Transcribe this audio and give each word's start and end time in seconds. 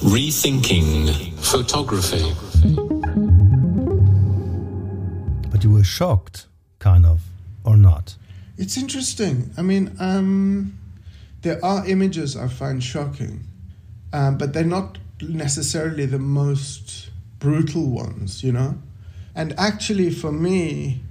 Rethinking 0.00 1.34
photography. 1.40 2.32
But 5.50 5.62
you 5.62 5.70
were 5.70 5.84
shocked, 5.84 6.46
kind 6.78 7.04
of, 7.04 7.20
or 7.64 7.76
not? 7.76 8.16
It's 8.56 8.78
interesting. 8.78 9.50
I 9.58 9.62
mean, 9.62 9.94
um, 10.00 10.78
there 11.42 11.62
are 11.62 11.86
images 11.86 12.34
I 12.34 12.48
find 12.48 12.82
shocking, 12.82 13.44
um, 14.10 14.38
but 14.38 14.54
they're 14.54 14.64
not 14.64 14.96
necessarily 15.20 16.06
the 16.06 16.18
most 16.18 17.10
brutal 17.38 17.86
ones, 17.90 18.42
you 18.42 18.52
know? 18.52 18.78
And 19.34 19.52
actually, 19.58 20.08
for 20.10 20.32
me, 20.32 21.02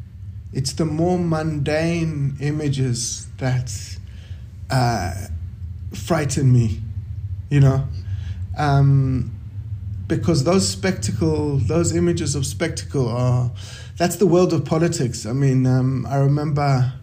it's 0.52 0.74
the 0.74 0.86
more 0.86 1.20
mundane 1.20 2.38
images 2.42 3.28
that 3.38 3.72
uh, 4.72 5.14
frighten 5.94 6.52
me, 6.52 6.82
you 7.52 7.60
know? 7.60 7.88
Um, 8.60 9.32
because 10.08 10.44
those 10.44 10.68
spectacle, 10.68 11.58
those 11.58 11.96
images 11.96 12.36
of 12.36 12.46
spectacle 12.46 13.08
are, 13.08 13.52
that's 13.98 14.18
the 14.18 14.26
world 14.28 14.54
of 14.54 14.66
politics. 14.66 15.26
I 15.26 15.34
mean, 15.34 15.66
um, 15.66 16.06
I 16.10 16.18
remember 16.18 16.94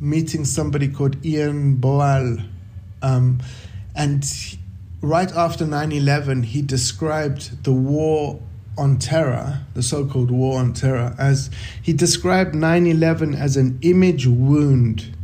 meeting 0.00 0.44
somebody 0.44 0.88
called 0.88 1.24
Ian 1.24 1.76
Boal, 1.76 2.44
um, 3.02 3.40
and 3.94 4.24
right 5.02 5.30
after 5.32 5.66
9 5.66 5.92
11, 5.92 6.42
he 6.42 6.62
described 6.62 7.62
the 7.64 7.72
war 7.72 8.40
on 8.76 8.98
terror, 8.98 9.60
the 9.74 9.82
so 9.82 10.06
called 10.06 10.30
war 10.30 10.58
on 10.58 10.72
terror, 10.72 11.14
as 11.18 11.50
he 11.82 11.92
described 11.92 12.54
9 12.54 12.86
11 12.86 13.34
as 13.34 13.56
an 13.56 13.78
image 13.82 14.26
wound. 14.26 15.14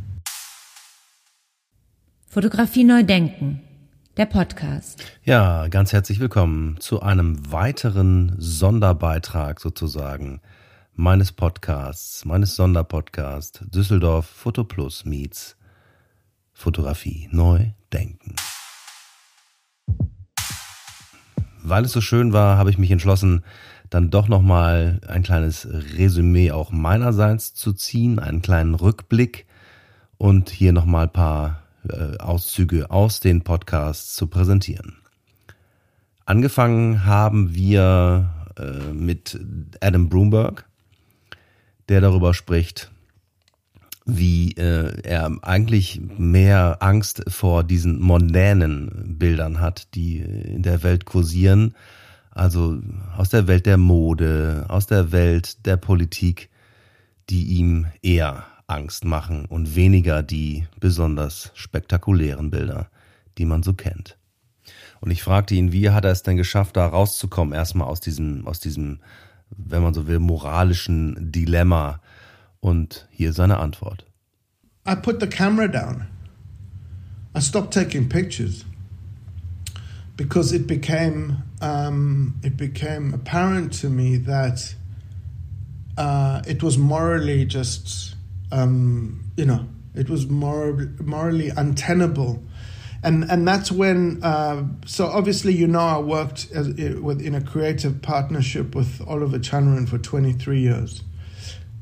Fotografie 2.30 2.85
neu 2.85 3.02
denken. 3.02 3.66
Der 4.16 4.25
Podcast. 4.25 5.05
Ja, 5.25 5.69
ganz 5.69 5.93
herzlich 5.93 6.20
willkommen 6.20 6.80
zu 6.80 7.02
einem 7.02 7.52
weiteren 7.52 8.34
Sonderbeitrag 8.38 9.60
sozusagen 9.60 10.41
meines 10.95 11.32
Podcasts, 11.32 12.24
meines 12.24 12.57
Sonderpodcasts 12.57 13.60
Düsseldorf 13.68 14.24
Foto 14.24 14.65
Plus 14.65 15.04
meets 15.04 15.59
Fotografie 16.54 17.29
neu 17.30 17.73
denken. 17.93 18.37
Weil 21.63 21.85
es 21.85 21.93
so 21.93 22.01
schön 22.01 22.32
war, 22.32 22.57
habe 22.57 22.71
ich 22.71 22.79
mich 22.79 22.91
entschlossen, 22.91 23.45
dann 23.91 24.09
doch 24.09 24.29
nochmal 24.29 25.02
ein 25.07 25.24
kleines 25.24 25.69
Resümee 25.71 26.52
auch 26.52 26.73
meinerseits 26.73 27.52
zu 27.52 27.74
ziehen, 27.74 28.19
einen 28.19 28.41
kleinen 28.41 28.76
Rückblick 28.76 29.46
und 30.16 30.48
hier 30.48 30.73
nochmal 30.73 31.04
ein 31.04 31.13
paar 31.13 31.66
äh, 31.90 32.18
Auszüge 32.18 32.90
aus 32.90 33.20
den 33.20 33.42
Podcasts 33.42 34.15
zu 34.15 34.26
präsentieren. 34.26 34.96
Angefangen 36.24 37.04
haben 37.04 37.54
wir 37.54 38.30
äh, 38.59 38.92
mit 38.92 39.38
Adam 39.80 40.09
Broomberg, 40.09 40.64
der 41.88 42.01
darüber 42.01 42.34
spricht, 42.34 42.90
wie 44.07 44.52
äh, 44.52 45.01
er 45.02 45.37
eigentlich 45.42 46.01
mehr 46.16 46.79
Angst 46.80 47.23
vor 47.29 47.64
diesen 47.64 48.01
mondänen 48.01 49.16
Bildern 49.18 49.60
hat, 49.60 49.95
die 49.95 50.18
in 50.18 50.62
der 50.62 50.82
Welt 50.82 51.04
kursieren, 51.04 51.74
also 52.30 52.79
aus 53.16 53.30
der 53.30 53.46
Welt 53.46 53.66
der 53.66 53.79
Mode, 53.79 54.66
aus 54.68 54.87
der 54.87 55.12
Welt 55.12 55.66
der 55.66 55.76
Politik, 55.76 56.51
die 57.30 57.45
ihm 57.59 57.87
eher 58.02 58.45
Angst 58.67 59.05
machen 59.05 59.45
und 59.45 59.77
weniger 59.77 60.23
die 60.23 60.67
besonders 60.81 61.53
spektakulären 61.55 62.51
Bilder, 62.51 62.89
die 63.39 63.45
man 63.45 63.63
so 63.63 63.75
kennt. 63.75 64.19
Und 65.00 65.11
ich 65.11 65.22
fragte 65.22 65.55
ihn, 65.55 65.72
wie 65.72 65.91
hat 65.91 66.05
er 66.05 66.11
es 66.11 66.22
denn 66.22 66.37
geschafft, 66.37 66.77
da 66.77 66.87
rauszukommen, 66.87 67.55
erstmal 67.55 67.87
aus 67.87 68.00
diesem, 68.00 68.47
aus 68.47 68.61
diesem, 68.61 68.99
wenn 69.50 69.83
man 69.83 69.94
so 69.94 70.06
will, 70.06 70.19
moralischen 70.19 71.31
Dilemma, 71.31 72.00
und 72.67 73.06
hier 73.11 73.32
seine 73.32 73.59
Antwort. 73.59 74.05
I 74.88 74.97
put 74.97 75.21
the 75.21 75.26
camera 75.28 75.69
down. 75.69 76.09
I 77.34 77.41
stopped 77.41 77.72
taking 77.72 78.09
pictures 78.09 78.65
because 80.16 80.53
it 80.53 80.66
became 80.66 81.43
um, 81.60 82.34
it 82.43 82.56
became 82.56 83.15
apparent 83.15 83.72
to 83.81 83.88
me 83.88 84.16
that 84.19 84.75
uh, 85.97 86.43
it 86.47 86.62
was 86.62 86.76
morally 86.76 87.44
just 87.47 88.16
um, 88.52 89.30
you 89.36 89.44
know 89.44 89.66
it 89.94 90.10
was 90.10 90.26
moral, 90.26 90.88
morally 91.00 91.48
untenable 91.50 92.42
and 93.02 93.24
and 93.30 93.46
that's 93.46 93.70
when 93.70 94.22
uh, 94.22 94.64
so 94.84 95.06
obviously 95.06 95.54
you 95.54 95.66
know 95.66 95.80
I 95.80 95.98
worked 95.98 96.50
as, 96.52 96.68
with 96.68 97.20
in 97.20 97.34
a 97.34 97.40
creative 97.40 98.02
partnership 98.02 98.74
with 98.74 99.00
Oliver 99.06 99.38
Chanran 99.38 99.88
for 99.88 99.98
23 99.98 100.60
years 100.60 101.02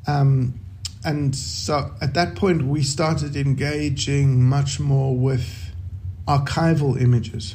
um, 0.06 0.60
and 1.04 1.36
so 1.36 1.92
at 2.00 2.14
that 2.14 2.34
point, 2.34 2.62
we 2.62 2.82
started 2.82 3.36
engaging 3.36 4.42
much 4.42 4.80
more 4.80 5.14
with 5.14 5.72
archival 6.26 7.00
images. 7.00 7.54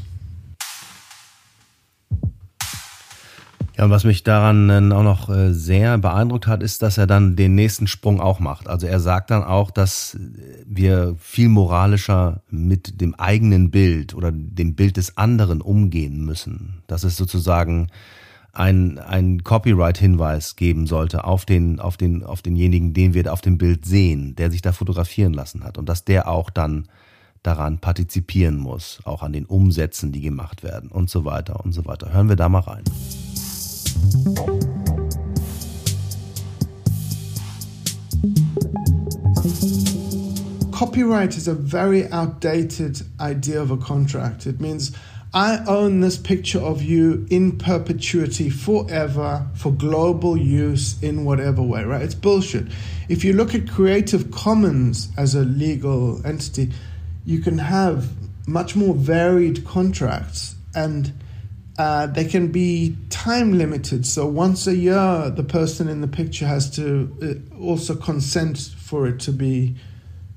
Ja, 3.79 3.85
und 3.85 3.91
was 3.91 4.03
mich 4.03 4.23
daran 4.23 4.91
auch 4.91 5.03
noch 5.03 5.29
äh, 5.29 5.53
sehr 5.53 5.97
beeindruckt 5.97 6.47
hat, 6.47 6.63
ist, 6.63 6.81
dass 6.81 6.97
er 6.97 7.07
dann 7.07 7.37
den 7.37 7.55
nächsten 7.55 7.87
Sprung 7.87 8.19
auch 8.19 8.41
macht. 8.41 8.67
Also 8.67 8.87
er 8.87 8.99
sagt 8.99 9.31
dann 9.31 9.41
auch, 9.41 9.71
dass 9.71 10.17
wir 10.65 11.15
viel 11.17 11.47
moralischer 11.47 12.41
mit 12.49 12.99
dem 12.99 13.15
eigenen 13.15 13.71
Bild 13.71 14.13
oder 14.13 14.33
dem 14.33 14.75
Bild 14.75 14.97
des 14.97 15.15
anderen 15.15 15.61
umgehen 15.61 16.25
müssen. 16.25 16.83
Das 16.87 17.05
ist 17.05 17.15
sozusagen 17.15 17.87
ein, 18.51 18.97
ein 18.97 19.45
Copyright-Hinweis 19.45 20.57
geben 20.57 20.85
sollte 20.85 21.23
auf 21.23 21.45
den, 21.45 21.79
auf 21.79 21.95
den, 21.95 22.23
auf 22.23 22.41
denjenigen, 22.41 22.93
den 22.93 23.13
wir 23.13 23.31
auf 23.31 23.39
dem 23.39 23.57
Bild 23.57 23.85
sehen, 23.85 24.35
der 24.35 24.51
sich 24.51 24.61
da 24.61 24.73
fotografieren 24.73 25.31
lassen 25.31 25.63
hat. 25.63 25.77
Und 25.77 25.87
dass 25.87 26.03
der 26.03 26.27
auch 26.27 26.49
dann 26.49 26.89
daran 27.43 27.77
partizipieren 27.77 28.57
muss, 28.57 28.99
auch 29.05 29.23
an 29.23 29.31
den 29.31 29.45
Umsätzen, 29.45 30.11
die 30.11 30.19
gemacht 30.19 30.63
werden 30.63 30.91
und 30.91 31.09
so 31.09 31.23
weiter 31.23 31.63
und 31.63 31.71
so 31.71 31.85
weiter. 31.85 32.11
Hören 32.11 32.27
wir 32.27 32.35
da 32.35 32.49
mal 32.49 32.59
rein. 32.59 32.83
Copyright 40.71 41.35
is 41.35 41.47
a 41.47 41.53
very 41.53 42.07
outdated 42.07 43.01
idea 43.19 43.61
of 43.61 43.69
a 43.69 43.77
contract. 43.77 44.47
It 44.47 44.61
means 44.61 44.95
I 45.33 45.63
own 45.67 45.99
this 45.99 46.17
picture 46.17 46.59
of 46.59 46.81
you 46.81 47.27
in 47.29 47.57
perpetuity 47.57 48.49
forever 48.49 49.45
for 49.53 49.71
global 49.71 50.35
use 50.35 51.01
in 51.03 51.25
whatever 51.25 51.61
way, 51.61 51.83
right? 51.83 52.01
It's 52.01 52.15
bullshit. 52.15 52.65
If 53.09 53.23
you 53.23 53.33
look 53.33 53.53
at 53.53 53.69
Creative 53.69 54.31
Commons 54.31 55.09
as 55.17 55.35
a 55.35 55.41
legal 55.41 56.25
entity, 56.25 56.71
you 57.25 57.39
can 57.41 57.59
have 57.59 58.09
much 58.47 58.75
more 58.75 58.95
varied 58.95 59.65
contracts 59.65 60.55
and 60.73 61.13
uh, 61.79 62.07
they 62.07 62.25
can 62.25 62.51
be 62.51 62.97
time 63.09 63.57
limited. 63.57 64.05
So 64.05 64.27
once 64.27 64.67
a 64.67 64.75
year, 64.75 65.29
the 65.29 65.45
person 65.45 65.87
in 65.87 66.01
the 66.01 66.09
picture 66.09 66.45
has 66.45 66.69
to 66.71 67.09
uh, 67.23 67.57
also 67.63 67.95
consent 67.95 68.57
for 68.77 69.07
it 69.07 69.21
to 69.21 69.31
be 69.31 69.77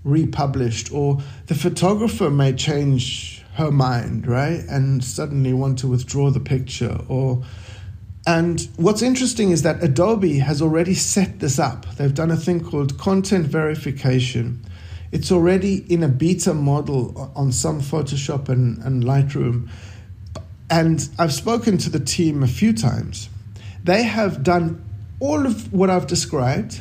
republished, 0.05 0.93
or 0.93 1.21
the 1.49 1.57
photographer 1.57 2.31
may 2.31 2.53
change 2.53 3.43
her 3.55 3.73
mind, 3.73 4.29
right? 4.29 4.61
And 4.69 5.03
suddenly 5.03 5.53
want 5.53 5.81
to 5.81 5.89
withdraw 5.89 6.31
the 6.31 6.41
picture 6.41 6.97
or 7.09 7.43
and 8.25 8.69
what's 8.77 9.03
interesting 9.03 9.51
is 9.51 9.63
that 9.63 9.83
Adobe 9.83 10.39
has 10.39 10.63
already 10.63 10.95
set 10.95 11.41
this 11.41 11.59
up. 11.59 11.87
They've 11.97 12.15
done 12.15 12.31
a 12.31 12.37
thing 12.37 12.63
called 12.63 12.97
content 12.97 13.47
verification. 13.47 14.65
It's 15.11 15.33
already 15.33 15.85
in 15.93 16.05
a 16.05 16.09
beta 16.09 16.55
model 16.55 17.33
on 17.35 17.51
some 17.51 17.81
Photoshop 17.81 18.49
and, 18.49 18.79
and 18.85 19.03
Lightroom. 19.03 19.69
And 20.73 21.09
I've 21.19 21.33
spoken 21.33 21.79
to 21.79 21.91
the 21.91 22.01
team 22.01 22.43
a 22.43 22.49
few 22.49 22.73
times. 22.73 23.29
They 23.85 24.03
have 24.03 24.43
done 24.43 24.85
all 25.21 25.47
of 25.47 25.73
what 25.73 25.89
I've 25.89 26.09
described 26.09 26.81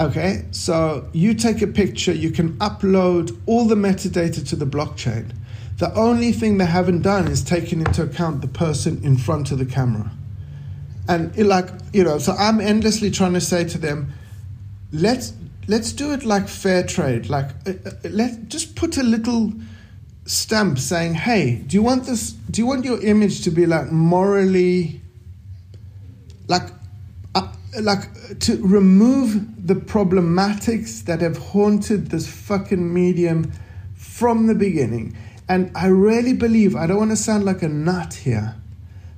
Okay, 0.00 0.46
so 0.50 1.06
you 1.12 1.34
take 1.34 1.60
a 1.60 1.66
picture, 1.66 2.12
you 2.12 2.30
can 2.30 2.56
upload 2.56 3.38
all 3.44 3.66
the 3.66 3.74
metadata 3.74 4.48
to 4.48 4.56
the 4.56 4.64
blockchain. 4.64 5.30
The 5.76 5.94
only 5.94 6.32
thing 6.32 6.56
they 6.56 6.64
haven't 6.64 7.02
done 7.02 7.28
is 7.28 7.44
taken 7.44 7.80
into 7.80 8.04
account 8.04 8.40
the 8.40 8.48
person 8.48 9.04
in 9.04 9.18
front 9.18 9.52
of 9.52 9.58
the 9.58 9.66
camera. 9.66 10.10
And 11.06 11.36
it 11.36 11.44
like, 11.44 11.68
you 11.92 12.02
know, 12.02 12.16
so 12.16 12.32
I'm 12.32 12.62
endlessly 12.62 13.10
trying 13.10 13.34
to 13.34 13.42
say 13.42 13.64
to 13.64 13.76
them, 13.76 14.14
let's 14.90 15.34
let's 15.68 15.92
do 15.92 16.14
it 16.14 16.24
like 16.24 16.48
fair 16.48 16.82
trade. 16.82 17.28
Like 17.28 17.50
uh, 17.66 17.72
uh 17.84 17.90
let 18.08 18.48
just 18.48 18.76
put 18.76 18.96
a 18.96 19.02
little 19.02 19.52
stamp 20.30 20.78
saying, 20.78 21.14
"Hey, 21.14 21.56
do 21.66 21.76
you 21.76 21.82
want 21.82 22.04
this 22.04 22.32
do 22.50 22.60
you 22.60 22.66
want 22.66 22.84
your 22.84 23.02
image 23.02 23.42
to 23.42 23.50
be 23.50 23.66
like 23.66 23.90
morally 23.90 25.00
like 26.46 26.68
uh, 27.34 27.48
like 27.80 28.38
to 28.40 28.56
remove 28.62 29.66
the 29.66 29.74
problematics 29.74 31.04
that 31.04 31.20
have 31.20 31.36
haunted 31.36 32.10
this 32.10 32.28
fucking 32.28 32.92
medium 32.92 33.52
from 33.94 34.46
the 34.46 34.54
beginning? 34.54 35.16
And 35.48 35.72
I 35.74 35.88
really 35.88 36.32
believe, 36.32 36.76
I 36.76 36.86
don't 36.86 36.98
want 36.98 37.10
to 37.10 37.16
sound 37.16 37.44
like 37.44 37.62
a 37.62 37.68
nut 37.68 38.14
here, 38.14 38.54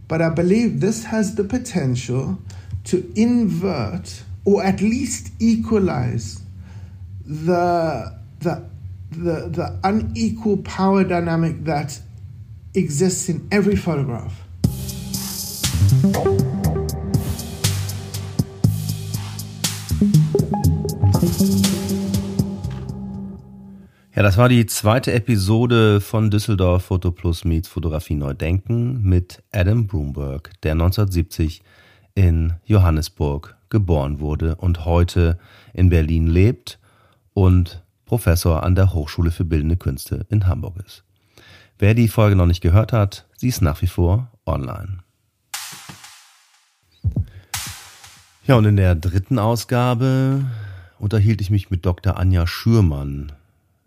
but 0.09 0.23
I 0.23 0.31
believe 0.31 0.81
this 0.81 1.05
has 1.05 1.35
the 1.35 1.44
potential 1.44 2.38
to 2.85 3.12
invert 3.14 4.23
or 4.47 4.64
at 4.64 4.81
least 4.81 5.31
equalize 5.41 6.43
the, 7.26 8.19
the, 8.41 8.64
the, 9.14 9.50
the 9.50 9.79
unequal 9.85 10.59
power 10.59 11.05
dynamic 11.05 11.64
that 11.64 12.00
exists 12.75 13.29
in 13.29 13.47
every 13.50 13.76
photograph. 13.76 14.32
Ja, 24.14 24.23
das 24.23 24.37
war 24.37 24.49
die 24.49 24.67
zweite 24.67 25.12
Episode 25.12 26.00
von 26.00 26.31
Düsseldorf 26.31 26.85
Foto 26.85 27.11
Plus 27.11 27.44
Meets 27.44 27.69
Fotografie 27.69 28.14
Neu 28.14 28.35
Denken 28.35 29.03
mit 29.03 29.43
Adam 29.53 29.87
Broomberg, 29.87 30.50
der 30.62 30.73
1970 30.73 31.62
in 32.14 32.55
Johannesburg 32.64 33.56
geboren 33.70 34.20
wurde 34.20 34.56
und 34.56 34.85
heute 34.85 35.38
in 35.73 35.88
Berlin 35.88 36.26
lebt 36.26 36.79
und 37.32 37.81
Professor 38.12 38.62
an 38.62 38.75
der 38.75 38.93
Hochschule 38.93 39.31
für 39.31 39.47
Bildende 39.47 39.79
Künste 39.79 40.26
in 40.29 40.47
Hamburg 40.47 40.76
ist. 40.85 41.03
Wer 41.79 41.94
die 41.94 42.09
Folge 42.09 42.37
noch 42.37 42.44
nicht 42.44 42.61
gehört 42.61 42.93
hat, 42.93 43.26
sie 43.38 43.49
ist 43.49 43.62
nach 43.62 43.81
wie 43.81 43.87
vor 43.87 44.31
online. 44.44 44.99
Ja, 48.47 48.56
und 48.56 48.67
in 48.67 48.76
der 48.76 48.97
dritten 48.97 49.38
Ausgabe 49.38 50.44
unterhielt 50.99 51.41
ich 51.41 51.49
mich 51.49 51.70
mit 51.70 51.87
Dr. 51.87 52.19
Anja 52.19 52.47
Schürmann 52.47 53.32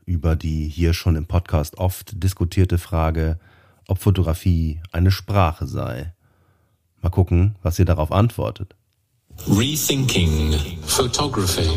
über 0.07 0.35
die 0.35 0.69
hier 0.69 0.95
schon 0.95 1.15
im 1.15 1.27
Podcast 1.27 1.77
oft 1.77 2.23
diskutierte 2.23 2.79
Frage, 2.79 3.39
ob 3.87 3.99
Fotografie 3.99 4.81
eine 4.91 5.11
Sprache 5.11 5.67
sei. 5.67 6.13
Mal 7.03 7.11
gucken, 7.11 7.57
was 7.61 7.75
sie 7.75 7.85
darauf 7.85 8.11
antwortet. 8.11 8.73
Rethinking 9.47 10.55
Photography. 10.87 11.69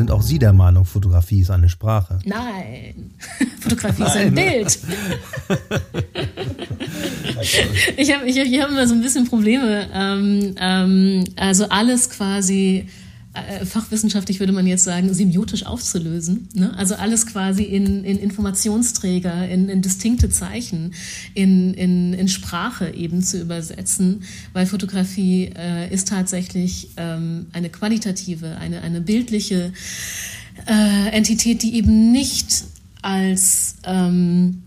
Sind 0.00 0.10
auch 0.10 0.22
Sie 0.22 0.38
der 0.38 0.54
Meinung, 0.54 0.86
Fotografie 0.86 1.42
ist 1.42 1.50
eine 1.50 1.68
Sprache? 1.68 2.20
Nein, 2.24 3.10
Fotografie 3.60 4.02
ist 4.02 4.16
ein 4.16 4.34
Bild. 4.34 4.78
ich 7.98 8.14
habe 8.14 8.24
ich, 8.24 8.38
ich 8.38 8.62
hab 8.62 8.70
immer 8.70 8.86
so 8.86 8.94
ein 8.94 9.02
bisschen 9.02 9.28
Probleme. 9.28 9.90
Ähm, 9.92 10.54
ähm, 10.58 11.24
also 11.36 11.68
alles 11.68 12.08
quasi 12.08 12.88
äh, 13.32 13.64
fachwissenschaftlich 13.64 14.40
würde 14.40 14.52
man 14.52 14.66
jetzt 14.66 14.82
sagen, 14.82 15.14
semiotisch 15.14 15.64
aufzulösen. 15.64 16.48
Ne? 16.52 16.76
Also 16.76 16.96
alles 16.96 17.26
quasi 17.26 17.62
in, 17.62 18.04
in 18.04 18.18
Informationsträger, 18.18 19.48
in, 19.48 19.68
in 19.68 19.82
distinkte 19.82 20.30
Zeichen, 20.30 20.94
in, 21.34 21.72
in, 21.74 22.12
in 22.12 22.26
Sprache 22.28 22.90
eben 22.90 23.22
zu 23.22 23.40
übersetzen, 23.40 24.24
weil 24.52 24.66
Fotografie 24.66 25.52
äh, 25.56 25.92
ist 25.94 26.08
tatsächlich 26.08 26.90
ähm, 26.96 27.46
eine 27.52 27.70
qualitative, 27.70 28.56
eine, 28.56 28.82
eine 28.82 29.00
bildliche 29.00 29.72
äh, 30.66 31.08
Entität, 31.10 31.62
die 31.62 31.74
eben 31.76 32.10
nicht 32.10 32.64
als 33.02 33.76
ähm, 33.84 34.62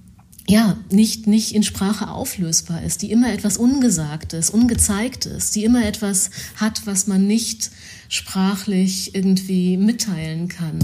ja, 0.48 0.75
nicht, 0.92 1.25
nicht 1.25 1.56
in 1.56 1.63
Sprache 1.63 2.10
auflösbar 2.10 2.84
ist, 2.84 3.01
die 3.01 3.12
immer 3.12 3.31
etwas 3.31 3.57
Ungesagtes, 3.57 4.50
Ungezeigtes, 4.50 5.51
die 5.51 5.63
immer 5.63 5.86
etwas 5.86 6.31
hat, 6.57 6.86
was 6.86 7.07
man 7.07 7.28
nicht 7.28 7.72
sprachlich 8.10 9.16
irgendwie 9.16 9.78
mitteilen 9.78 10.50
kann. 10.50 10.80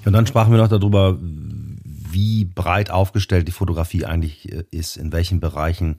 Ja, 0.00 0.06
und 0.06 0.12
dann 0.12 0.26
sprachen 0.26 0.52
wir 0.52 0.58
noch 0.58 0.68
darüber, 0.68 1.18
wie 1.20 2.44
breit 2.44 2.90
aufgestellt 2.90 3.48
die 3.48 3.52
Fotografie 3.52 4.04
eigentlich 4.04 4.52
äh, 4.52 4.64
ist, 4.70 4.96
in 4.96 5.12
welchen 5.12 5.40
Bereichen 5.40 5.98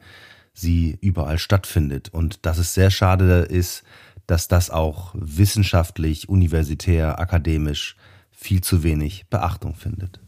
sie 0.53 0.97
überall 1.01 1.37
stattfindet 1.37 2.09
und 2.13 2.45
dass 2.45 2.57
es 2.57 2.73
sehr 2.73 2.89
schade 2.89 3.41
ist, 3.41 3.83
dass 4.25 4.47
das 4.47 4.69
auch 4.69 5.13
wissenschaftlich, 5.13 6.29
universitär, 6.29 7.19
akademisch 7.19 7.97
viel 8.35 8.61
zu 8.61 8.83
wenig 8.83 9.25
Beachtung 9.29 9.75
findet. 9.75 10.19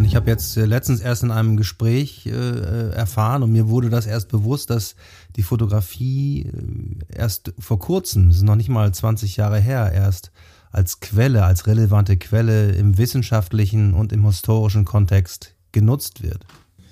Und 0.00 0.06
ich 0.06 0.16
habe 0.16 0.30
jetzt 0.30 0.56
äh, 0.56 0.64
letztens 0.64 1.00
erst 1.00 1.24
in 1.24 1.30
einem 1.30 1.58
Gespräch 1.58 2.24
äh, 2.24 2.30
äh, 2.30 2.90
erfahren 2.92 3.42
und 3.42 3.52
mir 3.52 3.68
wurde 3.68 3.90
das 3.90 4.06
erst 4.06 4.28
bewusst, 4.28 4.70
dass 4.70 4.94
die 5.36 5.42
Fotografie 5.42 6.46
äh, 6.46 7.14
erst 7.14 7.52
vor 7.58 7.78
kurzem, 7.78 8.28
das 8.28 8.38
ist 8.38 8.44
noch 8.44 8.56
nicht 8.56 8.70
mal 8.70 8.90
20 8.94 9.36
Jahre 9.36 9.60
her, 9.60 9.92
erst 9.92 10.32
als 10.70 11.00
Quelle, 11.00 11.44
als 11.44 11.66
relevante 11.66 12.16
Quelle 12.16 12.70
im 12.70 12.96
wissenschaftlichen 12.96 13.92
und 13.92 14.12
im 14.12 14.24
historischen 14.24 14.86
Kontext 14.86 15.54
genutzt 15.72 16.22
wird. 16.22 16.46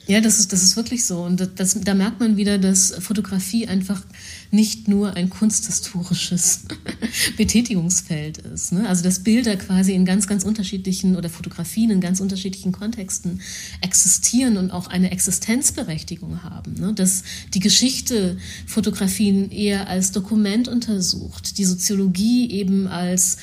Ja, 0.08 0.22
das 0.22 0.38
ist, 0.38 0.54
das 0.54 0.62
ist 0.62 0.74
wirklich 0.74 1.04
so. 1.04 1.22
Und 1.22 1.38
das, 1.38 1.50
das, 1.54 1.80
da 1.82 1.92
merkt 1.92 2.18
man 2.18 2.38
wieder, 2.38 2.56
dass 2.56 2.94
Fotografie 2.98 3.68
einfach 3.68 4.02
nicht 4.50 4.88
nur 4.88 5.14
ein 5.14 5.28
kunsthistorisches 5.28 6.62
Betätigungsfeld 7.36 8.38
ist. 8.38 8.72
Ne? 8.72 8.88
Also 8.88 9.04
dass 9.04 9.22
Bilder 9.22 9.56
quasi 9.56 9.92
in 9.92 10.06
ganz, 10.06 10.26
ganz 10.26 10.44
unterschiedlichen 10.44 11.14
oder 11.14 11.28
Fotografien 11.28 11.90
in 11.90 12.00
ganz 12.00 12.20
unterschiedlichen 12.20 12.72
Kontexten 12.72 13.42
existieren 13.82 14.56
und 14.56 14.70
auch 14.70 14.86
eine 14.86 15.10
Existenzberechtigung 15.10 16.42
haben. 16.42 16.72
Ne? 16.80 16.94
Dass 16.94 17.22
die 17.52 17.60
Geschichte 17.60 18.38
Fotografien 18.66 19.50
eher 19.50 19.88
als 19.88 20.12
Dokument 20.12 20.68
untersucht, 20.68 21.58
die 21.58 21.66
Soziologie 21.66 22.50
eben 22.50 22.88
als 22.88 23.36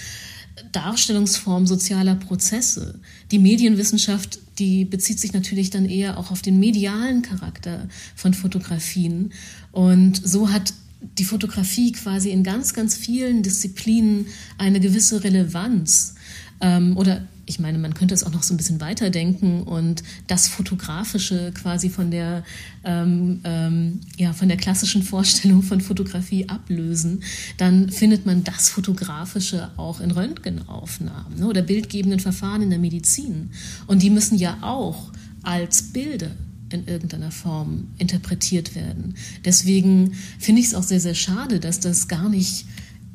Darstellungsform 0.71 1.67
sozialer 1.67 2.15
Prozesse. 2.15 2.99
Die 3.31 3.39
Medienwissenschaft, 3.39 4.39
die 4.59 4.85
bezieht 4.85 5.19
sich 5.19 5.33
natürlich 5.33 5.69
dann 5.69 5.85
eher 5.85 6.17
auch 6.17 6.31
auf 6.31 6.41
den 6.41 6.59
medialen 6.59 7.21
Charakter 7.21 7.87
von 8.15 8.33
Fotografien. 8.33 9.31
Und 9.71 10.21
so 10.25 10.51
hat 10.51 10.73
die 11.17 11.25
Fotografie 11.25 11.91
quasi 11.91 12.31
in 12.31 12.43
ganz, 12.43 12.73
ganz 12.73 12.95
vielen 12.95 13.43
Disziplinen 13.43 14.27
eine 14.57 14.79
gewisse 14.79 15.23
Relevanz. 15.23 16.15
Ähm, 16.61 16.97
oder 16.97 17.27
ich 17.45 17.59
meine, 17.59 17.77
man 17.77 17.93
könnte 17.93 18.13
es 18.13 18.23
auch 18.23 18.31
noch 18.31 18.43
so 18.43 18.53
ein 18.53 18.57
bisschen 18.57 18.81
weiterdenken 18.81 19.63
und 19.63 20.03
das 20.27 20.47
Fotografische 20.47 21.51
quasi 21.53 21.89
von 21.89 22.09
der, 22.09 22.43
ähm, 22.83 23.41
ähm, 23.43 24.01
ja, 24.17 24.33
von 24.33 24.47
der 24.47 24.57
klassischen 24.57 25.03
Vorstellung 25.03 25.61
von 25.61 25.81
Fotografie 25.81 26.49
ablösen, 26.49 27.21
dann 27.57 27.89
findet 27.89 28.25
man 28.25 28.43
das 28.43 28.69
Fotografische 28.69 29.69
auch 29.77 29.99
in 29.99 30.11
Röntgenaufnahmen 30.11 31.39
ne, 31.39 31.47
oder 31.47 31.61
bildgebenden 31.61 32.19
Verfahren 32.19 32.63
in 32.63 32.69
der 32.71 32.79
Medizin. 32.79 33.51
Und 33.87 34.01
die 34.01 34.09
müssen 34.09 34.37
ja 34.37 34.57
auch 34.61 35.11
als 35.43 35.83
Bilder 35.83 36.31
in 36.69 36.87
irgendeiner 36.87 37.31
Form 37.31 37.89
interpretiert 37.99 38.73
werden. 38.73 39.15
Deswegen 39.45 40.13
finde 40.39 40.61
ich 40.61 40.67
es 40.67 40.75
auch 40.75 40.83
sehr, 40.83 40.99
sehr 40.99 41.15
schade, 41.15 41.59
dass 41.59 41.79
das 41.79 42.07
gar 42.07 42.27
nicht 42.27 42.65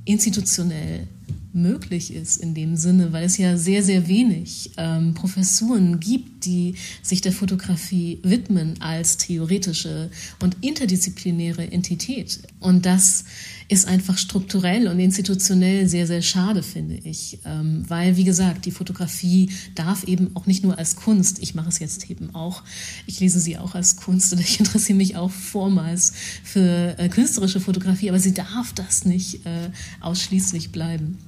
institutionell 0.04 1.08
möglich 1.52 2.12
ist 2.14 2.36
in 2.36 2.54
dem 2.54 2.76
Sinne, 2.76 3.12
weil 3.12 3.24
es 3.24 3.36
ja 3.36 3.56
sehr, 3.56 3.82
sehr 3.82 4.08
wenig 4.08 4.70
ähm, 4.76 5.14
Professuren 5.14 6.00
gibt, 6.00 6.44
die 6.44 6.74
sich 7.02 7.20
der 7.20 7.32
Fotografie 7.32 8.18
widmen 8.22 8.80
als 8.80 9.16
theoretische 9.16 10.10
und 10.42 10.56
interdisziplinäre 10.60 11.70
Entität. 11.70 12.40
Und 12.60 12.86
das 12.86 13.24
ist 13.70 13.86
einfach 13.86 14.18
strukturell 14.18 14.88
und 14.88 14.98
institutionell 14.98 15.86
sehr, 15.86 16.08
sehr 16.08 16.22
schade, 16.22 16.64
finde 16.64 16.96
ich. 17.04 17.38
Ähm, 17.44 17.84
weil, 17.86 18.16
wie 18.16 18.24
gesagt, 18.24 18.66
die 18.66 18.72
Fotografie 18.72 19.50
darf 19.76 20.02
eben 20.04 20.34
auch 20.34 20.46
nicht 20.46 20.64
nur 20.64 20.76
als 20.76 20.96
Kunst, 20.96 21.40
ich 21.40 21.54
mache 21.54 21.68
es 21.68 21.78
jetzt 21.78 22.10
eben 22.10 22.34
auch, 22.34 22.64
ich 23.06 23.20
lese 23.20 23.38
sie 23.38 23.58
auch 23.58 23.76
als 23.76 23.94
Kunst 23.94 24.32
und 24.32 24.40
ich 24.40 24.58
interessiere 24.58 24.96
mich 24.96 25.16
auch 25.16 25.30
vormals 25.30 26.12
für 26.42 26.98
äh, 26.98 27.08
künstlerische 27.08 27.60
Fotografie, 27.60 28.08
aber 28.08 28.18
sie 28.18 28.34
darf 28.34 28.72
das 28.74 29.04
nicht 29.04 29.46
äh, 29.46 29.70
ausschließlich 30.00 30.72
bleiben. 30.72 31.18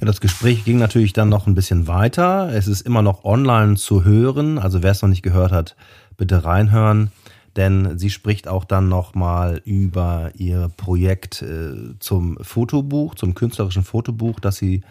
Ja, 0.00 0.06
das 0.06 0.20
Gespräch 0.20 0.64
ging 0.64 0.78
natürlich 0.78 1.12
dann 1.12 1.28
noch 1.28 1.46
ein 1.46 1.54
bisschen 1.54 1.86
weiter. 1.86 2.50
Es 2.52 2.68
ist 2.68 2.82
immer 2.82 3.02
noch 3.02 3.24
online 3.24 3.76
zu 3.76 4.04
hören. 4.04 4.58
Also 4.58 4.82
wer 4.82 4.92
es 4.92 5.02
noch 5.02 5.08
nicht 5.08 5.22
gehört 5.22 5.52
hat, 5.52 5.76
bitte 6.16 6.44
reinhören 6.44 7.10
denn 7.56 7.98
sie 7.98 8.10
spricht 8.10 8.48
auch 8.48 8.64
dann 8.64 8.88
nochmal 8.88 9.60
über 9.64 10.30
ihr 10.34 10.70
Projekt 10.76 11.42
äh, 11.42 11.98
zum 11.98 12.38
Fotobuch, 12.40 13.14
zum 13.14 13.34
künstlerischen 13.34 13.84
Fotobuch, 13.84 14.40
das 14.40 14.56
sie 14.56 14.82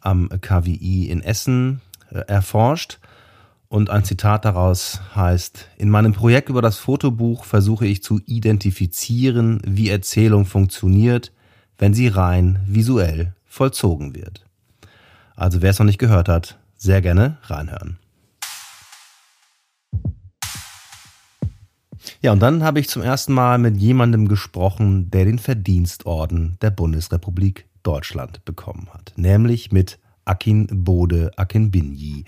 am 0.00 0.28
KWI 0.28 1.08
in 1.10 1.20
Essen 1.20 1.80
äh, 2.10 2.20
erforscht. 2.20 2.98
Und 3.68 3.90
ein 3.90 4.04
Zitat 4.04 4.44
daraus 4.44 5.00
heißt, 5.14 5.68
in 5.76 5.90
meinem 5.90 6.12
Projekt 6.12 6.48
über 6.48 6.62
das 6.62 6.78
Fotobuch 6.78 7.44
versuche 7.44 7.86
ich 7.86 8.02
zu 8.02 8.20
identifizieren, 8.24 9.60
wie 9.66 9.90
Erzählung 9.90 10.46
funktioniert, 10.46 11.32
wenn 11.76 11.92
sie 11.92 12.08
rein 12.08 12.60
visuell 12.64 13.34
vollzogen 13.56 14.14
wird. 14.14 14.44
Also 15.34 15.62
wer 15.62 15.70
es 15.70 15.78
noch 15.78 15.86
nicht 15.86 15.98
gehört 15.98 16.28
hat, 16.28 16.58
sehr 16.76 17.00
gerne 17.00 17.38
reinhören. 17.44 17.98
Ja, 22.20 22.32
und 22.32 22.40
dann 22.40 22.62
habe 22.62 22.80
ich 22.80 22.88
zum 22.88 23.02
ersten 23.02 23.32
Mal 23.32 23.58
mit 23.58 23.76
jemandem 23.76 24.28
gesprochen, 24.28 25.10
der 25.10 25.24
den 25.24 25.38
Verdienstorden 25.38 26.58
der 26.60 26.70
Bundesrepublik 26.70 27.66
Deutschland 27.82 28.44
bekommen 28.44 28.88
hat, 28.92 29.12
nämlich 29.16 29.72
mit 29.72 29.98
Akin 30.26 30.66
Bode 30.84 31.30
Akinbinji, 31.36 32.24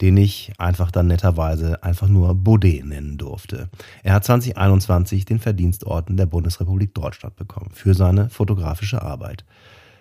den 0.00 0.16
ich 0.16 0.52
einfach 0.58 0.90
dann 0.90 1.08
netterweise 1.08 1.82
einfach 1.82 2.08
nur 2.08 2.34
Bode 2.34 2.80
nennen 2.84 3.18
durfte. 3.18 3.68
Er 4.02 4.14
hat 4.14 4.24
2021 4.24 5.24
den 5.24 5.40
Verdienstorden 5.40 6.16
der 6.16 6.26
Bundesrepublik 6.26 6.94
Deutschland 6.94 7.36
bekommen 7.36 7.70
für 7.74 7.94
seine 7.94 8.30
fotografische 8.30 9.02
Arbeit. 9.02 9.44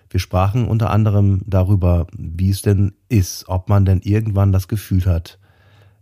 Wir 0.09 0.19
sprachen 0.19 0.67
unter 0.67 0.89
anderem 0.89 1.41
darüber, 1.45 2.07
wie 2.17 2.49
es 2.49 2.61
denn 2.61 2.93
ist, 3.09 3.47
ob 3.47 3.69
man 3.69 3.85
denn 3.85 4.01
irgendwann 4.01 4.51
das 4.51 4.67
Gefühl 4.67 5.05
hat, 5.05 5.37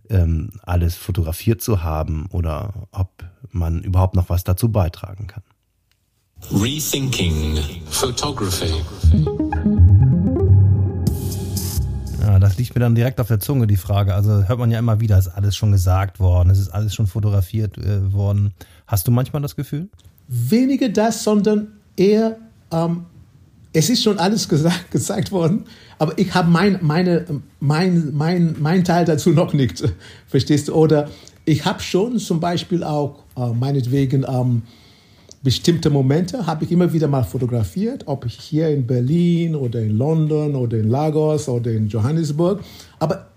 ähm, 0.09 0.51
alles 0.63 0.95
fotografiert 0.95 1.61
zu 1.61 1.83
haben 1.83 2.27
oder 2.31 2.87
ob 2.91 3.25
man 3.51 3.81
überhaupt 3.81 4.15
noch 4.15 4.29
was 4.29 4.45
dazu 4.45 4.71
beitragen 4.71 5.27
kann. 5.27 5.43
Rethinking 6.51 7.57
Photography. 7.89 8.71
Ja, 12.21 12.39
das 12.39 12.57
liegt 12.57 12.75
mir 12.75 12.81
dann 12.81 12.95
direkt 12.95 13.19
auf 13.19 13.27
der 13.27 13.39
Zunge, 13.39 13.67
die 13.67 13.77
Frage. 13.77 14.13
Also 14.13 14.47
hört 14.47 14.59
man 14.59 14.71
ja 14.71 14.79
immer 14.79 14.99
wieder, 14.99 15.17
ist 15.17 15.27
alles 15.27 15.55
schon 15.55 15.71
gesagt 15.71 16.19
worden, 16.19 16.49
es 16.49 16.59
ist 16.59 16.69
alles 16.69 16.93
schon 16.93 17.07
fotografiert 17.07 17.77
äh, 17.77 18.13
worden. 18.13 18.53
Hast 18.85 19.07
du 19.07 19.11
manchmal 19.11 19.41
das 19.41 19.55
Gefühl? 19.55 19.89
Weniger 20.27 20.89
das, 20.89 21.23
sondern 21.23 21.67
eher, 21.95 22.37
ähm, 22.71 23.05
es 23.77 23.91
ist 23.91 24.03
schon 24.03 24.17
alles 24.17 24.49
gesagt, 24.53 24.91
gezeigt 24.91 25.31
worden, 25.31 25.65
aber 25.99 26.17
ich 26.17 26.33
habe 26.33 26.49
mein, 26.49 26.79
meine, 26.81 27.25
mein, 27.59 28.13
mein, 28.13 28.55
mein 28.59 28.83
Teil 28.83 29.05
dazu 29.05 29.29
noch 29.29 29.53
nicht, 29.53 29.83
verstehst 30.27 30.67
du? 30.67 30.73
Oder 30.73 31.09
ich 31.45 31.63
habe 31.63 31.79
schon 31.81 32.17
zum 32.17 32.39
Beispiel 32.39 32.83
auch, 32.83 33.23
äh, 33.37 33.53
meinetwegen, 33.53 34.25
ähm, 34.27 34.63
bestimmte 35.43 35.89
Momente 35.91 36.45
habe 36.47 36.65
ich 36.65 36.71
immer 36.71 36.91
wieder 36.91 37.07
mal 37.07 37.23
fotografiert, 37.23 38.03
ob 38.07 38.25
ich 38.25 38.33
hier 38.33 38.69
in 38.69 38.87
Berlin 38.87 39.55
oder 39.55 39.79
in 39.79 39.95
London 39.95 40.55
oder 40.55 40.77
in 40.77 40.89
Lagos 40.89 41.47
oder 41.47 41.71
in 41.71 41.87
Johannesburg. 41.87 42.61
Aber 42.99 43.27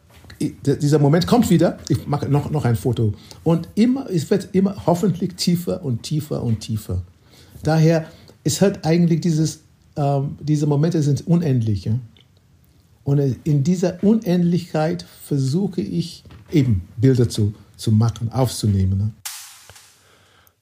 dieser 0.40 0.98
Moment 0.98 1.26
kommt 1.26 1.50
wieder, 1.50 1.78
ich 1.88 2.06
mache 2.06 2.26
noch, 2.26 2.50
noch 2.50 2.64
ein 2.64 2.74
Foto. 2.74 3.12
Und 3.44 3.68
immer, 3.74 4.08
es 4.10 4.28
wird 4.30 4.48
immer 4.52 4.86
hoffentlich 4.86 5.34
tiefer 5.34 5.84
und 5.84 6.02
tiefer 6.02 6.42
und 6.42 6.60
tiefer. 6.60 7.02
Daher, 7.62 8.06
es 8.42 8.62
hat 8.62 8.86
eigentlich 8.86 9.20
dieses, 9.20 9.60
ähm, 10.00 10.38
diese 10.40 10.66
Momente 10.66 11.02
sind 11.02 11.26
unendlich. 11.26 11.84
Ja? 11.84 11.98
Und 13.04 13.18
in 13.44 13.64
dieser 13.64 14.02
Unendlichkeit 14.02 15.04
versuche 15.24 15.82
ich 15.82 16.24
eben 16.50 16.82
Bilder 16.96 17.28
zu, 17.28 17.54
zu 17.76 17.92
machen, 17.92 18.32
aufzunehmen. 18.32 18.98
Ne? 18.98 19.10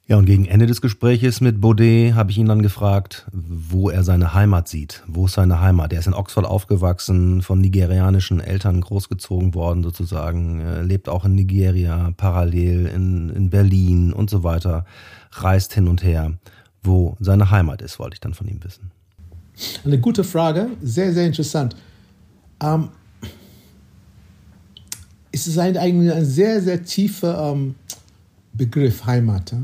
Ja, 0.07 0.17
und 0.17 0.25
gegen 0.25 0.47
Ende 0.47 0.67
des 0.67 0.81
Gespräches 0.81 1.43
mit 1.43 1.61
Baudet 1.61 2.15
habe 2.15 2.31
ich 2.31 2.39
ihn 2.39 2.47
dann 2.47 2.63
gefragt, 2.63 3.27
wo 3.33 3.91
er 3.91 4.03
seine 4.03 4.33
Heimat 4.33 4.67
sieht. 4.67 5.05
Wo 5.07 5.27
ist 5.27 5.35
seine 5.35 5.61
Heimat? 5.61 5.93
Er 5.93 5.99
ist 5.99 6.07
in 6.07 6.15
Oxford 6.15 6.47
aufgewachsen, 6.47 7.43
von 7.43 7.61
nigerianischen 7.61 8.41
Eltern 8.41 8.81
großgezogen 8.81 9.55
worden 9.55 9.83
sozusagen, 9.83 10.61
er 10.61 10.83
lebt 10.83 11.11
auch 11.11 11.27
in 11.27 11.35
Nigeria, 11.35 12.13
parallel 12.17 12.87
in, 12.87 13.29
in 13.29 13.51
Berlin 13.51 14.15
und 14.15 14.31
so 14.31 14.43
weiter, 14.43 14.87
reist 15.33 15.75
hin 15.75 15.89
und 15.89 16.03
her. 16.03 16.39
Wo 16.83 17.17
seine 17.21 17.51
Heimat 17.51 17.83
ist, 17.83 17.99
wollte 17.99 18.15
ich 18.15 18.21
dann 18.21 18.35
von 18.35 18.49
ihm 18.49 18.65
wissen. 18.65 18.91
Eine 19.85 19.99
gute 19.99 20.25
Frage, 20.25 20.71
sehr, 20.83 21.13
sehr 21.13 21.27
interessant. 21.27 21.75
Ähm, 22.63 22.89
es 25.33 25.47
ist 25.47 25.59
ein, 25.59 25.77
ein 25.77 26.25
sehr, 26.25 26.61
sehr 26.61 26.83
tiefer 26.85 27.53
ähm, 27.53 27.75
Begriff 28.53 29.05
Heimat. 29.07 29.55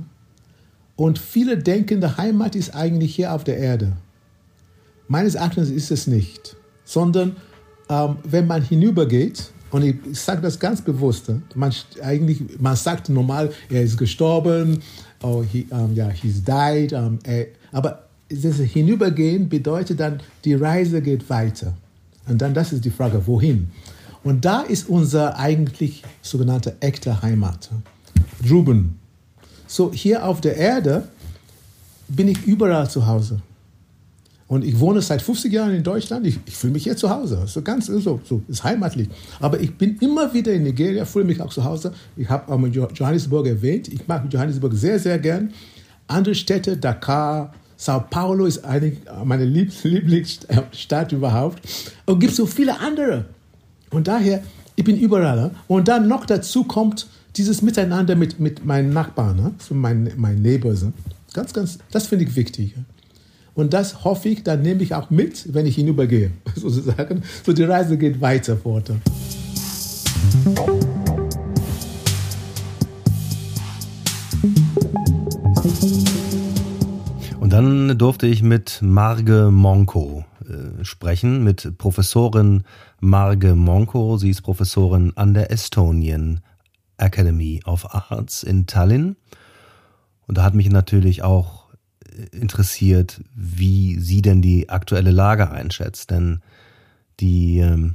Und 0.96 1.18
viele 1.18 1.58
denken, 1.58 2.00
die 2.00 2.16
Heimat 2.16 2.54
ist 2.54 2.74
eigentlich 2.74 3.14
hier 3.14 3.32
auf 3.32 3.44
der 3.44 3.58
Erde. 3.58 3.92
Meines 5.08 5.34
Erachtens 5.34 5.70
ist 5.70 5.90
es 5.90 6.06
nicht, 6.06 6.56
sondern 6.84 7.36
ähm, 7.88 8.16
wenn 8.24 8.46
man 8.46 8.62
hinübergeht, 8.62 9.50
und 9.70 9.82
ich, 9.82 9.96
ich 10.08 10.20
sage 10.20 10.40
das 10.40 10.60
ganz 10.60 10.80
bewusst, 10.82 11.30
man, 11.56 11.74
eigentlich, 12.00 12.60
man 12.60 12.76
sagt 12.76 13.08
normal, 13.08 13.50
er 13.68 13.82
ist 13.82 13.98
gestorben, 13.98 14.80
oh, 15.20 15.42
he, 15.42 15.66
um, 15.70 15.92
yeah, 15.96 16.10
he's 16.10 16.42
died, 16.44 16.92
um, 16.92 17.18
er, 17.24 17.46
aber 17.72 18.03
das 18.42 18.56
Hinübergehen 18.56 19.48
bedeutet 19.48 20.00
dann, 20.00 20.20
die 20.44 20.54
Reise 20.54 21.02
geht 21.02 21.28
weiter. 21.30 21.74
Und 22.26 22.40
dann, 22.40 22.54
das 22.54 22.72
ist 22.72 22.84
die 22.84 22.90
Frage, 22.90 23.26
wohin? 23.26 23.68
Und 24.22 24.44
da 24.44 24.62
ist 24.62 24.88
unser 24.88 25.38
eigentlich 25.38 26.02
sogenannte 26.22 26.76
echte 26.80 27.22
Heimat. 27.22 27.70
Drüben, 28.42 28.98
so, 29.66 29.92
hier 29.92 30.24
auf 30.24 30.40
der 30.40 30.56
Erde 30.56 31.08
bin 32.08 32.28
ich 32.28 32.46
überall 32.46 32.88
zu 32.88 33.06
Hause. 33.06 33.40
Und 34.46 34.64
ich 34.64 34.78
wohne 34.78 35.00
seit 35.00 35.22
50 35.22 35.52
Jahren 35.52 35.74
in 35.74 35.82
Deutschland. 35.82 36.26
Ich, 36.26 36.38
ich 36.46 36.56
fühle 36.56 36.74
mich 36.74 36.84
hier 36.84 36.96
zu 36.96 37.08
Hause. 37.10 37.42
So 37.46 37.62
ganz 37.62 37.86
so, 37.86 38.20
so 38.22 38.42
ist 38.46 38.62
heimatlich. 38.62 39.08
Aber 39.40 39.58
ich 39.58 39.76
bin 39.76 39.96
immer 39.98 40.32
wieder 40.32 40.52
in 40.52 40.62
Nigeria, 40.62 41.04
fühle 41.06 41.24
mich 41.24 41.40
auch 41.40 41.52
zu 41.52 41.64
Hause. 41.64 41.92
Ich 42.16 42.28
habe 42.28 42.52
ähm, 42.52 42.70
Johannesburg 42.72 43.46
erwähnt. 43.46 43.88
Ich 43.88 44.06
mag 44.06 44.32
Johannesburg 44.32 44.74
sehr, 44.74 44.98
sehr 44.98 45.18
gern. 45.18 45.52
Andere 46.06 46.34
Städte, 46.34 46.76
Dakar, 46.76 47.54
Sao 47.76 48.04
Paulo 48.08 48.46
ist 48.46 48.64
eigentlich 48.64 49.00
meine 49.24 49.44
Lieblingsstadt 49.82 51.12
überhaupt. 51.12 51.60
Und 52.06 52.14
es 52.14 52.20
gibt 52.20 52.34
so 52.34 52.46
viele 52.46 52.80
andere. 52.80 53.26
Und 53.90 54.08
daher, 54.08 54.42
ich 54.76 54.84
bin 54.84 54.98
überall. 54.98 55.50
Und 55.68 55.88
dann 55.88 56.08
noch 56.08 56.26
dazu 56.26 56.64
kommt, 56.64 57.06
dieses 57.36 57.62
Miteinander 57.62 58.14
mit, 58.14 58.38
mit 58.38 58.64
meinen 58.64 58.92
Nachbarn, 58.92 59.36
ne? 59.36 59.54
so 59.58 59.74
mein, 59.74 60.12
mein 60.16 60.40
Neighbors, 60.40 60.82
ne? 60.82 60.92
ganz, 61.32 61.52
ganz, 61.52 61.78
das 61.90 62.06
finde 62.06 62.24
ich 62.24 62.36
wichtig. 62.36 62.74
Und 63.54 63.72
das 63.72 64.04
hoffe 64.04 64.28
ich, 64.28 64.42
dann 64.42 64.62
nehme 64.62 64.82
ich 64.82 64.94
auch 64.94 65.10
mit, 65.10 65.54
wenn 65.54 65.66
ich 65.66 65.76
hinübergehe, 65.76 66.30
sozusagen. 66.56 67.22
So 67.44 67.52
die 67.52 67.64
Reise 67.64 67.96
geht 67.96 68.20
weiter 68.20 68.56
fort. 68.56 68.90
Dann 77.54 77.96
durfte 77.96 78.26
ich 78.26 78.42
mit 78.42 78.80
Marge 78.82 79.48
Monko 79.52 80.24
äh, 80.40 80.84
sprechen, 80.84 81.44
mit 81.44 81.78
Professorin 81.78 82.64
Marge 82.98 83.54
Monko. 83.54 84.16
Sie 84.16 84.30
ist 84.30 84.42
Professorin 84.42 85.12
an 85.14 85.34
der 85.34 85.52
Estonian 85.52 86.40
Academy 86.96 87.62
of 87.64 87.94
Arts 87.94 88.42
in 88.42 88.66
Tallinn. 88.66 89.14
Und 90.26 90.36
da 90.36 90.42
hat 90.42 90.54
mich 90.54 90.68
natürlich 90.68 91.22
auch 91.22 91.66
interessiert, 92.32 93.22
wie 93.36 94.00
sie 94.00 94.20
denn 94.20 94.42
die 94.42 94.68
aktuelle 94.68 95.12
Lage 95.12 95.48
einschätzt. 95.48 96.10
Denn 96.10 96.40
die 97.20 97.58
ähm, 97.58 97.94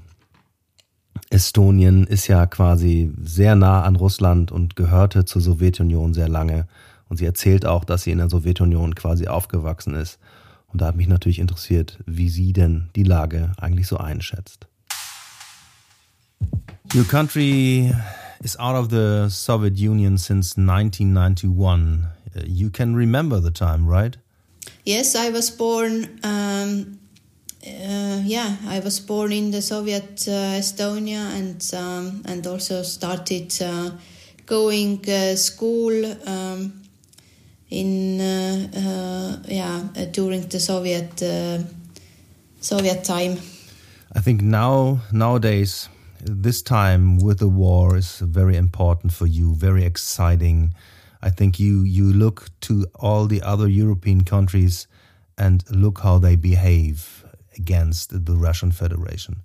Estonien 1.32 2.06
ist 2.06 2.28
ja 2.28 2.46
quasi 2.46 3.12
sehr 3.22 3.56
nah 3.56 3.84
an 3.84 3.98
Russland 3.98 4.54
und 4.54 4.78
gehörte 4.78 5.26
zur 5.26 5.42
Sowjetunion 5.42 6.14
sehr 6.14 6.30
lange. 6.30 6.66
Und 7.10 7.18
sie 7.18 7.26
erzählt 7.26 7.66
auch, 7.66 7.84
dass 7.84 8.04
sie 8.04 8.12
in 8.12 8.20
der 8.20 8.30
Sowjetunion 8.30 8.96
quasi 8.96 9.28
aufgewachsen 9.28 9.96
ist. 9.96 10.20
Und 10.68 10.82
da 10.82 10.88
hat 10.88 10.96
mich 10.96 11.08
natürlich 11.08 11.40
interessiert, 11.40 11.98
wie 12.06 12.30
sie 12.30 12.54
denn 12.54 12.90
die 12.96 13.04
Lage 13.04 13.52
eigentlich 13.58 13.88
so 13.88 13.98
einschätzt. 13.98 14.68
Your 16.96 17.06
country 17.06 17.94
is 18.44 18.58
out 18.58 18.76
of 18.76 18.90
the 18.90 19.28
Soviet 19.30 19.78
Union 19.78 20.18
since 20.18 20.58
1991. 20.58 22.06
Uh, 22.36 22.42
you 22.46 22.70
can 22.70 22.96
remember 22.96 23.42
the 23.42 23.52
time, 23.52 23.88
right? 23.88 24.18
Yes, 24.86 25.16
I 25.16 25.32
was 25.32 25.50
born. 25.50 26.20
Um, 26.24 27.00
uh, 27.66 28.22
yeah, 28.24 28.56
I 28.68 28.80
was 28.80 29.00
born 29.00 29.32
in 29.32 29.52
the 29.52 29.62
Soviet 29.62 30.28
uh, 30.28 30.58
Estonia 30.58 31.32
and 31.36 31.62
um, 31.74 32.24
and 32.26 32.46
also 32.48 32.84
started 32.84 33.54
uh, 33.62 33.92
going 34.46 35.04
uh, 35.08 35.36
school 35.36 35.94
um, 36.28 36.79
in 37.70 38.20
uh, 38.22 39.42
yeah 39.48 39.84
during 40.12 40.48
the 40.48 40.60
Soviet 40.60 41.24
Soviet 42.62 43.04
time. 43.04 43.38
I 44.16 44.22
think 44.22 44.42
now 44.42 45.02
nowadays 45.12 45.90
this 46.22 46.62
time 46.62 47.18
with 47.18 47.40
the 47.40 47.48
war 47.48 47.96
is 47.96 48.20
very 48.20 48.58
important 48.58 49.14
for 49.14 49.28
you, 49.28 49.56
very 49.56 49.86
exciting. 49.86 50.74
I 51.22 51.30
think 51.30 51.60
you 51.60 51.84
you 51.84 52.14
look 52.14 52.50
to 52.62 52.86
all 52.96 53.28
the 53.28 53.42
other 53.42 53.68
European 53.68 54.24
countries 54.24 54.88
and 55.38 55.64
look 55.70 56.00
how 56.00 56.20
they 56.20 56.36
behave 56.36 57.24
against 57.58 58.26
the 58.26 58.36
Russian 58.36 58.72
Federation. 58.72 59.38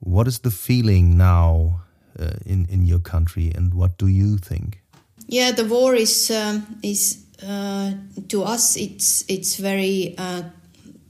What 0.00 0.26
is 0.26 0.38
the 0.40 0.50
feeling 0.50 1.16
now 1.16 1.82
uh, 2.18 2.30
in 2.46 2.66
in 2.70 2.86
your 2.86 3.00
country, 3.00 3.52
and 3.56 3.74
what 3.74 3.98
do 3.98 4.06
you 4.06 4.38
think? 4.38 4.80
Yeah, 5.28 5.52
the 5.52 5.64
war 5.64 5.94
is 5.94 6.30
um, 6.30 6.78
is 6.82 7.18
uh, 7.46 7.92
to 8.28 8.42
us 8.42 8.76
it's 8.76 9.24
it's 9.28 9.56
very 9.56 10.14
uh, 10.18 10.42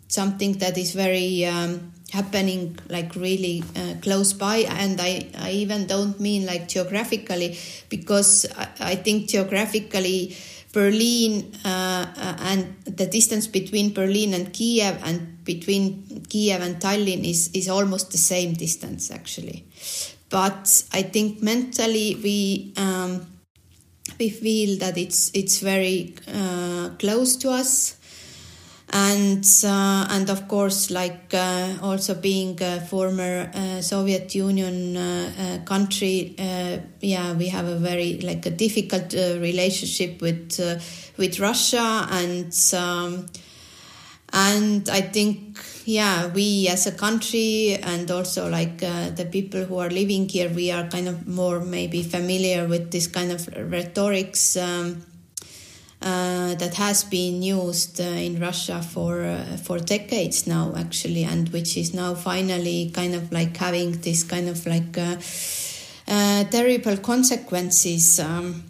something 0.08 0.58
that 0.58 0.78
is 0.78 0.92
very. 0.94 1.46
Um, 1.46 1.92
happening 2.10 2.76
like 2.88 3.14
really 3.14 3.62
uh, 3.76 3.94
close 4.02 4.32
by 4.32 4.66
and 4.68 5.00
I, 5.00 5.28
I 5.38 5.52
even 5.52 5.86
don't 5.86 6.18
mean 6.18 6.44
like 6.44 6.66
geographically 6.66 7.56
because 7.88 8.46
I, 8.56 8.68
I 8.80 8.94
think 8.96 9.28
geographically 9.28 10.36
Berlin 10.72 11.52
uh, 11.64 12.06
and 12.42 12.76
the 12.84 13.06
distance 13.06 13.46
between 13.46 13.92
Berlin 13.92 14.34
and 14.34 14.52
Kiev 14.52 15.00
and 15.04 15.44
between 15.44 16.24
Kiev 16.28 16.60
and 16.60 16.76
Tallinn 16.76 17.28
is, 17.28 17.50
is 17.54 17.68
almost 17.68 18.12
the 18.12 18.18
same 18.18 18.54
distance 18.54 19.10
actually. 19.10 19.64
But 20.28 20.84
I 20.92 21.02
think 21.02 21.42
mentally 21.42 22.16
we 22.22 22.72
um, 22.76 23.26
we 24.18 24.30
feel 24.30 24.78
that 24.78 24.96
it's 24.98 25.30
it's 25.34 25.60
very 25.60 26.14
uh, 26.28 26.90
close 26.98 27.36
to 27.36 27.50
us. 27.50 27.96
And 28.92 29.44
uh, 29.64 30.08
and 30.10 30.28
of 30.30 30.48
course 30.48 30.90
like 30.90 31.32
uh, 31.32 31.76
also 31.80 32.14
being 32.14 32.60
a 32.60 32.80
former 32.80 33.48
uh, 33.54 33.80
Soviet 33.80 34.34
Union 34.34 34.96
uh, 34.96 35.30
uh, 35.38 35.64
country 35.64 36.34
yeah 37.00 37.32
we 37.34 37.48
have 37.48 37.66
a 37.66 37.76
very 37.76 38.18
like 38.18 38.44
a 38.46 38.50
difficult 38.50 39.12
relationship 39.14 40.20
with 40.20 40.58
with 41.16 41.38
Russia. 41.38 42.08
And 42.10 42.52
um, 42.74 43.26
and 44.32 44.88
I 44.88 45.02
think 45.02 45.58
yeah 45.98 46.26
we 46.28 46.68
as 46.68 46.86
a 46.86 46.92
country 46.92 47.78
and 47.92 48.10
also 48.10 48.48
like 48.48 48.78
the 48.78 49.28
people 49.30 49.64
who 49.64 49.78
are 49.78 49.90
living 49.90 50.28
here 50.28 50.50
we 50.50 50.70
are 50.70 50.86
kind 50.88 51.08
of 51.08 51.26
more 51.26 51.60
maybe 51.60 52.02
familiar 52.02 52.66
with 52.68 52.90
this 52.90 53.06
kind 53.06 53.30
of 53.32 53.48
rhetorics 53.72 54.56
um, 54.56 55.02
uh, 56.02 56.54
that 56.54 56.74
has 56.74 57.04
been 57.04 57.42
used 57.42 58.00
uh, 58.00 58.04
in 58.04 58.40
Russia 58.40 58.80
for 58.80 59.22
uh, 59.22 59.56
for 59.58 59.78
decades 59.78 60.46
now, 60.46 60.72
actually, 60.74 61.24
and 61.24 61.50
which 61.50 61.76
is 61.76 61.92
now 61.92 62.14
finally 62.14 62.90
kind 62.94 63.14
of 63.14 63.30
like 63.30 63.54
having 63.56 63.92
this 64.00 64.24
kind 64.24 64.48
of 64.48 64.66
like 64.66 64.96
uh, 64.96 65.16
uh, 66.08 66.44
terrible 66.44 66.96
consequences. 66.96 68.18
Um, 68.18 68.69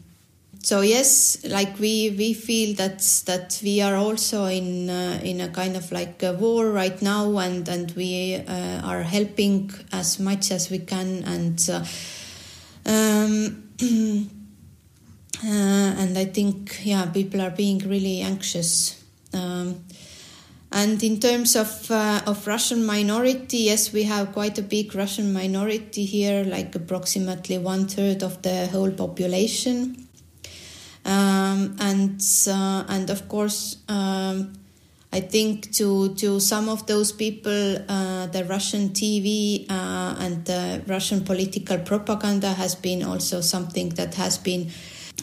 so 0.62 0.80
yes, 0.82 1.44
like 1.44 1.78
we 1.78 2.10
we 2.16 2.34
feel 2.34 2.74
that 2.76 3.00
that 3.26 3.60
we 3.62 3.80
are 3.80 3.96
also 3.96 4.46
in 4.46 4.88
in 4.90 5.40
a 5.40 5.48
kind 5.48 5.76
of 5.76 5.90
like 5.90 6.22
a 6.22 6.32
war 6.32 6.70
right 6.70 7.00
now, 7.02 7.38
and 7.38 7.68
and 7.68 7.90
we 7.92 8.36
are 8.46 9.02
helping 9.02 9.70
as 9.92 10.18
much 10.18 10.50
as 10.50 10.70
we 10.70 10.78
can, 10.78 11.24
and. 11.24 11.70
Um, 12.86 13.66
Uh, 15.42 15.96
and 15.96 16.18
I 16.18 16.26
think, 16.26 16.80
yeah, 16.84 17.06
people 17.06 17.40
are 17.40 17.50
being 17.50 17.78
really 17.78 18.20
anxious. 18.20 19.02
Um, 19.32 19.84
and 20.70 21.02
in 21.02 21.18
terms 21.18 21.56
of 21.56 21.90
uh, 21.90 22.20
of 22.26 22.46
Russian 22.46 22.84
minority, 22.84 23.58
yes, 23.58 23.92
we 23.92 24.04
have 24.04 24.32
quite 24.32 24.58
a 24.58 24.62
big 24.62 24.94
Russian 24.94 25.32
minority 25.32 26.04
here, 26.04 26.44
like 26.44 26.74
approximately 26.74 27.58
one 27.58 27.88
third 27.88 28.22
of 28.22 28.42
the 28.42 28.66
whole 28.66 28.90
population. 28.90 30.08
Um, 31.04 31.76
and 31.80 32.22
uh, 32.46 32.84
and 32.88 33.10
of 33.10 33.28
course, 33.28 33.78
um, 33.88 34.52
I 35.12 35.20
think 35.20 35.72
to 35.72 36.14
to 36.16 36.40
some 36.40 36.68
of 36.68 36.86
those 36.86 37.12
people, 37.12 37.78
uh, 37.88 38.26
the 38.26 38.44
Russian 38.44 38.90
TV 38.90 39.66
uh, 39.70 40.16
and 40.18 40.44
the 40.44 40.82
Russian 40.86 41.24
political 41.24 41.78
propaganda 41.78 42.52
has 42.52 42.74
been 42.74 43.02
also 43.02 43.40
something 43.40 43.90
that 43.90 44.14
has 44.14 44.38
been 44.38 44.70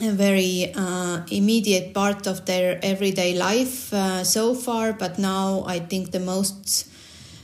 a 0.02 0.12
very 0.12 0.74
uh, 0.76 1.22
immediate 1.32 1.94
part 1.94 2.28
of 2.28 2.46
their 2.46 2.80
everyday 2.84 3.34
life 3.36 3.94
uh, 3.94 4.24
so 4.24 4.54
far, 4.54 4.94
but 4.94 5.18
now 5.18 5.64
I 5.66 5.80
think 5.80 6.12
the 6.12 6.20
most 6.20 6.88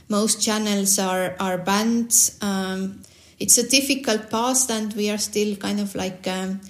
most 0.08 0.42
channels 0.42 0.98
are 0.98 1.34
are 1.40 1.58
banned. 1.58 2.14
Um, 2.42 3.00
it's 3.40 3.58
a 3.58 3.68
difficult 3.68 4.30
past, 4.30 4.70
and 4.70 4.92
we 4.94 5.10
are 5.10 5.18
still 5.18 5.56
kind 5.56 5.80
of 5.80 5.94
like, 5.94 6.26
um, 6.28 6.60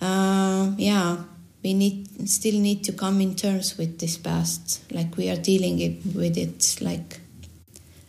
uh, 0.00 0.72
yeah, 0.76 1.16
we 1.62 1.74
need 1.74 2.28
still 2.28 2.58
need 2.60 2.84
to 2.84 2.92
come 2.92 3.20
in 3.20 3.34
terms 3.34 3.78
with 3.78 3.98
this 3.98 4.16
past. 4.16 4.90
Like 4.92 5.16
we 5.16 5.28
are 5.30 5.36
dealing 5.36 5.80
it, 5.80 6.14
with 6.14 6.36
it. 6.36 6.76
Like 6.80 7.20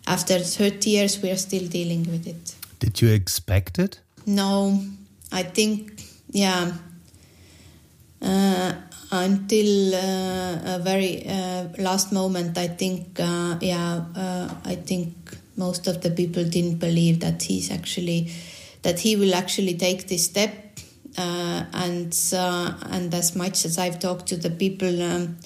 after 0.08 0.40
thirty 0.40 0.92
years, 0.92 1.22
we 1.22 1.32
are 1.32 1.38
still 1.38 1.68
dealing 1.68 2.04
with 2.12 2.28
it. 2.28 2.56
Did 2.80 3.02
you 3.02 3.10
expect 3.10 3.80
it? 3.80 4.00
No, 4.26 4.84
I 5.32 5.44
think 5.44 6.02
yeah 6.32 6.74
uh, 8.26 8.74
until 9.12 9.94
uh, 9.94 10.76
a 10.76 10.80
very 10.82 11.28
uh, 11.28 11.68
last 11.78 12.12
moment, 12.12 12.58
I 12.58 12.68
think, 12.68 13.20
yeah, 13.20 14.04
I 14.66 14.76
think 14.76 15.16
most 15.58 15.88
of 15.88 16.02
the 16.02 16.10
people 16.10 16.44
didn't 16.44 16.78
believe 16.78 17.20
that 17.20 17.44
he's 17.44 17.72
actually 17.72 18.32
that 18.82 19.00
he 19.00 19.16
will 19.16 19.34
actually 19.34 19.76
take 19.76 20.08
this 20.08 20.26
step. 20.26 20.65
And 21.18 22.14
and 22.34 23.14
as 23.14 23.36
much 23.36 23.66
as 23.66 23.78
I've 23.78 24.00
talked 24.00 24.28
to 24.28 24.38
the 24.38 24.50
people. 24.50 25.02
Um, 25.02 25.38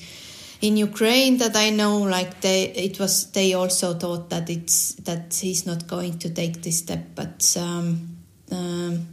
in 0.62 0.76
Ukraine 0.76 1.38
that 1.38 1.56
I 1.56 1.70
know, 1.70 2.00
like 2.00 2.42
they, 2.42 2.64
it 2.76 3.00
was, 3.00 3.32
they 3.32 3.54
also 3.54 3.94
thought 3.94 4.30
that 4.30 4.50
it's 4.50 4.96
that 5.06 5.34
he's 5.34 5.66
not 5.66 5.88
going 5.88 6.20
to 6.20 6.30
take 6.30 6.62
this 6.62 6.80
step, 6.80 7.16
but 7.16 7.56
um, 7.58 8.18
um, 8.52 9.08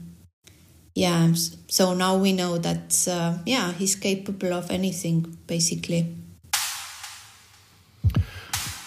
yeah, 0.95 1.33
so 1.69 1.95
now 1.95 2.17
we 2.17 2.33
know 2.33 2.59
that 2.59 3.07
uh, 3.09 3.35
yeah, 3.47 3.73
he's 3.73 3.95
capable 3.95 4.53
of 4.53 4.71
anything 4.71 5.39
basically. 5.47 6.07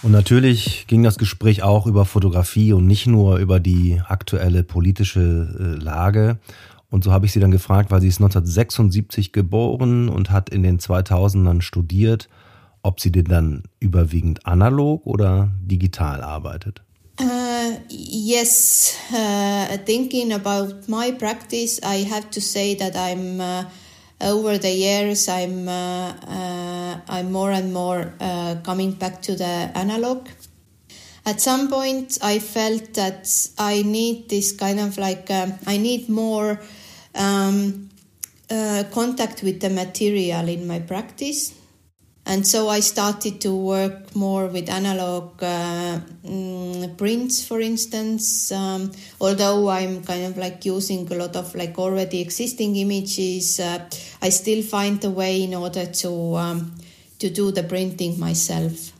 Und 0.02 0.14
natürlich 0.14 0.88
ging 0.88 1.04
das 1.04 1.18
Gespräch 1.18 1.62
auch 1.62 1.86
über 1.86 2.06
Fotografie 2.06 2.72
und 2.72 2.88
nicht 2.88 3.06
nur 3.06 3.38
über 3.38 3.60
die 3.60 4.02
aktuelle 4.08 4.64
politische 4.64 5.20
äh, 5.20 5.84
Lage. 5.84 6.38
Und 6.92 7.04
so 7.04 7.12
habe 7.12 7.26
ich 7.26 7.32
sie 7.32 7.40
dann 7.40 7.52
gefragt, 7.52 7.92
weil 7.92 8.02
sie 8.02 8.08
ist 8.08 8.20
1976 8.20 9.32
geboren 9.32 10.10
und 10.10 10.32
hat 10.32 10.50
in 10.50 10.64
den 10.64 10.80
2000ern 10.80 11.62
studiert, 11.62 12.30
ob 12.82 13.00
sie 13.00 13.12
denn 13.12 13.26
dann 13.26 13.64
überwiegend 13.80 14.46
analog 14.46 15.06
oder 15.06 15.52
digital 15.62 16.24
arbeitet. 16.24 16.82
Uh, 17.22 17.78
yes, 17.90 18.96
uh, 19.12 19.78
thinking 19.86 20.32
about 20.32 20.88
my 20.88 21.12
practice, 21.12 21.80
I 21.84 22.06
have 22.10 22.30
to 22.32 22.40
say 22.40 22.76
that 22.76 22.96
I'm 22.96 23.42
uh, 23.42 23.66
over 24.22 24.58
the 24.58 24.72
years 24.72 25.28
I'm 25.28 25.68
uh, 25.68 26.14
uh, 26.14 27.00
I'm 27.10 27.32
more 27.32 27.52
and 27.52 27.74
more 27.74 28.14
uh, 28.22 28.56
coming 28.64 28.94
back 28.94 29.22
to 29.24 29.36
the 29.36 29.70
analog. 29.76 30.30
At 31.26 31.42
some 31.42 31.68
point, 31.70 32.18
I 32.24 32.40
felt 32.40 32.94
that 32.94 33.28
I 33.58 33.84
need 33.84 34.30
this 34.30 34.54
kind 34.54 34.80
of 34.80 34.98
like 34.98 35.30
I 35.30 35.78
need 35.78 36.10
more 36.10 36.60
um, 37.16 37.90
contact 38.92 39.44
with 39.44 39.60
the 39.60 39.70
material 39.70 40.48
in 40.48 40.66
my 40.66 40.80
practice 40.80 41.54
and 42.30 42.46
so 42.46 42.70
I 42.70 42.82
started 42.82 43.42
to 43.42 43.56
work 43.56 44.16
more 44.16 44.46
with 44.46 44.70
analog 44.70 45.42
uh, 45.42 46.00
mm, 46.24 46.96
prints, 46.96 47.44
for 47.44 47.60
instance. 47.60 48.52
Um, 48.52 48.92
although 49.20 49.68
I'm 49.68 50.04
kind 50.04 50.26
of 50.26 50.38
like 50.38 50.64
using 50.64 51.12
a 51.12 51.16
lot 51.16 51.36
of 51.36 51.56
like 51.56 51.80
already 51.80 52.22
existing 52.22 52.76
images, 52.76 53.60
uh, 53.60 53.90
I 54.22 54.30
still 54.30 54.62
find 54.62 55.04
a 55.04 55.10
way 55.10 55.42
in 55.42 55.56
order 55.56 55.88
to 55.88 56.36
um, 56.36 56.76
to 57.18 57.32
do 57.32 57.50
the 57.50 57.64
printing 57.64 58.20
myself. 58.20 58.94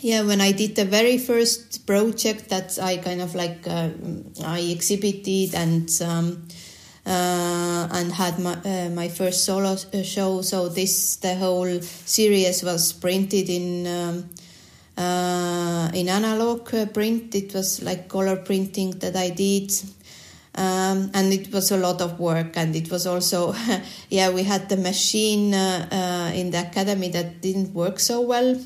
Yeah, 0.00 0.22
when 0.22 0.40
I 0.40 0.52
did 0.52 0.74
the 0.74 0.86
very 0.86 1.18
first 1.18 1.86
project 1.86 2.48
that 2.48 2.78
I 2.80 2.96
kind 2.96 3.20
of 3.20 3.34
like 3.34 3.68
uh, 3.68 3.90
I 4.42 4.60
exhibited 4.60 5.54
and. 5.54 5.90
Um, 6.00 6.46
uh, 6.48 6.54
and 7.10 8.12
had 8.12 8.38
my 8.38 8.54
uh, 8.64 8.90
my 8.90 9.08
first 9.08 9.44
solo 9.44 9.72
uh, 9.72 10.02
show. 10.02 10.42
So 10.42 10.68
this 10.68 11.16
the 11.16 11.34
whole 11.36 11.80
series 11.80 12.62
was 12.62 12.92
printed 12.92 13.48
in 13.48 13.86
um, 13.86 14.28
uh, 14.96 15.90
in 15.94 16.08
analog 16.08 16.74
uh, 16.74 16.86
print. 16.86 17.34
It 17.34 17.54
was 17.54 17.82
like 17.82 18.08
color 18.08 18.36
printing 18.36 18.90
that 18.98 19.16
I 19.16 19.30
did. 19.30 19.72
Um, 20.54 21.12
and 21.14 21.32
it 21.32 21.52
was 21.52 21.70
a 21.70 21.76
lot 21.76 22.00
of 22.00 22.18
work, 22.18 22.56
and 22.56 22.74
it 22.74 22.90
was 22.90 23.06
also, 23.06 23.54
yeah, 24.10 24.30
we 24.30 24.42
had 24.42 24.68
the 24.68 24.76
machine 24.76 25.54
uh, 25.54 26.32
in 26.34 26.50
the 26.50 26.66
academy 26.66 27.10
that 27.10 27.40
didn't 27.40 27.72
work 27.72 28.00
so 28.00 28.22
well, 28.22 28.60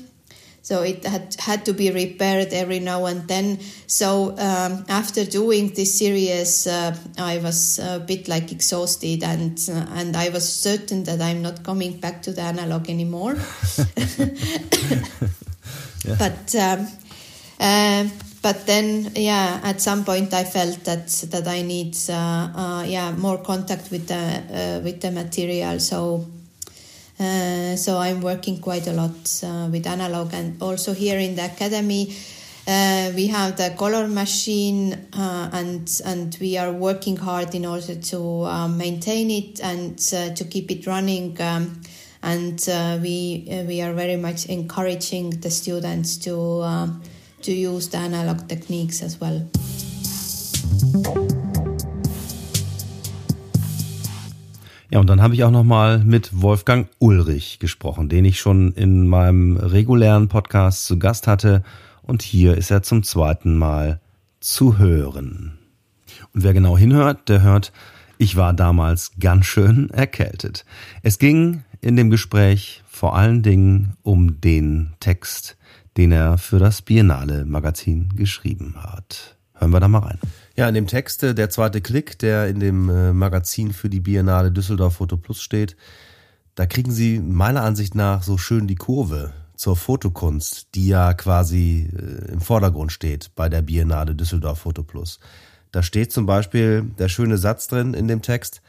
so 0.63 0.81
it 0.81 1.05
had 1.05 1.35
had 1.39 1.65
to 1.65 1.73
be 1.73 1.91
repaired 1.91 2.53
every 2.53 2.79
now 2.79 3.05
and 3.05 3.27
then. 3.27 3.59
So 3.85 4.31
um, 4.39 4.85
after 4.89 5.25
doing 5.25 5.73
this 5.75 5.99
series, 5.99 6.65
uh, 6.65 6.95
I 7.17 7.37
was 7.37 7.79
a 7.79 7.99
bit 7.99 8.27
like 8.27 8.51
exhausted, 8.51 9.23
and 9.23 9.59
uh, 9.69 9.85
and 9.99 10.15
I 10.15 10.29
was 10.29 10.47
certain 10.47 11.03
that 11.03 11.21
I'm 11.21 11.43
not 11.43 11.63
coming 11.63 11.99
back 11.99 12.23
to 12.23 12.31
the 12.31 12.41
analog 12.41 12.89
anymore. 12.89 13.35
But 16.05 16.53
um, 16.55 16.87
uh, 17.59 18.07
but 18.41 18.65
then 18.65 19.11
yeah, 19.15 19.61
at 19.63 19.79
some 19.81 20.03
point 20.03 20.33
I 20.33 20.43
felt 20.43 20.83
that 20.83 21.07
that 21.31 21.47
I 21.47 21.61
need 21.61 21.95
uh, 22.09 22.13
uh, 22.13 22.83
yeah 22.85 23.11
more 23.11 23.37
contact 23.37 23.89
with 23.89 24.07
the 24.07 24.15
uh, 24.15 24.83
with 24.83 24.99
the 24.99 25.11
material. 25.11 25.79
So 25.79 26.25
uh, 27.19 27.75
so 27.75 27.97
I'm 27.97 28.21
working 28.21 28.59
quite 28.59 28.87
a 28.87 28.93
lot 28.93 29.43
uh, 29.43 29.69
with 29.71 29.85
analog 29.85 30.33
and 30.33 30.61
also 30.61 30.93
here 30.93 31.19
in 31.19 31.35
the 31.35 31.45
academy. 31.45 32.15
Uh, 32.65 33.11
we 33.13 33.27
have 33.27 33.57
the 33.57 33.75
color 33.77 34.07
machine 34.07 34.93
uh, 35.13 35.49
and 35.51 36.01
and 36.05 36.37
we 36.39 36.57
are 36.57 36.71
working 36.71 37.17
hard 37.17 37.53
in 37.53 37.65
order 37.65 37.95
to 37.95 38.43
uh, 38.43 38.67
maintain 38.67 39.29
it 39.29 39.59
and 39.61 39.97
to 39.99 40.45
keep 40.49 40.71
it 40.71 40.87
running. 40.87 41.39
Um, 41.41 41.81
and 42.23 42.63
we 43.01 43.45
we 43.67 43.81
are 43.81 43.93
very 43.93 44.15
much 44.15 44.45
encouraging 44.45 45.41
the 45.41 45.51
students 45.51 46.17
to 46.19 46.63
to 47.41 47.51
use 47.51 47.89
the 47.89 47.97
analog 47.97 48.47
techniques 48.47 49.03
as 49.03 49.19
well. 49.19 49.45
Ja, 54.93 54.99
und 54.99 55.09
dann 55.09 55.23
habe 55.23 55.33
ich 55.33 55.43
auch 55.43 55.49
noch 55.49 55.63
mal 55.63 56.03
mit 56.03 56.39
Wolfgang 56.39 56.87
Ulrich 56.99 57.57
gesprochen, 57.57 58.09
den 58.09 58.25
ich 58.25 58.39
schon 58.39 58.73
in 58.73 59.07
meinem 59.07 59.57
regulären 59.57 60.27
Podcast 60.27 60.85
zu 60.85 60.99
Gast 60.99 61.25
hatte. 61.25 61.63
Und 62.03 62.21
hier 62.21 62.55
ist 62.55 62.69
er 62.69 62.83
zum 62.83 63.01
zweiten 63.01 63.57
Mal 63.57 63.99
zu 64.39 64.77
hören. 64.77 65.57
Und 66.31 66.43
wer 66.43 66.53
genau 66.53 66.77
hinhört, 66.77 67.27
der 67.27 67.41
hört, 67.41 67.73
ich 68.19 68.35
war 68.35 68.53
damals 68.53 69.13
ganz 69.19 69.47
schön 69.47 69.89
erkältet. 69.89 70.63
Es 71.01 71.17
ging 71.17 71.63
in 71.81 71.95
dem 71.95 72.11
Gespräch 72.11 72.83
vor 72.87 73.15
allen 73.15 73.41
Dingen 73.41 73.93
um 74.03 74.41
den 74.41 74.93
Text, 74.99 75.57
den 75.97 76.11
er 76.11 76.37
für 76.37 76.59
das 76.59 76.83
Biennale 76.83 77.45
Magazin 77.45 78.09
geschrieben 78.15 78.75
hat. 78.77 79.37
Hören 79.55 79.71
wir 79.71 79.79
da 79.79 79.87
mal 79.87 80.03
rein. 80.03 80.19
Ja, 80.55 80.67
in 80.67 80.75
dem 80.75 80.85
Text, 80.85 81.23
der 81.23 81.49
zweite 81.49 81.81
Klick, 81.81 82.19
der 82.19 82.47
in 82.47 82.59
dem 82.59 82.87
äh, 82.87 83.11
Magazin 83.11 83.73
für 83.73 83.89
die 83.89 83.99
Biennale 83.99 84.51
Düsseldorf 84.51 84.95
Foto 84.97 85.17
Plus 85.17 85.41
steht, 85.41 85.75
da 86.53 86.67
kriegen 86.67 86.91
Sie 86.91 87.19
meiner 87.19 87.63
Ansicht 87.63 87.95
nach 87.95 88.21
so 88.21 88.37
schön 88.37 88.67
die 88.67 88.75
Kurve 88.75 89.33
zur 89.55 89.75
Fotokunst, 89.75 90.75
die 90.75 90.89
ja 90.89 91.15
quasi 91.15 91.89
äh, 91.91 92.31
im 92.31 92.39
Vordergrund 92.39 92.91
steht 92.91 93.31
bei 93.33 93.49
der 93.49 93.63
Biennale 93.63 94.13
Düsseldorf 94.13 94.59
Foto 94.59 94.83
Plus. 94.83 95.19
Da 95.71 95.81
steht 95.81 96.11
zum 96.11 96.27
Beispiel 96.27 96.83
der 96.99 97.09
schöne 97.09 97.39
Satz 97.39 97.65
drin 97.65 97.95
in 97.95 98.07
dem 98.07 98.21
Text, 98.21 98.61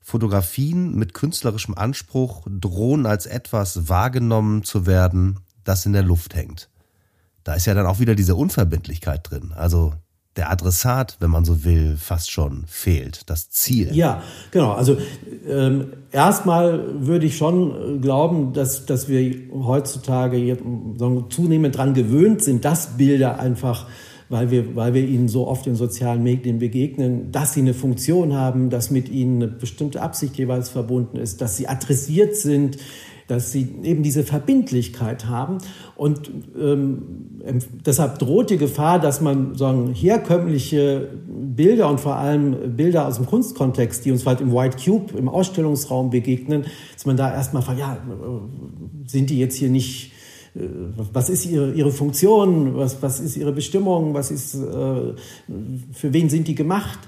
Fotografien 0.00 0.96
mit 0.96 1.14
künstlerischem 1.14 1.76
Anspruch 1.76 2.44
drohen 2.50 3.06
als 3.06 3.26
etwas 3.26 3.88
wahrgenommen 3.88 4.64
zu 4.64 4.84
werden, 4.84 5.38
das 5.62 5.86
in 5.86 5.92
der 5.92 6.02
Luft 6.02 6.34
hängt. 6.34 6.68
Da 7.44 7.54
ist 7.54 7.66
ja 7.66 7.74
dann 7.74 7.86
auch 7.86 8.00
wieder 8.00 8.16
diese 8.16 8.34
Unverbindlichkeit 8.34 9.30
drin. 9.30 9.52
Also 9.54 9.94
der 10.36 10.50
Adressat, 10.50 11.16
wenn 11.20 11.30
man 11.30 11.44
so 11.44 11.64
will, 11.64 11.96
fast 11.98 12.30
schon 12.30 12.64
fehlt, 12.66 13.28
das 13.28 13.50
Ziel. 13.50 13.94
Ja, 13.94 14.22
genau. 14.50 14.72
Also 14.72 14.96
ähm, 15.48 15.88
erstmal 16.12 17.04
würde 17.06 17.26
ich 17.26 17.36
schon 17.36 18.00
glauben, 18.00 18.52
dass, 18.52 18.86
dass 18.86 19.08
wir 19.08 19.34
heutzutage 19.52 20.56
zunehmend 21.30 21.74
daran 21.74 21.94
gewöhnt 21.94 22.42
sind, 22.42 22.64
dass 22.64 22.96
Bilder 22.96 23.40
einfach 23.40 23.86
weil 24.30 24.52
wir, 24.52 24.76
weil 24.76 24.94
wir 24.94 25.02
ihnen 25.02 25.28
so 25.28 25.48
oft 25.48 25.66
in 25.66 25.74
sozialen 25.74 26.22
Medien 26.22 26.60
begegnen, 26.60 27.32
dass 27.32 27.52
sie 27.52 27.60
eine 27.60 27.74
Funktion 27.74 28.32
haben, 28.32 28.70
dass 28.70 28.92
mit 28.92 29.08
ihnen 29.08 29.42
eine 29.42 29.50
bestimmte 29.50 30.00
Absicht 30.00 30.36
jeweils 30.36 30.68
verbunden 30.68 31.16
ist, 31.16 31.40
dass 31.40 31.56
sie 31.56 31.66
adressiert 31.66 32.36
sind, 32.36 32.78
dass 33.30 33.52
sie 33.52 33.68
eben 33.84 34.02
diese 34.02 34.24
Verbindlichkeit 34.24 35.26
haben. 35.26 35.58
Und 35.96 36.30
ähm, 36.58 37.02
deshalb 37.86 38.18
droht 38.18 38.50
die 38.50 38.56
Gefahr, 38.56 38.98
dass 38.98 39.20
man 39.20 39.54
sagen, 39.54 39.94
herkömmliche 39.94 41.08
Bilder 41.28 41.88
und 41.88 42.00
vor 42.00 42.16
allem 42.16 42.76
Bilder 42.76 43.06
aus 43.06 43.16
dem 43.16 43.26
Kunstkontext, 43.26 44.04
die 44.04 44.10
uns 44.10 44.26
halt 44.26 44.40
im 44.40 44.52
White 44.52 44.78
Cube, 44.84 45.16
im 45.16 45.28
Ausstellungsraum 45.28 46.10
begegnen, 46.10 46.64
dass 46.92 47.06
man 47.06 47.16
da 47.16 47.32
erstmal 47.32 47.62
fragt, 47.62 47.78
ja, 47.78 47.98
sind 49.06 49.30
die 49.30 49.38
jetzt 49.38 49.56
hier 49.56 49.68
nicht 49.68 50.12
äh, 50.54 50.62
was 51.12 51.30
ist 51.30 51.46
ihre, 51.46 51.72
ihre 51.72 51.92
Funktion, 51.92 52.76
was, 52.76 53.00
was 53.00 53.20
ist 53.20 53.36
ihre 53.36 53.52
Bestimmung, 53.52 54.14
was 54.14 54.30
ist, 54.30 54.54
äh, 54.54 54.58
für 55.92 56.12
wen 56.12 56.28
sind 56.28 56.48
die 56.48 56.56
gemacht. 56.56 56.98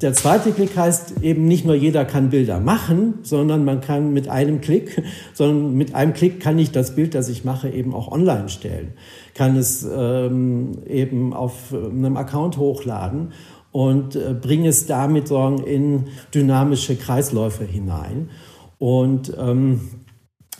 Der 0.00 0.12
zweite 0.12 0.52
Klick 0.52 0.76
heißt 0.76 1.22
eben 1.22 1.46
nicht 1.46 1.64
nur 1.64 1.74
jeder 1.74 2.04
kann 2.04 2.30
Bilder 2.30 2.60
machen, 2.60 3.14
sondern 3.22 3.64
man 3.64 3.80
kann 3.80 4.12
mit 4.12 4.28
einem 4.28 4.60
Klick, 4.60 5.02
sondern 5.34 5.74
mit 5.74 5.94
einem 5.94 6.12
Klick 6.12 6.38
kann 6.38 6.56
ich 6.58 6.70
das 6.70 6.94
Bild, 6.94 7.16
das 7.16 7.28
ich 7.28 7.44
mache, 7.44 7.68
eben 7.68 7.92
auch 7.94 8.12
online 8.12 8.48
stellen, 8.48 8.92
kann 9.34 9.56
es 9.56 9.84
ähm, 9.90 10.78
eben 10.86 11.32
auf 11.32 11.74
einem 11.74 12.16
Account 12.16 12.58
hochladen 12.58 13.32
und 13.72 14.14
äh, 14.14 14.34
bringe 14.40 14.68
es 14.68 14.86
damit 14.86 15.26
sagen, 15.26 15.64
in 15.64 16.04
dynamische 16.32 16.94
Kreisläufe 16.94 17.64
hinein. 17.64 18.30
Und 18.78 19.32
ähm, 19.36 19.80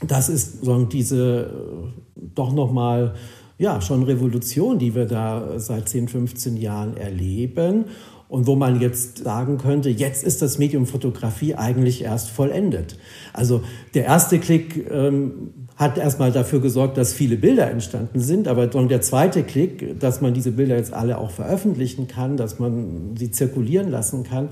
das 0.04 0.28
ist 0.28 0.64
sagen, 0.64 0.88
diese 0.88 1.42
äh, 1.42 2.22
doch 2.34 2.52
nochmal 2.52 3.14
ja, 3.56 3.80
schon 3.80 4.02
Revolution, 4.02 4.78
die 4.78 4.94
wir 4.96 5.06
da 5.06 5.58
seit 5.58 5.88
10, 5.88 6.08
15 6.08 6.56
Jahren 6.56 6.96
erleben 6.96 7.86
und 8.28 8.46
wo 8.46 8.56
man 8.56 8.80
jetzt 8.80 9.18
sagen 9.24 9.58
könnte, 9.58 9.88
jetzt 9.88 10.22
ist 10.22 10.42
das 10.42 10.58
Medium 10.58 10.86
Fotografie 10.86 11.54
eigentlich 11.54 12.02
erst 12.02 12.28
vollendet. 12.28 12.98
Also 13.32 13.62
der 13.94 14.04
erste 14.04 14.38
Klick 14.38 14.86
ähm, 14.90 15.68
hat 15.76 15.96
erstmal 15.96 16.30
dafür 16.32 16.60
gesorgt, 16.60 16.98
dass 16.98 17.12
viele 17.12 17.36
Bilder 17.36 17.70
entstanden 17.70 18.20
sind, 18.20 18.46
aber 18.46 18.66
der 18.66 19.00
zweite 19.00 19.44
Klick, 19.44 19.98
dass 20.00 20.20
man 20.20 20.34
diese 20.34 20.52
Bilder 20.52 20.76
jetzt 20.76 20.92
alle 20.92 21.18
auch 21.18 21.30
veröffentlichen 21.30 22.08
kann, 22.08 22.36
dass 22.36 22.58
man 22.58 23.16
sie 23.16 23.30
zirkulieren 23.30 23.88
lassen 23.90 24.24
kann, 24.24 24.50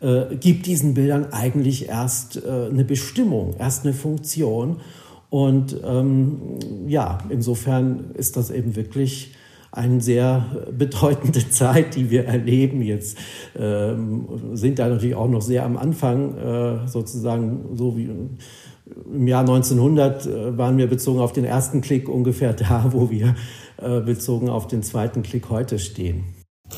äh, 0.00 0.36
gibt 0.36 0.66
diesen 0.66 0.94
Bildern 0.94 1.32
eigentlich 1.32 1.88
erst 1.88 2.36
äh, 2.36 2.68
eine 2.70 2.84
Bestimmung, 2.84 3.54
erst 3.58 3.84
eine 3.84 3.94
Funktion. 3.94 4.76
Und 5.30 5.76
ähm, 5.84 6.58
ja, 6.86 7.18
insofern 7.30 8.12
ist 8.14 8.36
das 8.36 8.50
eben 8.50 8.76
wirklich 8.76 9.32
eine 9.76 10.00
sehr 10.00 10.46
bedeutende 10.72 11.48
Zeit, 11.50 11.94
die 11.94 12.10
wir 12.10 12.24
erleben. 12.24 12.82
Jetzt 12.82 13.18
ähm, 13.56 14.26
sind 14.54 14.78
da 14.78 14.88
natürlich 14.88 15.14
auch 15.14 15.28
noch 15.28 15.42
sehr 15.42 15.64
am 15.64 15.76
Anfang, 15.76 16.36
äh, 16.38 16.88
sozusagen 16.88 17.76
so 17.76 17.96
wie 17.96 18.08
im 19.12 19.26
Jahr 19.26 19.40
1900 19.40 20.26
äh, 20.26 20.58
waren 20.58 20.78
wir 20.78 20.86
bezogen 20.86 21.20
auf 21.20 21.32
den 21.32 21.44
ersten 21.44 21.80
Klick 21.80 22.08
ungefähr 22.08 22.52
da, 22.52 22.86
wo 22.92 23.10
wir 23.10 23.34
äh, 23.76 24.00
bezogen 24.00 24.48
auf 24.48 24.66
den 24.66 24.82
zweiten 24.82 25.22
Klick 25.22 25.50
heute 25.50 25.78
stehen. 25.78 26.24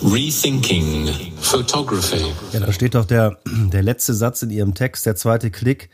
Rethinking 0.02 1.08
Photography. 1.40 2.22
Ja, 2.52 2.60
da 2.60 2.72
steht 2.72 2.94
doch 2.94 3.04
der, 3.04 3.38
der 3.72 3.82
letzte 3.82 4.12
Satz 4.14 4.42
in 4.42 4.50
Ihrem 4.50 4.74
Text, 4.74 5.06
der 5.06 5.16
zweite 5.16 5.50
Klick. 5.50 5.88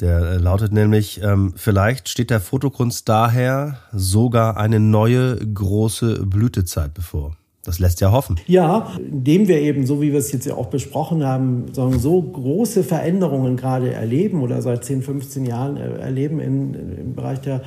Der 0.00 0.20
äh, 0.20 0.36
lautet 0.38 0.72
nämlich, 0.72 1.20
ähm, 1.22 1.52
vielleicht 1.56 2.08
steht 2.08 2.30
der 2.30 2.40
Fotokunst 2.40 3.08
daher 3.08 3.78
sogar 3.92 4.56
eine 4.56 4.80
neue 4.80 5.36
große 5.36 6.26
Blütezeit 6.26 6.94
bevor. 6.94 7.36
Das 7.62 7.78
lässt 7.78 8.00
ja 8.00 8.10
hoffen. 8.10 8.36
Ja, 8.46 8.90
indem 8.98 9.46
wir 9.46 9.60
eben, 9.60 9.84
so 9.84 10.00
wie 10.00 10.12
wir 10.12 10.18
es 10.18 10.32
jetzt 10.32 10.46
ja 10.46 10.54
auch 10.54 10.68
besprochen 10.68 11.24
haben, 11.24 11.66
so 11.74 12.22
große 12.22 12.82
Veränderungen 12.82 13.58
gerade 13.58 13.92
erleben 13.92 14.40
oder 14.40 14.62
seit 14.62 14.82
10, 14.82 15.02
15 15.02 15.44
Jahren 15.44 15.76
erleben 15.76 16.40
in, 16.40 16.74
im 16.74 17.14
Bereich 17.14 17.42
der, 17.42 17.62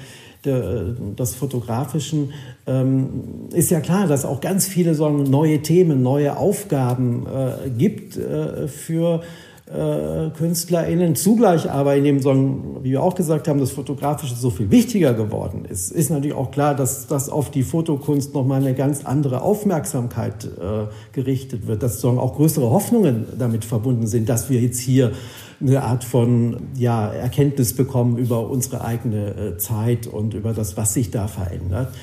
der, 0.45 0.93
des 0.93 1.35
Fotografischen, 1.35 2.33
ähm, 2.65 3.49
ist 3.53 3.69
ja 3.69 3.81
klar, 3.81 4.07
dass 4.07 4.25
auch 4.25 4.41
ganz 4.41 4.67
viele 4.67 4.95
so 4.95 5.07
neue 5.09 5.61
Themen, 5.61 6.01
neue 6.01 6.37
Aufgaben 6.37 7.27
äh, 7.27 7.69
gibt 7.69 8.17
äh, 8.17 8.67
für 8.67 9.21
äh, 9.65 10.29
KünstlerInnen. 10.37 11.15
Zugleich 11.15 11.71
aber 11.71 11.95
in 11.95 12.03
dem 12.03 12.21
Song, 12.21 12.83
wie 12.83 12.91
wir 12.91 13.03
auch 13.03 13.15
gesagt 13.15 13.47
haben, 13.47 13.59
das 13.59 13.71
Fotografische 13.71 14.35
so 14.35 14.49
viel 14.49 14.69
wichtiger 14.71 15.13
geworden 15.13 15.65
ist, 15.65 15.91
ist 15.91 16.09
natürlich 16.09 16.35
auch 16.35 16.51
klar, 16.51 16.75
dass 16.75 17.07
das 17.07 17.29
auf 17.29 17.49
die 17.49 17.63
Fotokunst 17.63 18.33
nochmal 18.33 18.61
eine 18.61 18.73
ganz 18.73 19.05
andere 19.05 19.41
Aufmerksamkeit 19.41 20.45
äh, 20.45 20.87
gerichtet 21.13 21.67
wird, 21.67 21.81
dass 21.81 22.01
Song 22.01 22.19
auch 22.19 22.35
größere 22.35 22.69
Hoffnungen 22.69 23.25
damit 23.37 23.63
verbunden 23.65 24.07
sind, 24.07 24.27
dass 24.27 24.49
wir 24.49 24.59
jetzt 24.59 24.79
hier 24.79 25.13
eine 25.61 25.81
Art 25.83 26.03
von 26.03 26.57
ja, 26.75 27.07
Erkenntnis 27.07 27.73
bekommen 27.73 28.17
über 28.17 28.49
unsere 28.49 28.83
eigene 28.83 29.27
äh, 29.27 29.57
Zeit 29.57 30.07
und 30.07 30.33
über 30.33 30.53
das, 30.53 30.75
was 30.75 30.93
sich 30.93 31.09
da 31.09 31.27
verändert. 31.27 31.93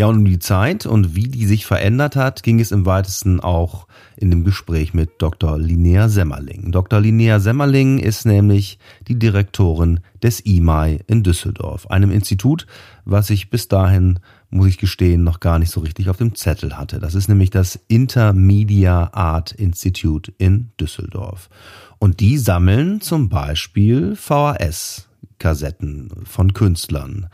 Ja, 0.00 0.06
und 0.06 0.16
um 0.16 0.24
die 0.24 0.38
Zeit 0.38 0.86
und 0.86 1.14
wie 1.14 1.28
die 1.28 1.44
sich 1.44 1.66
verändert 1.66 2.16
hat, 2.16 2.42
ging 2.42 2.58
es 2.58 2.72
im 2.72 2.86
weitesten 2.86 3.38
auch 3.38 3.86
in 4.16 4.30
dem 4.30 4.44
Gespräch 4.44 4.94
mit 4.94 5.10
Dr. 5.18 5.58
Linnea 5.58 6.08
Semmerling. 6.08 6.72
Dr. 6.72 7.00
Linnea 7.00 7.38
Semmerling 7.38 7.98
ist 7.98 8.24
nämlich 8.24 8.78
die 9.08 9.18
Direktorin 9.18 10.00
des 10.22 10.40
IMAI 10.40 11.00
in 11.06 11.22
Düsseldorf, 11.22 11.86
einem 11.88 12.12
Institut, 12.12 12.66
was 13.04 13.28
ich 13.28 13.50
bis 13.50 13.68
dahin, 13.68 14.20
muss 14.48 14.68
ich 14.68 14.78
gestehen, 14.78 15.22
noch 15.22 15.38
gar 15.38 15.58
nicht 15.58 15.70
so 15.70 15.80
richtig 15.80 16.08
auf 16.08 16.16
dem 16.16 16.34
Zettel 16.34 16.78
hatte. 16.78 16.98
Das 16.98 17.14
ist 17.14 17.28
nämlich 17.28 17.50
das 17.50 17.78
Intermedia 17.86 19.10
Art 19.12 19.52
Institute 19.52 20.32
in 20.38 20.70
Düsseldorf. 20.80 21.50
Und 21.98 22.20
die 22.20 22.38
sammeln 22.38 23.02
zum 23.02 23.28
Beispiel 23.28 24.16
VHS-Kassetten 24.16 26.24
von 26.24 26.54
Künstlern. 26.54 27.28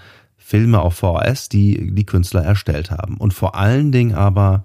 Filme 0.46 0.80
auf 0.80 0.94
VHS, 0.94 1.48
die 1.48 1.92
die 1.92 2.06
Künstler 2.06 2.44
erstellt 2.44 2.92
haben. 2.92 3.16
Und 3.16 3.34
vor 3.34 3.56
allen 3.56 3.90
Dingen 3.90 4.14
aber 4.14 4.64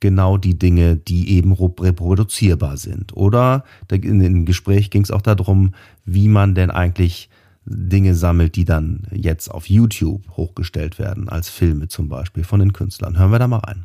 genau 0.00 0.38
die 0.38 0.58
Dinge, 0.58 0.96
die 0.96 1.36
eben 1.36 1.52
reproduzierbar 1.52 2.78
sind. 2.78 3.14
Oder 3.14 3.64
in 3.90 4.20
dem 4.20 4.46
Gespräch 4.46 4.88
ging 4.88 5.02
es 5.02 5.10
auch 5.10 5.20
darum, 5.20 5.74
wie 6.06 6.28
man 6.28 6.54
denn 6.54 6.70
eigentlich 6.70 7.28
Dinge 7.66 8.14
sammelt, 8.14 8.56
die 8.56 8.64
dann 8.64 9.02
jetzt 9.12 9.50
auf 9.50 9.68
YouTube 9.68 10.22
hochgestellt 10.30 10.98
werden, 10.98 11.28
als 11.28 11.50
Filme 11.50 11.88
zum 11.88 12.08
Beispiel 12.08 12.42
von 12.42 12.60
den 12.60 12.72
Künstlern. 12.72 13.18
Hören 13.18 13.32
wir 13.32 13.38
da 13.38 13.48
mal 13.48 13.58
rein. 13.58 13.84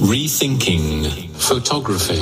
Rethinking 0.00 1.06
Photography. 1.34 2.18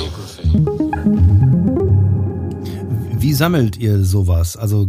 Wie 3.19 3.33
sammelt 3.33 3.75
ihr 3.75 4.03
sowas? 4.03 4.55
Also 4.55 4.87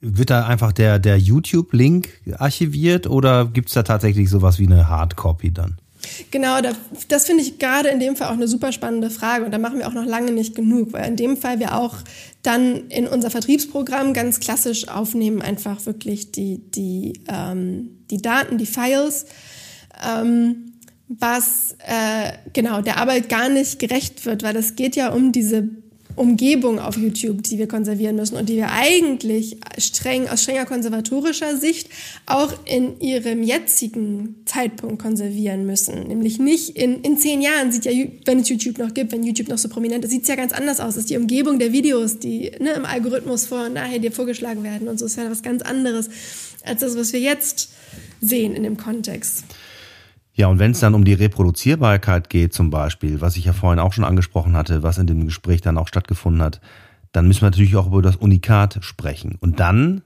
wird 0.00 0.30
da 0.30 0.46
einfach 0.46 0.72
der, 0.72 0.98
der 0.98 1.18
YouTube-Link 1.18 2.08
archiviert 2.38 3.06
oder 3.06 3.46
gibt's 3.46 3.74
da 3.74 3.82
tatsächlich 3.82 4.30
sowas 4.30 4.58
wie 4.58 4.66
eine 4.66 4.88
Hardcopy 4.88 5.52
dann? 5.52 5.78
Genau, 6.30 6.56
das 7.08 7.26
finde 7.26 7.42
ich 7.42 7.58
gerade 7.58 7.90
in 7.90 8.00
dem 8.00 8.16
Fall 8.16 8.28
auch 8.28 8.34
eine 8.34 8.48
super 8.48 8.72
spannende 8.72 9.10
Frage 9.10 9.44
und 9.44 9.50
da 9.50 9.58
machen 9.58 9.78
wir 9.78 9.86
auch 9.86 9.92
noch 9.92 10.06
lange 10.06 10.32
nicht 10.32 10.54
genug, 10.54 10.92
weil 10.92 11.06
in 11.06 11.16
dem 11.16 11.36
Fall 11.36 11.60
wir 11.60 11.76
auch 11.76 11.96
dann 12.42 12.88
in 12.88 13.06
unser 13.06 13.30
Vertriebsprogramm 13.30 14.14
ganz 14.14 14.40
klassisch 14.40 14.88
aufnehmen, 14.88 15.42
einfach 15.42 15.84
wirklich 15.84 16.32
die, 16.32 16.58
die, 16.70 17.20
ähm, 17.28 17.90
die 18.10 18.22
Daten, 18.22 18.56
die 18.56 18.66
Files, 18.66 19.26
ähm, 20.02 20.72
was 21.08 21.76
äh, 21.80 22.32
genau 22.52 22.80
der 22.80 22.96
Arbeit 22.96 23.28
gar 23.28 23.48
nicht 23.48 23.78
gerecht 23.78 24.24
wird, 24.24 24.42
weil 24.42 24.56
es 24.56 24.76
geht 24.76 24.96
ja 24.96 25.10
um 25.10 25.32
diese 25.32 25.68
Umgebung 26.20 26.78
auf 26.78 26.98
YouTube, 26.98 27.42
die 27.42 27.56
wir 27.56 27.66
konservieren 27.66 28.14
müssen 28.14 28.36
und 28.36 28.50
die 28.50 28.56
wir 28.56 28.70
eigentlich 28.70 29.56
streng, 29.78 30.28
aus 30.28 30.42
strenger 30.42 30.66
konservatorischer 30.66 31.56
Sicht 31.56 31.88
auch 32.26 32.52
in 32.66 33.00
ihrem 33.00 33.42
jetzigen 33.42 34.36
Zeitpunkt 34.44 35.00
konservieren 35.00 35.64
müssen. 35.64 36.08
Nämlich 36.08 36.38
nicht 36.38 36.76
in, 36.76 37.00
in 37.00 37.16
zehn 37.16 37.40
Jahren 37.40 37.72
sieht 37.72 37.86
ja, 37.86 37.92
wenn 38.26 38.40
es 38.40 38.50
YouTube 38.50 38.76
noch 38.76 38.92
gibt, 38.92 39.12
wenn 39.12 39.22
YouTube 39.22 39.48
noch 39.48 39.56
so 39.56 39.70
prominent 39.70 40.04
ist, 40.04 40.10
sieht 40.10 40.22
es 40.22 40.28
ja 40.28 40.36
ganz 40.36 40.52
anders 40.52 40.78
aus. 40.78 40.94
Das 40.94 41.04
ist 41.04 41.10
die 41.10 41.16
Umgebung 41.16 41.58
der 41.58 41.72
Videos, 41.72 42.18
die 42.18 42.52
ne, 42.60 42.72
im 42.72 42.84
Algorithmus 42.84 43.46
vor 43.46 43.64
und 43.64 43.72
nachher 43.72 43.98
dir 43.98 44.12
vorgeschlagen 44.12 44.62
werden 44.62 44.88
und 44.88 44.98
so 44.98 45.06
ist 45.06 45.16
ja 45.16 45.30
was 45.30 45.42
ganz 45.42 45.62
anderes 45.62 46.10
als 46.64 46.80
das, 46.80 46.98
was 46.98 47.14
wir 47.14 47.20
jetzt 47.20 47.70
sehen 48.20 48.54
in 48.54 48.62
dem 48.62 48.76
Kontext. 48.76 49.44
Ja, 50.32 50.46
und 50.46 50.58
wenn 50.58 50.70
es 50.70 50.80
dann 50.80 50.94
um 50.94 51.04
die 51.04 51.14
Reproduzierbarkeit 51.14 52.30
geht, 52.30 52.54
zum 52.54 52.70
Beispiel, 52.70 53.20
was 53.20 53.36
ich 53.36 53.44
ja 53.44 53.52
vorhin 53.52 53.80
auch 53.80 53.92
schon 53.92 54.04
angesprochen 54.04 54.56
hatte, 54.56 54.82
was 54.82 54.98
in 54.98 55.06
dem 55.06 55.24
Gespräch 55.24 55.60
dann 55.60 55.76
auch 55.76 55.88
stattgefunden 55.88 56.42
hat, 56.42 56.60
dann 57.12 57.26
müssen 57.26 57.42
wir 57.42 57.50
natürlich 57.50 57.76
auch 57.76 57.88
über 57.88 58.02
das 58.02 58.16
Unikat 58.16 58.78
sprechen. 58.82 59.36
Und 59.40 59.58
dann 59.60 60.02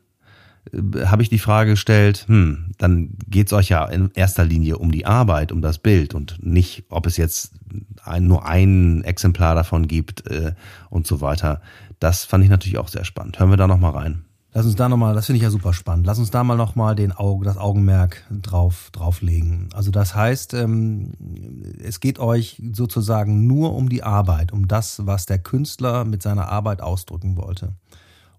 äh, 0.72 1.06
habe 1.06 1.22
ich 1.22 1.28
die 1.28 1.38
Frage 1.38 1.72
gestellt, 1.72 2.24
hm, 2.26 2.72
dann 2.78 3.10
geht 3.28 3.48
es 3.48 3.52
euch 3.52 3.68
ja 3.68 3.84
in 3.84 4.10
erster 4.14 4.44
Linie 4.44 4.78
um 4.78 4.90
die 4.90 5.06
Arbeit, 5.06 5.52
um 5.52 5.60
das 5.60 5.78
Bild 5.78 6.14
und 6.14 6.44
nicht, 6.44 6.84
ob 6.88 7.06
es 7.06 7.16
jetzt 7.16 7.52
ein, 8.02 8.26
nur 8.26 8.46
ein 8.46 9.04
Exemplar 9.04 9.54
davon 9.54 9.87
gibt 9.87 10.26
äh, 10.30 10.54
und 10.88 11.06
so 11.06 11.20
weiter. 11.20 11.60
Das 12.00 12.24
fand 12.24 12.44
ich 12.44 12.50
natürlich 12.50 12.78
auch 12.78 12.88
sehr 12.88 13.04
spannend. 13.04 13.38
Hören 13.38 13.50
wir 13.50 13.56
da 13.56 13.66
nochmal 13.66 13.92
rein. 13.92 14.23
Lass 14.56 14.66
uns 14.66 14.76
da 14.76 14.88
nochmal, 14.88 15.16
das 15.16 15.26
finde 15.26 15.38
ich 15.38 15.42
ja 15.42 15.50
super 15.50 15.72
spannend. 15.72 16.06
Lass 16.06 16.20
uns 16.20 16.30
da 16.30 16.44
mal 16.44 16.56
nochmal 16.56 16.94
den 16.94 17.12
das 17.42 17.56
Augenmerk 17.56 18.24
drauf, 18.30 18.90
drauflegen. 18.92 19.68
Also 19.74 19.90
das 19.90 20.14
heißt, 20.14 20.54
ähm, 20.54 21.10
es 21.82 21.98
geht 21.98 22.20
euch 22.20 22.62
sozusagen 22.72 23.48
nur 23.48 23.74
um 23.74 23.88
die 23.88 24.04
Arbeit, 24.04 24.52
um 24.52 24.68
das, 24.68 25.04
was 25.06 25.26
der 25.26 25.40
Künstler 25.40 26.04
mit 26.04 26.22
seiner 26.22 26.50
Arbeit 26.50 26.82
ausdrücken 26.82 27.36
wollte. 27.36 27.72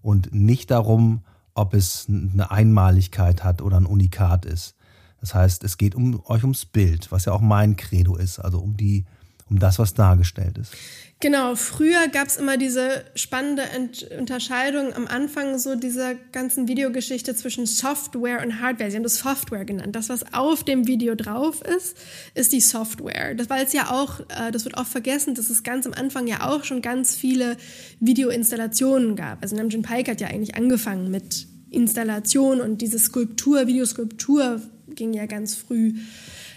Und 0.00 0.32
nicht 0.32 0.70
darum, 0.70 1.20
ob 1.52 1.74
es 1.74 2.06
eine 2.08 2.50
Einmaligkeit 2.50 3.44
hat 3.44 3.60
oder 3.60 3.76
ein 3.76 3.86
Unikat 3.86 4.46
ist. 4.46 4.74
Das 5.20 5.34
heißt, 5.34 5.64
es 5.64 5.76
geht 5.76 5.94
um 5.94 6.22
euch 6.24 6.44
ums 6.44 6.64
Bild, 6.64 7.12
was 7.12 7.26
ja 7.26 7.34
auch 7.34 7.42
mein 7.42 7.76
Credo 7.76 8.16
ist, 8.16 8.38
also 8.38 8.60
um 8.60 8.78
die, 8.78 9.04
um 9.48 9.58
das, 9.58 9.78
was 9.78 9.94
dargestellt 9.94 10.58
ist. 10.58 10.72
Genau, 11.18 11.54
früher 11.54 12.08
gab 12.08 12.28
es 12.28 12.36
immer 12.36 12.58
diese 12.58 13.02
spannende 13.14 13.62
Ent 13.62 14.06
Unterscheidung 14.18 14.92
am 14.92 15.06
Anfang 15.06 15.58
so 15.58 15.74
dieser 15.74 16.14
ganzen 16.14 16.68
Videogeschichte 16.68 17.34
zwischen 17.34 17.64
Software 17.64 18.42
und 18.42 18.60
Hardware. 18.60 18.90
Sie 18.90 18.96
haben 18.96 19.02
das 19.02 19.16
Software 19.16 19.64
genannt. 19.64 19.96
Das, 19.96 20.10
was 20.10 20.34
auf 20.34 20.62
dem 20.62 20.86
Video 20.86 21.14
drauf 21.14 21.62
ist, 21.62 21.96
ist 22.34 22.52
die 22.52 22.60
Software. 22.60 23.34
Das 23.34 23.48
war 23.48 23.58
jetzt 23.58 23.72
ja 23.72 23.92
auch, 23.92 24.20
äh, 24.28 24.52
das 24.52 24.66
wird 24.66 24.76
oft 24.76 24.92
vergessen, 24.92 25.34
dass 25.34 25.48
es 25.48 25.62
ganz 25.62 25.86
am 25.86 25.94
Anfang 25.94 26.26
ja 26.26 26.50
auch 26.50 26.64
schon 26.64 26.82
ganz 26.82 27.16
viele 27.16 27.56
Videoinstallationen 28.00 29.16
gab. 29.16 29.40
Also 29.40 29.56
Namjoon 29.56 29.82
Pike 29.82 30.10
hat 30.10 30.20
ja 30.20 30.26
eigentlich 30.26 30.54
angefangen 30.54 31.10
mit 31.10 31.46
Installation 31.70 32.60
und 32.60 32.82
diese 32.82 32.98
Skulptur, 32.98 33.66
Videoskulptur 33.66 34.60
ging 34.88 35.14
ja 35.14 35.24
ganz 35.24 35.54
früh 35.54 35.94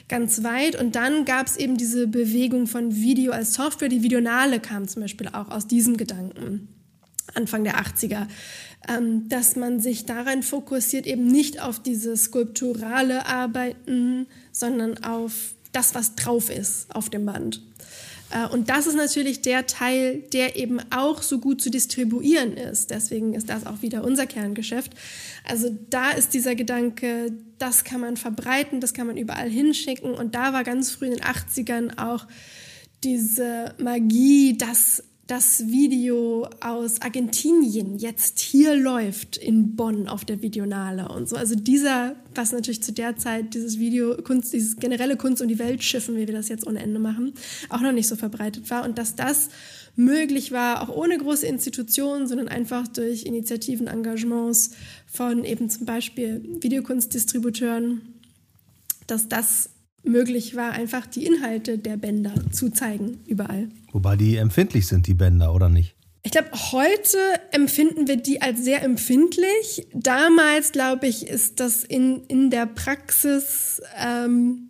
ganz 0.10 0.44
weit. 0.44 0.76
Und 0.76 0.96
dann 0.96 1.24
gab 1.24 1.48
es 1.48 1.56
eben 1.56 1.78
diese 1.78 2.08
Bewegung 2.08 2.68
von 2.68 2.96
Video 2.96 3.32
als 3.32 3.54
Software. 3.54 3.88
Die 3.88 4.04
Videonale 4.04 4.60
kam 4.60 4.88
zum 4.88 5.04
Beispiel 5.04 5.30
auch 5.30 5.50
aus 5.50 5.68
diesem 5.68 5.96
Gedanken. 5.96 6.68
Anfang 7.36 7.64
der 7.64 7.80
80er, 7.80 8.28
ähm, 8.88 9.30
dass 9.30 9.56
man 9.56 9.80
sich 9.80 10.06
daran 10.06 10.42
fokussiert, 10.42 11.06
eben 11.06 11.28
nicht 11.28 11.62
auf 11.62 11.80
diese 11.82 12.18
skulpturale 12.18 13.28
Arbeiten, 13.28 14.26
sondern 14.52 15.04
auf 15.04 15.54
das, 15.72 15.94
was 15.94 16.16
drauf 16.16 16.50
ist 16.50 16.94
auf 16.94 17.10
dem 17.10 17.26
Band. 17.26 17.62
Äh, 18.32 18.48
und 18.48 18.70
das 18.70 18.88
ist 18.88 18.96
natürlich 18.96 19.42
der 19.42 19.68
Teil, 19.68 20.24
der 20.34 20.56
eben 20.56 20.80
auch 20.92 21.22
so 21.22 21.40
gut 21.40 21.62
zu 21.62 21.70
distribuieren 21.70 22.54
ist. 22.54 22.90
Deswegen 22.90 23.34
ist 23.34 23.50
das 23.50 23.66
auch 23.66 23.82
wieder 23.82 24.04
unser 24.04 24.26
Kerngeschäft. 24.26 24.94
Also 25.48 25.76
da 25.90 26.12
ist 26.12 26.34
dieser 26.34 26.56
Gedanke, 26.56 27.32
das 27.58 27.84
kann 27.84 28.02
man 28.02 28.18
verbreiten, 28.18 28.82
das 28.82 28.94
kann 28.94 29.08
man 29.08 29.18
überall 29.18 29.50
hinschicken. 29.50 30.14
Und 30.14 30.36
da 30.36 30.54
war 30.54 30.64
ganz 30.64 30.92
früh 30.92 31.06
in 31.06 31.14
den 31.14 31.24
80ern 31.24 31.98
auch 31.98 32.28
diese 33.04 33.76
Magie, 33.78 34.58
dass 34.58 35.04
das 35.30 35.68
Video 35.68 36.50
aus 36.60 37.02
Argentinien 37.02 38.00
jetzt 38.00 38.40
hier 38.40 38.76
läuft 38.76 39.38
in 39.38 39.76
Bonn 39.76 40.08
auf 40.08 40.26
der 40.26 40.42
Videonale 40.42 41.08
und 41.08 41.30
so. 41.30 41.36
Also 41.36 41.54
dieser, 41.54 42.16
was 42.34 42.52
natürlich 42.52 42.82
zu 42.82 42.92
der 42.92 43.16
Zeit 43.16 43.54
dieses 43.54 43.78
Video, 43.78 44.18
Kunst, 44.24 44.54
dieses 44.54 44.78
generelle 44.78 45.18
Kunst 45.18 45.40
um 45.44 45.48
die 45.48 45.60
Welt 45.60 45.84
schiffen, 45.84 46.18
wie 46.18 46.26
wir 46.26 46.34
das 46.34 46.50
jetzt 46.50 46.66
ohne 46.66 46.80
Ende 46.80 46.98
machen, 46.98 47.34
auch 47.70 47.82
noch 47.82 47.92
nicht 47.92 48.08
so 48.08 48.16
verbreitet 48.16 48.72
war 48.72 48.84
und 48.84 48.98
dass 48.98 49.16
das 49.16 49.50
möglich 49.96 50.52
war, 50.52 50.82
auch 50.82 50.96
ohne 50.96 51.16
große 51.16 51.46
Institutionen, 51.46 52.28
sondern 52.28 52.48
einfach 52.48 52.88
durch 52.88 53.24
Initiativen, 53.28 53.86
Engagements 53.86 54.72
von 55.06 55.46
eben 55.46 55.70
zum 55.70 55.86
Beispiel 55.86 56.44
Videokunstdistributeuren, 56.60 58.02
dass 59.06 59.28
das 59.28 59.70
möglich 60.02 60.56
war, 60.56 60.72
einfach 60.72 61.06
die 61.06 61.28
Inhalte 61.28 61.78
der 61.78 61.98
Bänder 61.98 62.34
zu 62.52 62.72
zeigen, 62.72 63.20
überall. 63.28 63.70
Wobei 63.92 64.16
die 64.16 64.38
empfindlich 64.38 64.88
sind, 64.88 65.08
die 65.08 65.14
Bänder, 65.14 65.54
oder 65.54 65.70
nicht? 65.70 65.96
Ich 66.24 66.32
glaube, 66.32 66.50
heute 66.72 67.18
empfinden 67.52 68.08
wir 68.08 68.18
die 68.18 68.42
als 68.42 68.64
sehr 68.64 68.84
empfindlich. 68.84 69.88
Damals, 69.94 70.72
glaube 70.72 71.08
ich, 71.08 71.28
ist 71.28 71.60
das 71.60 71.84
in, 71.84 72.24
in 72.26 72.50
der 72.50 72.66
Praxis, 72.66 73.82
ähm, 73.98 74.70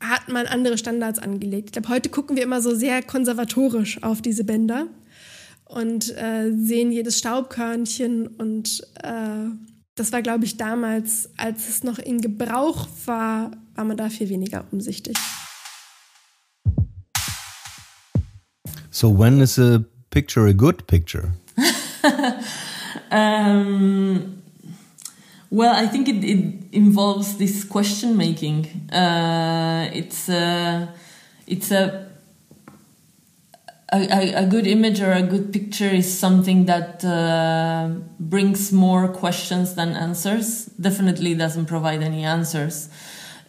hat 0.00 0.28
man 0.28 0.46
andere 0.46 0.76
Standards 0.76 1.18
angelegt. 1.18 1.68
Ich 1.68 1.72
glaube, 1.72 1.88
heute 1.88 2.10
gucken 2.10 2.36
wir 2.36 2.42
immer 2.42 2.60
so 2.60 2.74
sehr 2.74 3.02
konservatorisch 3.02 4.02
auf 4.02 4.20
diese 4.20 4.44
Bänder 4.44 4.88
und 5.64 6.14
äh, 6.16 6.52
sehen 6.52 6.92
jedes 6.92 7.18
Staubkörnchen 7.18 8.26
und 8.26 8.82
äh, 9.02 9.48
das 9.94 10.12
war, 10.12 10.20
glaube 10.20 10.44
ich, 10.44 10.58
damals, 10.58 11.30
als 11.38 11.68
es 11.68 11.82
noch 11.82 11.98
in 11.98 12.20
Gebrauch 12.20 12.86
war, 13.06 13.52
war 13.74 13.84
man 13.84 13.96
da 13.96 14.10
viel 14.10 14.28
weniger 14.28 14.66
umsichtig. 14.70 15.16
So 18.96 19.10
when 19.10 19.42
is 19.42 19.58
a 19.58 19.84
picture 20.08 20.46
a 20.46 20.54
good 20.54 20.86
picture? 20.86 21.32
um, 23.10 24.42
well, 25.50 25.76
I 25.76 25.86
think 25.86 26.08
it, 26.08 26.24
it 26.24 26.54
involves 26.72 27.36
this 27.36 27.62
question 27.62 28.16
making. 28.16 28.64
Uh, 28.90 29.90
it's 29.92 30.30
a, 30.30 30.88
it's 31.46 31.70
a 31.70 32.10
a, 33.92 34.32
a, 34.32 34.46
good 34.46 34.66
image 34.66 35.02
or 35.02 35.12
a 35.12 35.22
good 35.22 35.52
picture 35.52 35.90
is 35.90 36.18
something 36.18 36.64
that 36.64 37.04
uh, 37.04 37.90
brings 38.18 38.72
more 38.72 39.08
questions 39.08 39.74
than 39.74 39.90
answers. 39.90 40.66
Definitely 40.80 41.34
doesn't 41.34 41.66
provide 41.66 42.02
any 42.02 42.24
answers. 42.24 42.88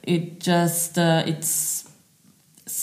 It 0.04 0.42
just 0.42 1.00
uh, 1.00 1.24
it's 1.26 1.87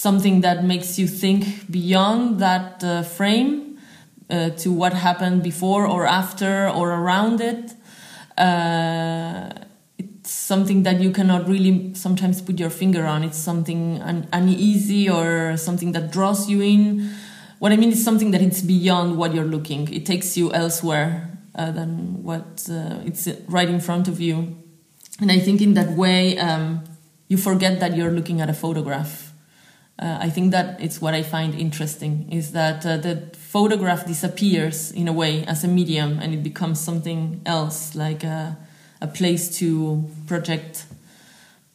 something 0.07 0.37
that 0.47 0.59
makes 0.73 0.99
you 1.01 1.07
think 1.23 1.43
beyond 1.71 2.38
that 2.47 2.85
uh, 2.85 3.03
frame 3.17 3.79
uh, 4.31 4.51
to 4.62 4.69
what 4.81 4.93
happened 4.93 5.43
before 5.43 5.85
or 5.95 6.03
after 6.07 6.69
or 6.69 6.87
around 7.01 7.40
it. 7.40 7.73
Uh, 8.37 9.49
it's 9.99 10.33
something 10.53 10.83
that 10.83 11.01
you 11.01 11.11
cannot 11.19 11.43
really 11.49 11.95
sometimes 11.95 12.43
put 12.43 12.57
your 12.59 12.71
finger 12.71 13.05
on. 13.07 13.25
It's 13.29 13.43
something 13.51 13.83
un- 14.03 14.29
uneasy 14.33 15.09
or 15.09 15.57
something 15.57 15.93
that 15.93 16.12
draws 16.17 16.40
you 16.51 16.61
in 16.61 16.85
what 17.64 17.73
I 17.73 17.77
mean 17.77 17.93
is 17.93 18.05
something 18.05 18.31
that 18.33 18.43
it's 18.43 18.61
beyond 18.61 19.17
what 19.17 19.35
you're 19.35 19.51
looking. 19.57 19.90
It 19.90 20.05
takes 20.05 20.37
you 20.37 20.53
elsewhere 20.53 21.38
uh, 21.55 21.71
than 21.71 22.23
what 22.23 22.69
uh, 22.71 23.01
it's 23.07 23.27
right 23.49 23.69
in 23.69 23.81
front 23.81 24.07
of 24.07 24.21
you. 24.21 24.57
And 25.19 25.33
I 25.33 25.38
think 25.38 25.62
in 25.62 25.73
that 25.75 25.90
way, 25.93 26.37
um, 26.38 26.85
you 27.29 27.38
forget 27.38 27.81
that 27.81 27.97
you're 27.97 28.11
looking 28.11 28.43
at 28.43 28.51
a 28.51 28.53
photograph. 28.53 29.34
Uh, 29.96 30.18
I 30.20 30.28
think 30.28 30.50
that 30.50 30.80
it's 30.80 31.00
what 31.00 31.14
I 31.14 31.22
find 31.22 31.54
interesting 31.54 32.26
is 32.33 32.50
that 32.52 32.85
uh, 32.85 32.96
the 32.96 33.22
photograph 33.38 34.07
disappears 34.07 34.90
in 34.90 35.07
a 35.07 35.12
way 35.12 35.44
as 35.46 35.62
a 35.62 35.68
medium 35.68 36.18
and 36.20 36.35
it 36.35 36.42
becomes 36.42 36.80
something 36.80 37.40
else, 37.46 37.94
like 37.94 38.24
a, 38.24 38.57
a 39.00 39.07
place 39.07 39.57
to 39.61 40.04
project 40.26 40.87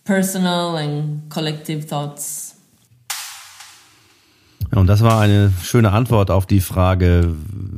personal 0.03 0.75
and 0.75 1.29
collective 1.29 1.86
thoughts. 1.88 2.55
Ja, 4.71 4.79
und 4.79 4.88
das 4.88 5.01
war 5.01 5.21
eine 5.21 5.51
schöne 5.63 5.93
Antwort 5.93 6.29
auf 6.29 6.45
die 6.45 6.60
Frage, 6.60 7.34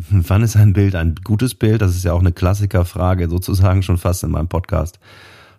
wann 0.10 0.42
ist 0.42 0.56
ein 0.56 0.74
Bild 0.74 0.96
ein 0.96 1.16
gutes 1.24 1.54
Bild? 1.54 1.84
Das 1.84 1.96
ist 1.96 2.04
ja 2.04 2.14
auch 2.14 2.20
eine 2.20 2.32
Klassikerfrage, 2.32 3.30
sozusagen 3.30 3.84
schon 3.84 4.00
fast 4.00 4.24
in 4.24 4.32
meinem 4.32 4.48
Podcast 4.48 5.00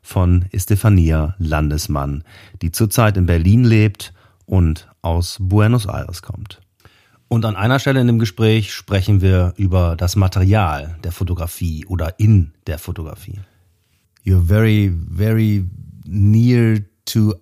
von 0.03 0.47
Estefania 0.51 1.37
Landesmann, 1.39 2.25
die 2.61 2.73
zurzeit 2.73 3.17
in 3.17 3.27
Berlin 3.27 3.63
lebt 3.63 4.13
und 4.47 4.89
aus 5.03 5.37
Buenos 5.41 5.87
Aires 5.87 6.23
kommt. 6.23 6.61
Und 7.29 7.47
an 7.47 7.57
einer 7.57 7.79
Stelle 7.79 8.01
in 8.01 8.07
dem 8.07 8.19
Gespräch 8.19 8.75
sprechen 8.75 9.23
wir 9.23 9.55
über 9.57 9.97
das 9.97 10.17
Material 10.17 10.97
der 11.03 11.13
Fotografie 11.13 11.87
oder 11.87 12.19
in 12.19 12.53
der 12.67 12.79
Fotografie. 12.79 13.41
You're 14.25 14.47
very, 14.47 14.93
very 15.11 15.65
near 16.05 16.85
to 17.07 17.35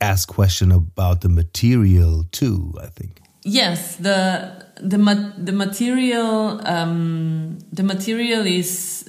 ask 0.00 0.28
question 0.28 0.72
about 0.72 1.20
the 1.20 1.28
material 1.28 2.24
too, 2.30 2.72
I 2.78 2.88
think. 2.88 3.20
Yes, 3.44 3.96
the 3.96 4.52
the 4.80 4.98
the 5.36 5.52
material 5.52 6.60
um, 6.64 7.58
the 7.72 7.82
material 7.82 8.46
is 8.46 9.04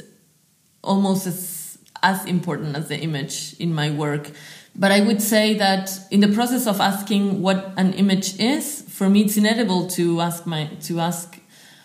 almost 0.82 1.26
as 1.26 1.78
as 2.04 2.26
important 2.26 2.76
as 2.76 2.90
the 2.90 2.98
image 2.98 3.56
in 3.60 3.74
my 3.74 3.92
work. 3.92 4.32
But 4.76 4.92
I 4.92 5.02
would 5.02 5.22
say 5.22 5.54
that 5.58 5.92
in 6.12 6.20
the 6.20 6.28
process 6.28 6.68
of 6.68 6.82
asking 6.82 7.42
what 7.42 7.72
an 7.78 7.94
image 7.94 8.40
is, 8.40 8.82
for 8.90 9.10
me 9.10 9.22
it's 9.22 9.38
inevitable 9.38 9.88
to 9.90 10.22
ask 10.22 10.46
my 10.46 10.66
to 10.84 11.00
ask 11.00 11.40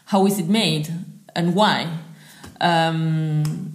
how 0.07 0.27
is 0.27 0.39
it 0.39 0.49
made 0.49 0.89
and 1.37 1.55
why. 1.55 1.99
Um, 2.61 3.73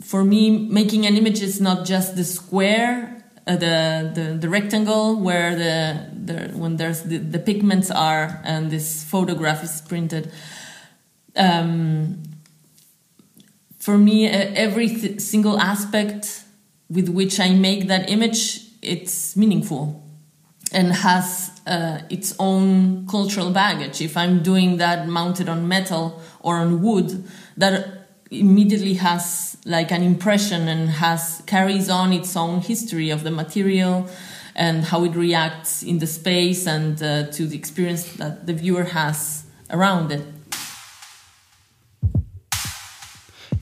for 0.00 0.24
me, 0.24 0.50
making 0.50 1.06
an 1.06 1.16
image 1.16 1.42
is 1.42 1.60
not 1.60 1.84
just 1.84 2.16
the 2.16 2.24
square 2.24 3.12
uh, 3.46 3.56
the, 3.56 4.12
the 4.14 4.38
the 4.40 4.48
rectangle 4.48 5.16
where 5.16 5.56
the, 5.56 6.06
the 6.12 6.56
when 6.56 6.76
there's 6.76 7.02
the, 7.02 7.18
the 7.18 7.40
pigments 7.40 7.90
are 7.90 8.40
and 8.44 8.70
this 8.70 9.02
photograph 9.02 9.64
is 9.64 9.80
printed. 9.80 10.30
Um, 11.34 12.22
for 13.78 13.98
me, 13.98 14.28
uh, 14.28 14.52
every 14.54 14.88
th- 14.88 15.20
single 15.20 15.58
aspect 15.58 16.44
with 16.90 17.08
which 17.08 17.40
I 17.40 17.50
make 17.50 17.88
that 17.88 18.10
image, 18.10 18.60
it's 18.82 19.36
meaningful 19.36 20.02
and 20.72 20.92
has 20.92 21.60
uh, 21.66 22.00
its 22.08 22.34
own 22.38 23.06
cultural 23.06 23.50
baggage. 23.50 24.00
If 24.00 24.16
I'm 24.16 24.42
doing 24.42 24.78
that 24.78 25.06
mounted 25.06 25.48
on 25.48 25.68
metal 25.68 26.20
or 26.40 26.56
on 26.56 26.82
wood, 26.82 27.24
that 27.56 28.08
immediately 28.30 28.94
has 28.94 29.56
like 29.64 29.92
an 29.92 30.02
impression 30.02 30.66
and 30.66 30.88
has 30.88 31.42
carries 31.46 31.90
on 31.90 32.12
its 32.12 32.36
own 32.36 32.60
history 32.60 33.10
of 33.10 33.22
the 33.22 33.30
material 33.30 34.08
and 34.54 34.84
how 34.84 35.04
it 35.04 35.14
reacts 35.14 35.82
in 35.82 35.98
the 35.98 36.06
space 36.06 36.66
and 36.66 37.02
uh, 37.02 37.26
to 37.30 37.46
the 37.46 37.56
experience 37.56 38.14
that 38.14 38.46
the 38.46 38.52
viewer 38.52 38.84
has 38.84 39.44
around 39.70 40.10
it. 40.10 40.26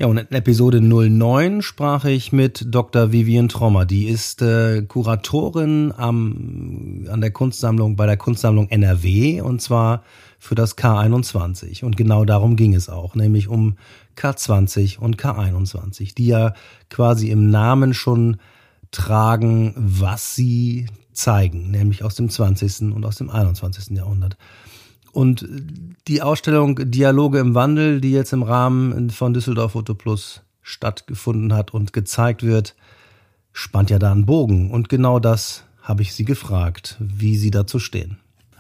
Ja, 0.01 0.07
und 0.07 0.17
in 0.17 0.29
Episode 0.31 0.81
09 0.81 1.61
sprach 1.61 2.07
ich 2.07 2.33
mit 2.33 2.65
Dr. 2.69 3.13
Vivian 3.13 3.51
Trommer. 3.51 3.85
Die 3.85 4.09
ist 4.09 4.41
äh, 4.41 4.81
Kuratorin 4.81 5.93
am, 5.95 7.05
an 7.11 7.21
der 7.21 7.33
Kunstsammlung, 7.33 7.97
bei 7.97 8.07
der 8.07 8.17
Kunstsammlung 8.17 8.71
NRW 8.71 9.43
und 9.43 9.61
zwar 9.61 10.03
für 10.39 10.55
das 10.55 10.79
K21. 10.79 11.85
Und 11.85 11.99
genau 11.99 12.25
darum 12.25 12.57
ging 12.57 12.75
es 12.75 12.89
auch, 12.89 13.15
nämlich 13.15 13.49
um 13.49 13.77
K20 14.17 15.01
und 15.01 15.19
K21, 15.19 16.15
die 16.15 16.29
ja 16.29 16.55
quasi 16.89 17.29
im 17.29 17.51
Namen 17.51 17.93
schon 17.93 18.39
tragen, 18.93 19.75
was 19.77 20.35
sie 20.35 20.87
zeigen, 21.13 21.71
nämlich 21.71 22.05
aus 22.05 22.15
dem 22.15 22.31
20. 22.31 22.95
und 22.95 23.05
aus 23.05 23.17
dem 23.17 23.29
21. 23.29 23.95
Jahrhundert. 23.99 24.39
Und 25.13 25.47
die 26.07 26.23
Ausstellung 26.23 26.91
Dialoge 26.91 27.39
im 27.39 27.55
Wandel, 27.55 28.01
die 28.01 28.13
jetzt 28.13 28.33
im 28.33 28.43
Rahmen 28.43 29.11
von 29.11 29.33
Düsseldorf 29.33 29.73
Foto 29.73 29.95
Plus 29.95 30.43
stattgefunden 30.63 31.53
hat 31.53 31.73
und 31.73 31.93
gezeigt 31.93 32.43
wird, 32.43 32.77
spannt 33.53 33.91
ja 33.91 33.99
da 33.99 34.13
einen 34.13 34.27
Bogen. 34.27 34.71
Und 34.71 34.89
genau 34.89 35.19
das 35.19 35.65
habe 35.83 36.03
ich 36.03 36.15
sie 36.15 36.25
gefragt, 36.25 36.97
wie 37.01 37.37
sie 37.37 37.51
dazu 37.51 37.79
stehen. 37.79 38.19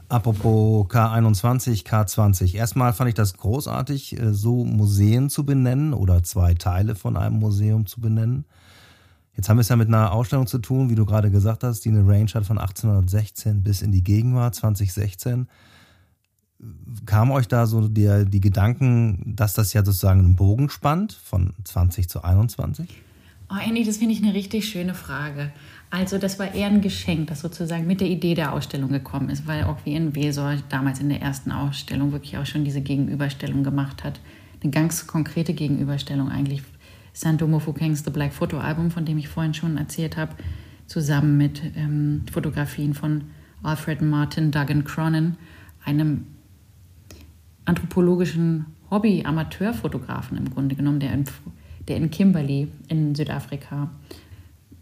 Apropos 0.09 0.89
K21, 0.89 1.87
K20. 1.87 2.57
Erstmal 2.57 2.93
fand 2.93 3.09
ich 3.09 3.15
das 3.15 3.35
großartig, 3.35 4.19
äh, 4.19 4.35
so 4.35 4.65
Museen 4.65 5.31
zu 5.31 5.47
benennen 5.47 5.95
oder 5.95 6.25
zwei 6.25 6.55
Teile 6.55 6.97
von 6.97 7.17
einem 7.17 7.37
Museum 7.39 7.87
zu 7.87 8.01
benennen. 8.01 8.45
Jetzt 9.37 9.49
haben 9.49 9.59
wir 9.59 9.63
es 9.63 9.69
ja 9.69 9.77
mit 9.77 9.87
einer 9.87 10.11
Ausstellung 10.11 10.49
zu 10.49 10.59
tun, 10.59 10.91
wie 10.91 10.97
du 10.97 11.07
gerade 11.07 11.31
gesagt 11.31 11.63
hast, 11.63 11.85
die 11.85 11.91
eine 11.91 12.07
Range 12.07 12.31
hat 12.35 12.45
von 12.45 12.59
1816 12.59 13.63
bis 13.63 13.83
in 13.83 13.93
die 13.93 14.03
Gegenwart 14.03 14.57
2016. 14.57 15.47
Kam 17.07 17.31
euch 17.31 17.49
da 17.49 17.66
so 17.66 17.88
die, 17.88 18.25
die 18.27 18.40
Gedanken, 18.40 19.35
dass 19.37 19.55
das 19.55 19.73
ja 19.73 19.85
sozusagen 19.85 20.20
einen 20.20 20.37
Bogen 20.37 20.68
spannt 20.68 21.12
von 21.12 21.55
20 21.64 22.09
zu 22.09 22.23
21? 22.23 22.88
Oh, 23.51 23.57
Andy, 23.57 23.83
das 23.83 23.96
finde 23.96 24.14
ich 24.14 24.23
eine 24.23 24.35
richtig 24.35 24.68
schöne 24.68 24.94
Frage. 24.94 25.51
Also 25.90 26.18
das 26.18 26.38
war 26.38 26.55
eher 26.55 26.68
ein 26.68 26.83
Geschenk, 26.83 27.29
das 27.29 27.40
sozusagen 27.40 27.87
mit 27.87 28.01
der 28.01 28.09
Idee 28.09 28.35
der 28.35 28.53
Ausstellung 28.53 28.90
gekommen 28.90 29.29
ist, 29.29 29.46
weil 29.49 29.64
auch 29.64 29.79
wie 29.85 29.94
in 29.94 30.14
Wesor 30.14 30.55
damals 30.68 31.01
in 31.01 31.09
der 31.09 31.20
ersten 31.20 31.51
Ausstellung 31.51 32.12
wirklich 32.12 32.38
auch 32.38 32.46
schon 32.46 32.64
diese 32.64 32.81
Gegenüberstellung 32.81 33.64
gemacht 33.64 34.05
hat. 34.05 34.20
Eine 34.62 34.70
ganz 34.70 35.07
konkrete 35.07 35.53
Gegenüberstellung 35.53 36.29
eigentlich. 36.29 36.62
Santo 37.12 37.49
Mofukengs 37.49 38.05
The 38.05 38.11
Black 38.11 38.33
Photo 38.33 38.59
Album, 38.59 38.92
von 38.92 39.05
dem 39.05 39.18
ich 39.18 39.29
vorhin 39.29 39.53
schon 39.53 39.79
erzählt 39.79 40.16
habe, 40.16 40.37
zusammen 40.87 41.37
mit 41.37 41.61
ähm, 41.75 42.23
Fotografien 42.31 42.94
von 42.94 43.25
Alfred 43.64 44.01
Martin 44.01 44.53
Duggan 44.53 44.85
Cronin, 44.85 45.37
einem 45.85 46.27
anthropologischen 47.64 48.66
Hobby-Amateurfotografen 48.90 50.37
im 50.37 50.51
Grunde 50.51 50.75
genommen, 50.75 51.01
der 51.01 51.12
in, 51.12 51.25
der 51.88 51.96
in 51.96 52.11
Kimberley 52.11 52.68
in 52.88 53.14
Südafrika 53.14 53.90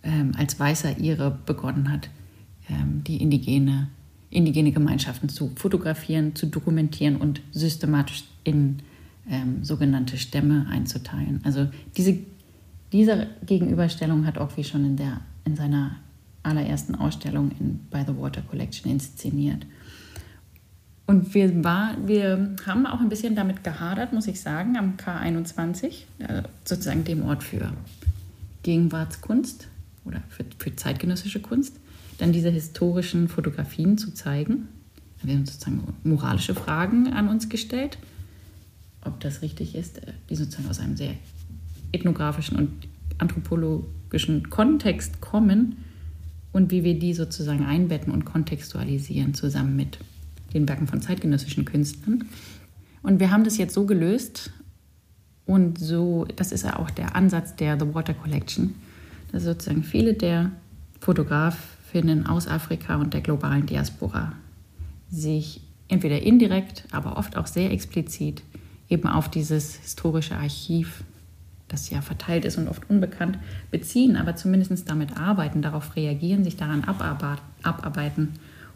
ähm, 0.02 0.32
als 0.36 0.58
weißer 0.58 0.98
Ire 0.98 1.38
begonnen 1.44 1.90
hat, 1.90 2.08
ähm, 2.70 3.02
die 3.04 3.18
indigene, 3.18 3.88
indigene 4.30 4.72
Gemeinschaften 4.72 5.28
zu 5.28 5.52
fotografieren, 5.56 6.34
zu 6.34 6.46
dokumentieren 6.46 7.16
und 7.16 7.42
systematisch 7.52 8.24
in 8.44 8.78
ähm, 9.28 9.64
sogenannte 9.64 10.16
Stämme 10.16 10.66
einzuteilen. 10.70 11.40
Also 11.44 11.68
diese, 11.96 12.18
diese 12.92 13.26
Gegenüberstellung 13.44 14.26
hat 14.26 14.38
Ogvi 14.38 14.64
schon 14.64 14.84
in, 14.84 14.96
der, 14.96 15.20
in 15.44 15.56
seiner 15.56 15.96
allerersten 16.42 16.94
Ausstellung 16.94 17.50
in 17.58 17.80
By 17.90 18.04
the 18.06 18.16
Water 18.16 18.42
Collection 18.42 18.90
inszeniert. 18.90 19.66
Und 21.08 21.32
wir, 21.32 21.64
war, 21.64 21.96
wir 22.06 22.54
haben 22.66 22.84
auch 22.84 23.00
ein 23.00 23.08
bisschen 23.08 23.34
damit 23.34 23.64
gehadert, 23.64 24.12
muss 24.12 24.26
ich 24.26 24.42
sagen, 24.42 24.76
am 24.76 24.98
K21, 24.98 26.02
äh, 26.18 26.42
sozusagen 26.66 27.02
dem 27.04 27.22
Ort 27.22 27.42
für 27.42 27.72
Gegenwartskunst 28.62 29.68
oder 30.04 30.22
für, 30.28 30.44
für 30.58 30.76
zeitgenössische 30.76 31.40
Kunst, 31.40 31.80
dann 32.18 32.32
diese 32.32 32.50
historischen 32.50 33.28
Fotografien 33.28 33.96
zu 33.96 34.12
zeigen. 34.12 34.68
Wir 35.22 35.34
haben 35.34 35.46
sozusagen 35.46 35.82
moralische 36.04 36.54
Fragen 36.54 37.10
an 37.14 37.28
uns 37.28 37.48
gestellt, 37.48 37.96
ob 39.02 39.18
das 39.20 39.40
richtig 39.40 39.76
ist, 39.76 40.06
äh, 40.06 40.12
die 40.28 40.36
sozusagen 40.36 40.68
aus 40.68 40.78
einem 40.78 40.98
sehr 40.98 41.14
ethnografischen 41.90 42.58
und 42.58 42.70
anthropologischen 43.16 44.50
Kontext 44.50 45.22
kommen 45.22 45.78
und 46.52 46.70
wie 46.70 46.84
wir 46.84 46.98
die 46.98 47.14
sozusagen 47.14 47.64
einbetten 47.64 48.12
und 48.12 48.26
kontextualisieren 48.26 49.32
zusammen 49.32 49.74
mit 49.74 49.98
den 50.54 50.68
Werken 50.68 50.86
von 50.86 51.00
zeitgenössischen 51.00 51.64
Künstlern. 51.64 52.24
Und 53.02 53.20
wir 53.20 53.30
haben 53.30 53.44
das 53.44 53.58
jetzt 53.58 53.74
so 53.74 53.86
gelöst 53.86 54.50
und 55.46 55.78
so, 55.78 56.26
das 56.36 56.52
ist 56.52 56.64
ja 56.64 56.78
auch 56.78 56.90
der 56.90 57.16
Ansatz 57.16 57.56
der 57.56 57.78
The 57.78 57.94
Water 57.94 58.14
Collection, 58.14 58.74
dass 59.32 59.44
sozusagen 59.44 59.82
viele 59.82 60.14
der 60.14 60.50
Fotografinnen 61.00 62.26
aus 62.26 62.48
Afrika 62.48 62.96
und 62.96 63.14
der 63.14 63.20
globalen 63.20 63.66
Diaspora 63.66 64.32
sich 65.10 65.62
entweder 65.88 66.20
indirekt, 66.22 66.84
aber 66.92 67.16
oft 67.16 67.36
auch 67.36 67.46
sehr 67.46 67.70
explizit 67.70 68.42
eben 68.88 69.08
auf 69.08 69.30
dieses 69.30 69.76
historische 69.76 70.36
Archiv, 70.36 71.02
das 71.68 71.90
ja 71.90 72.00
verteilt 72.00 72.44
ist 72.44 72.56
und 72.58 72.68
oft 72.68 72.88
unbekannt, 72.88 73.38
beziehen, 73.70 74.16
aber 74.16 74.36
zumindest 74.36 74.88
damit 74.88 75.18
arbeiten, 75.18 75.62
darauf 75.62 75.96
reagieren, 75.96 76.44
sich 76.44 76.56
daran 76.56 76.84
abarbeiten, 76.84 78.30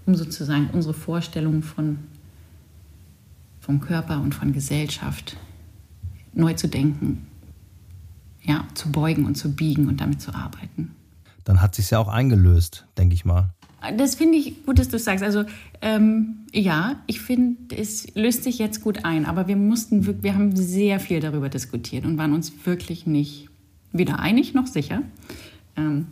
um 0.07 0.15
sozusagen 0.15 0.71
unsere 0.73 0.95
Vorstellungen 0.95 1.63
von, 1.63 1.99
vom 3.61 3.81
Körper 3.81 4.21
und 4.21 4.35
von 4.35 4.53
Gesellschaft 4.53 5.37
neu 6.35 6.55
zu 6.55 6.69
denken, 6.69 7.27
ja, 8.43 8.67
zu 8.75 8.91
beugen 8.91 9.25
und 9.25 9.37
zu 9.37 9.55
biegen 9.55 9.89
und 9.89 10.01
damit 10.01 10.21
zu 10.21 10.35
arbeiten. 10.35 10.93
Dann 11.45 11.61
hat 11.61 11.75
sich 11.75 11.91
ja 11.91 11.99
auch 11.99 12.09
eingelöst, 12.09 12.87
denke 12.97 13.15
ich 13.15 13.25
mal. 13.25 13.51
Das 13.97 14.15
finde 14.15 14.39
ich 14.39 14.65
gut, 14.65 14.79
dass 14.79 14.89
du 14.89 14.99
sagst. 14.99 15.25
Also 15.25 15.45
ähm, 15.81 16.47
ja, 16.53 17.03
ich 17.07 17.21
finde, 17.21 17.77
es 17.77 18.15
löst 18.15 18.45
sich 18.45 18.59
jetzt 18.59 18.81
gut 18.81 19.05
ein. 19.05 19.27
Aber 19.27 19.49
wir 19.49 19.57
mussten, 19.57 20.23
wir 20.23 20.35
haben 20.35 20.55
sehr 20.55 21.01
viel 21.01 21.19
darüber 21.19 21.49
diskutiert 21.49 22.05
und 22.05 22.17
waren 22.17 22.33
uns 22.33 22.53
wirklich 22.65 23.07
nicht 23.07 23.49
weder 23.91 24.21
einig 24.21 24.55
noch 24.55 24.69
sicher. 24.69 25.03
Ähm, 25.77 26.07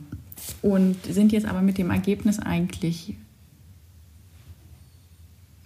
und 0.62 0.96
sind 1.04 1.32
jetzt 1.32 1.46
aber 1.46 1.62
mit 1.62 1.78
dem 1.78 1.90
Ergebnis 1.90 2.40
eigentlich 2.40 3.14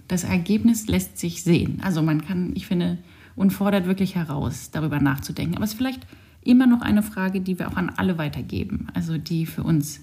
das 0.08 0.24
Ergebnis 0.24 0.86
lässt 0.86 1.18
sich 1.18 1.42
sehen. 1.42 1.80
Also 1.82 2.02
man 2.02 2.24
kann, 2.24 2.52
ich 2.54 2.66
finde, 2.66 2.98
und 3.36 3.50
fordert 3.52 3.86
wirklich 3.86 4.14
heraus, 4.14 4.70
darüber 4.70 5.00
nachzudenken. 5.00 5.56
Aber 5.56 5.64
es 5.64 5.72
ist 5.72 5.78
vielleicht 5.78 6.06
immer 6.42 6.66
noch 6.66 6.82
eine 6.82 7.02
Frage, 7.02 7.40
die 7.40 7.58
wir 7.58 7.68
auch 7.68 7.76
an 7.76 7.90
alle 7.96 8.18
weitergeben. 8.18 8.88
Also 8.94 9.18
die 9.18 9.46
für 9.46 9.62
uns, 9.62 10.00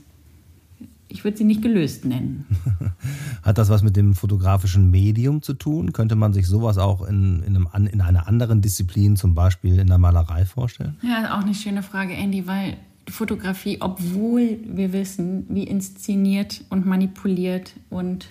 ich 1.08 1.24
würde 1.24 1.38
sie 1.38 1.44
nicht 1.44 1.62
gelöst 1.62 2.06
nennen. 2.06 2.46
Hat 3.44 3.58
das 3.58 3.70
was 3.70 3.84
mit 3.84 3.96
dem 3.96 4.16
fotografischen 4.16 4.92
Medium 4.92 5.42
zu 5.42 5.54
tun? 5.54 5.94
Könnte 5.94 6.16
man 6.16 6.34
sich 6.34 6.48
sowas 6.48 6.78
auch 6.78 7.08
in, 7.08 7.44
in, 7.44 7.68
einem, 7.68 7.88
in 7.88 8.02
einer 8.02 8.28
anderen 8.28 8.62
Disziplin, 8.62 9.16
zum 9.16 9.36
Beispiel 9.36 9.80
in 9.80 9.88
der 9.88 9.98
Malerei, 9.98 10.46
vorstellen? 10.46 10.98
Ja, 11.02 11.38
auch 11.38 11.44
eine 11.44 11.54
schöne 11.54 11.84
Frage, 11.84 12.14
Andy, 12.14 12.48
weil 12.48 12.78
Fotografie, 13.08 13.78
obwohl 13.80 14.60
wir 14.66 14.94
wissen, 14.94 15.46
wie 15.50 15.64
inszeniert 15.64 16.64
und 16.70 16.86
manipuliert 16.86 17.74
und 17.90 18.28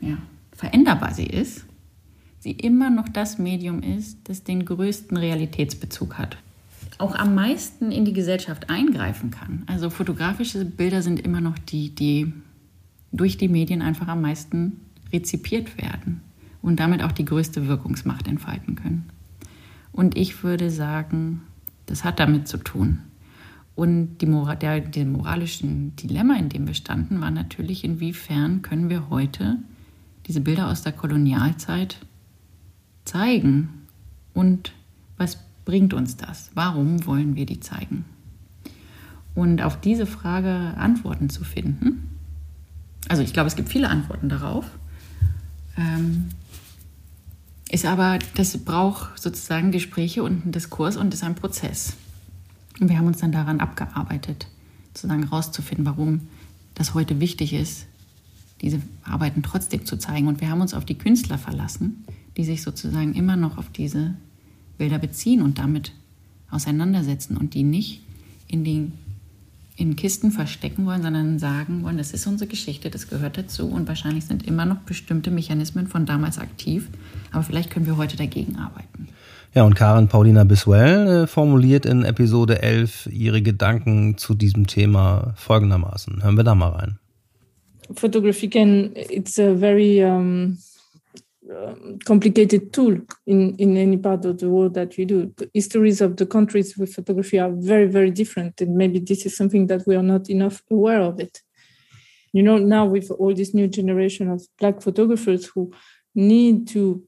ja, 0.00 0.18
veränderbar 0.52 1.14
sie 1.14 1.26
ist, 1.26 1.64
sie 2.38 2.52
immer 2.52 2.90
noch 2.90 3.08
das 3.08 3.38
Medium 3.38 3.82
ist, 3.82 4.18
das 4.24 4.44
den 4.44 4.64
größten 4.64 5.16
Realitätsbezug 5.16 6.18
hat. 6.18 6.36
Auch 6.98 7.14
am 7.14 7.34
meisten 7.34 7.92
in 7.92 8.04
die 8.04 8.12
Gesellschaft 8.12 8.68
eingreifen 8.68 9.30
kann. 9.30 9.62
Also 9.66 9.90
fotografische 9.90 10.64
Bilder 10.64 11.02
sind 11.02 11.20
immer 11.20 11.40
noch 11.40 11.58
die, 11.58 11.94
die 11.94 12.32
durch 13.12 13.36
die 13.36 13.48
Medien 13.48 13.82
einfach 13.82 14.08
am 14.08 14.20
meisten 14.20 14.80
rezipiert 15.12 15.78
werden 15.78 16.20
und 16.62 16.78
damit 16.78 17.02
auch 17.02 17.12
die 17.12 17.24
größte 17.24 17.66
Wirkungsmacht 17.68 18.28
entfalten 18.28 18.76
können. 18.76 19.10
Und 19.92 20.16
ich 20.16 20.42
würde 20.42 20.70
sagen, 20.70 21.42
das 21.86 22.04
hat 22.04 22.20
damit 22.20 22.48
zu 22.48 22.58
tun. 22.58 23.00
Und 23.74 24.18
die, 24.18 24.26
Mora 24.26 24.56
der, 24.56 24.80
der 24.80 25.06
moralischen 25.06 25.96
Dilemma, 25.96 26.36
in 26.36 26.48
dem 26.48 26.66
wir 26.66 26.74
standen, 26.74 27.20
war 27.20 27.30
natürlich, 27.30 27.82
inwiefern 27.82 28.62
können 28.62 28.90
wir 28.90 29.08
heute 29.08 29.58
diese 30.30 30.40
Bilder 30.40 30.68
aus 30.68 30.82
der 30.82 30.92
Kolonialzeit 30.92 31.96
zeigen 33.04 33.88
und 34.32 34.70
was 35.16 35.38
bringt 35.64 35.92
uns 35.92 36.16
das? 36.16 36.52
Warum 36.54 37.04
wollen 37.04 37.34
wir 37.34 37.46
die 37.46 37.58
zeigen? 37.58 38.04
Und 39.34 39.60
auf 39.60 39.80
diese 39.80 40.06
Frage 40.06 40.74
Antworten 40.76 41.30
zu 41.30 41.42
finden, 41.42 42.16
also 43.08 43.24
ich 43.24 43.32
glaube, 43.32 43.48
es 43.48 43.56
gibt 43.56 43.70
viele 43.70 43.88
Antworten 43.88 44.28
darauf, 44.28 44.66
ähm, 45.76 46.28
ist 47.68 47.84
aber, 47.84 48.20
das 48.36 48.56
braucht 48.58 49.18
sozusagen 49.18 49.72
Gespräche 49.72 50.22
und 50.22 50.42
einen 50.42 50.52
Diskurs 50.52 50.96
und 50.96 51.12
ist 51.12 51.24
ein 51.24 51.34
Prozess. 51.34 51.94
Und 52.78 52.88
wir 52.88 52.98
haben 52.98 53.08
uns 53.08 53.18
dann 53.18 53.32
daran 53.32 53.58
abgearbeitet, 53.58 54.46
sozusagen 54.94 55.24
herauszufinden, 55.24 55.86
warum 55.86 56.28
das 56.74 56.94
heute 56.94 57.18
wichtig 57.18 57.52
ist, 57.52 57.88
diese 58.60 58.80
Arbeiten 59.04 59.42
trotzdem 59.42 59.84
zu 59.84 59.96
zeigen. 59.96 60.28
Und 60.28 60.40
wir 60.40 60.50
haben 60.50 60.60
uns 60.60 60.74
auf 60.74 60.84
die 60.84 60.98
Künstler 60.98 61.38
verlassen, 61.38 62.04
die 62.36 62.44
sich 62.44 62.62
sozusagen 62.62 63.14
immer 63.14 63.36
noch 63.36 63.58
auf 63.58 63.70
diese 63.70 64.14
Bilder 64.78 64.98
beziehen 64.98 65.42
und 65.42 65.58
damit 65.58 65.92
auseinandersetzen 66.50 67.36
und 67.36 67.54
die 67.54 67.62
nicht 67.62 68.02
in 68.48 68.64
den 68.64 68.92
in 69.76 69.96
Kisten 69.96 70.30
verstecken 70.30 70.84
wollen, 70.84 71.02
sondern 71.02 71.38
sagen 71.38 71.82
wollen, 71.82 71.96
das 71.96 72.12
ist 72.12 72.26
unsere 72.26 72.50
Geschichte, 72.50 72.90
das 72.90 73.08
gehört 73.08 73.38
dazu 73.38 73.66
und 73.66 73.88
wahrscheinlich 73.88 74.26
sind 74.26 74.46
immer 74.46 74.66
noch 74.66 74.76
bestimmte 74.80 75.30
Mechanismen 75.30 75.86
von 75.86 76.04
damals 76.04 76.38
aktiv, 76.38 76.90
aber 77.32 77.42
vielleicht 77.42 77.70
können 77.70 77.86
wir 77.86 77.96
heute 77.96 78.18
dagegen 78.18 78.56
arbeiten. 78.56 79.08
Ja, 79.54 79.64
und 79.64 79.74
Karen 79.74 80.08
Paulina 80.08 80.44
Biswell 80.44 81.22
äh, 81.22 81.26
formuliert 81.26 81.86
in 81.86 82.04
Episode 82.04 82.62
11 82.62 83.08
ihre 83.10 83.40
Gedanken 83.40 84.18
zu 84.18 84.34
diesem 84.34 84.66
Thema 84.66 85.32
folgendermaßen. 85.36 86.22
Hören 86.22 86.36
wir 86.36 86.44
da 86.44 86.54
mal 86.54 86.68
rein. 86.68 86.98
Photography 87.96 88.48
can 88.48 88.92
it's 88.94 89.38
a 89.38 89.54
very 89.54 90.02
um, 90.02 90.58
um, 91.54 91.98
complicated 92.04 92.72
tool 92.72 92.96
in 93.26 93.56
in 93.56 93.76
any 93.76 93.96
part 93.96 94.24
of 94.24 94.38
the 94.38 94.48
world 94.48 94.74
that 94.74 94.96
you 94.98 95.04
do. 95.04 95.32
The 95.36 95.50
histories 95.54 96.00
of 96.00 96.16
the 96.16 96.26
countries 96.26 96.76
with 96.76 96.94
photography 96.94 97.38
are 97.38 97.50
very 97.52 97.86
very 97.86 98.10
different 98.10 98.60
and 98.60 98.76
maybe 98.76 98.98
this 98.98 99.26
is 99.26 99.36
something 99.36 99.66
that 99.66 99.86
we 99.86 99.96
are 99.96 100.02
not 100.02 100.30
enough 100.30 100.62
aware 100.70 101.00
of 101.00 101.20
it. 101.20 101.40
You 102.32 102.42
know 102.42 102.58
now 102.58 102.86
with 102.86 103.10
all 103.10 103.34
this 103.34 103.54
new 103.54 103.66
generation 103.68 104.30
of 104.30 104.46
black 104.58 104.80
photographers 104.80 105.46
who 105.46 105.72
need 106.14 106.68
to 106.68 107.02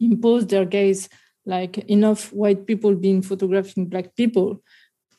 impose 0.00 0.46
their 0.46 0.64
gaze 0.64 1.08
like 1.46 1.78
enough 1.78 2.32
white 2.32 2.66
people 2.66 2.94
being 2.94 3.22
photographing 3.22 3.86
black 3.86 4.14
people 4.14 4.62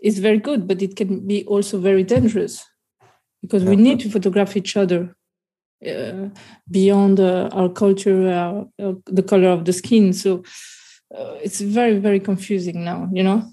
is 0.02 0.20
very 0.20 0.38
good 0.38 0.68
but 0.68 0.82
it 0.82 0.96
can 0.96 1.26
be 1.28 1.44
also 1.46 1.80
very 1.80 2.04
dangerous 2.04 2.66
because 3.42 3.64
we 3.64 3.76
need 3.76 4.00
to 4.02 4.10
photograph 4.10 4.56
each 4.56 4.78
other 4.78 5.16
uh, 5.88 6.30
beyond 6.70 7.20
uh, 7.20 7.50
our 7.52 7.70
culture, 7.70 8.28
uh, 8.30 8.94
the 9.06 9.24
color 9.24 9.50
of 9.50 9.66
the 9.66 9.74
skin. 9.74 10.14
So 10.14 10.44
uh, 11.16 11.36
it's 11.42 11.60
very, 11.60 11.98
very 11.98 12.20
confusing 12.20 12.84
now, 12.84 13.10
you 13.12 13.24
know. 13.24 13.50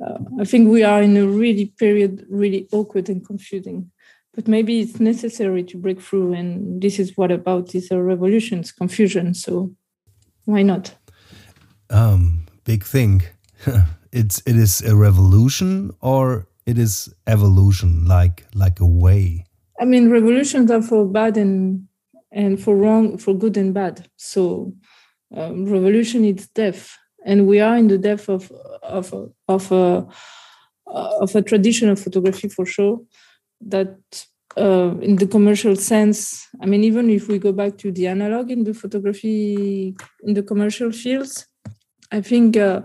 Uh, 0.00 0.18
I 0.40 0.44
think 0.44 0.68
we 0.68 0.82
are 0.82 1.02
in 1.02 1.16
a 1.16 1.26
really 1.26 1.66
period, 1.78 2.26
really 2.28 2.68
awkward 2.72 3.08
and 3.08 3.26
confusing. 3.26 3.90
But 4.34 4.48
maybe 4.48 4.80
it's 4.80 4.98
necessary 4.98 5.62
to 5.64 5.76
break 5.76 6.00
through, 6.00 6.32
and 6.32 6.80
this 6.80 6.98
is 6.98 7.16
what 7.16 7.30
about 7.30 7.68
these 7.68 7.90
revolutions, 7.90 8.72
confusion. 8.72 9.34
So 9.34 9.74
why 10.46 10.62
not? 10.62 10.94
Um, 11.90 12.46
big 12.64 12.82
thing. 12.84 13.22
it's 14.12 14.42
it 14.46 14.56
is 14.56 14.80
a 14.82 14.96
revolution 14.96 15.90
or 16.00 16.46
it 16.66 16.78
is 16.78 17.12
evolution 17.26 18.06
like 18.06 18.46
like 18.54 18.80
a 18.80 18.86
way. 18.86 19.46
I 19.80 19.84
mean 19.84 20.10
revolutions 20.10 20.70
are 20.70 20.82
for 20.82 21.06
bad 21.06 21.36
and 21.36 21.88
and 22.30 22.62
for 22.62 22.76
wrong 22.76 23.18
for 23.18 23.34
good 23.34 23.56
and 23.56 23.74
bad. 23.74 24.08
So 24.16 24.72
um, 25.34 25.66
revolution 25.66 26.24
is 26.24 26.48
death. 26.48 26.96
And 27.24 27.46
we 27.46 27.60
are 27.60 27.76
in 27.76 27.88
the 27.88 27.98
depth 27.98 28.28
of 28.28 28.50
of 28.82 29.14
of 29.48 29.72
a 29.72 30.06
of 30.86 31.34
a 31.34 31.42
tradition 31.42 31.88
of 31.88 32.00
photography 32.00 32.48
for 32.48 32.66
sure 32.66 33.00
that 33.60 33.96
uh, 34.56 34.94
in 35.00 35.16
the 35.16 35.26
commercial 35.26 35.74
sense 35.76 36.46
i 36.60 36.66
mean 36.66 36.84
even 36.84 37.08
if 37.08 37.28
we 37.28 37.38
go 37.38 37.52
back 37.52 37.78
to 37.78 37.90
the 37.90 38.06
analog 38.06 38.50
in 38.50 38.64
the 38.64 38.74
photography 38.74 39.94
in 40.24 40.34
the 40.34 40.42
commercial 40.42 40.92
fields 40.92 41.46
i 42.10 42.20
think 42.20 42.56
uh, 42.56 42.82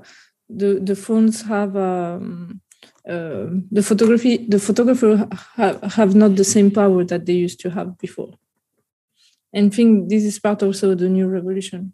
the 0.48 0.80
the 0.82 0.96
phones 0.96 1.42
have 1.42 1.76
um, 1.76 2.62
uh, 3.08 3.48
the 3.72 3.82
photography 3.82 4.38
the 4.38 4.60
photographer 4.60 5.28
ha- 5.32 5.80
have 5.96 6.14
not 6.16 6.36
the 6.36 6.44
same 6.44 6.70
power 6.72 7.04
that 7.06 7.26
they 7.26 7.34
used 7.34 7.60
to 7.62 7.70
have 7.70 7.98
before. 7.98 8.34
And 9.54 9.74
think 9.74 10.10
this 10.10 10.24
is 10.24 10.40
part 10.40 10.62
also 10.62 10.92
of 10.92 11.00
the 11.00 11.08
new 11.10 11.28
revolution. 11.28 11.94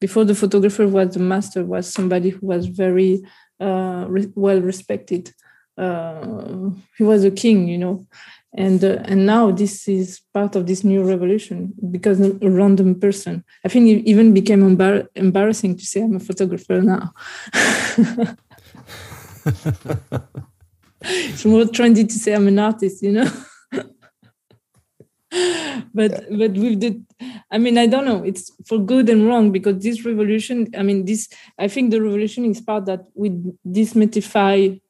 Before 0.00 0.24
the 0.24 0.36
photographer 0.36 0.86
was 0.86 1.14
the 1.14 1.20
master 1.20 1.64
was 1.64 1.92
somebody 1.92 2.30
who 2.30 2.46
was 2.46 2.66
very 2.66 3.22
uh, 3.60 4.06
re- 4.08 4.32
well 4.34 4.60
respected. 4.60 5.34
Uh, 5.76 6.70
he 6.96 7.02
was 7.02 7.24
a 7.24 7.30
king 7.30 7.68
you 7.68 7.78
know. 7.78 8.06
And 8.54 8.84
uh, 8.84 8.98
and 9.04 9.26
now 9.26 9.50
this 9.50 9.88
is 9.88 10.20
part 10.32 10.54
of 10.56 10.66
this 10.66 10.84
new 10.84 11.02
revolution 11.02 11.72
because 11.90 12.20
a 12.20 12.50
random 12.50 13.00
person. 13.00 13.44
I 13.64 13.68
think 13.68 13.88
it 13.88 14.04
even 14.08 14.32
became 14.34 14.60
embar- 14.60 15.08
embarrassing 15.16 15.78
to 15.78 15.84
say 15.84 16.02
i'm 16.02 16.16
a 16.16 16.20
photographer 16.20 16.80
now 16.82 17.14
it's 21.04 21.44
more 21.44 21.64
trendy 21.64 22.08
to 22.08 22.14
say 22.14 22.34
I'm 22.34 22.48
an 22.48 22.58
artist, 22.58 23.02
you 23.02 23.12
know. 23.12 23.30
but 25.94 26.10
yeah. 26.10 26.20
but 26.30 26.52
with 26.52 26.80
the 26.80 27.00
I 27.50 27.58
mean 27.58 27.78
I 27.78 27.86
don't 27.86 28.04
know 28.04 28.22
it's 28.22 28.50
for 28.66 28.78
good 28.78 29.08
and 29.08 29.26
wrong 29.26 29.50
because 29.50 29.82
this 29.82 30.04
revolution 30.04 30.68
I 30.76 30.82
mean 30.82 31.06
this 31.06 31.28
I 31.58 31.68
think 31.68 31.90
the 31.90 32.02
revolution 32.02 32.44
is 32.44 32.60
part 32.60 32.84
that 32.86 33.06
we 33.14 33.30
demystify 33.66 34.80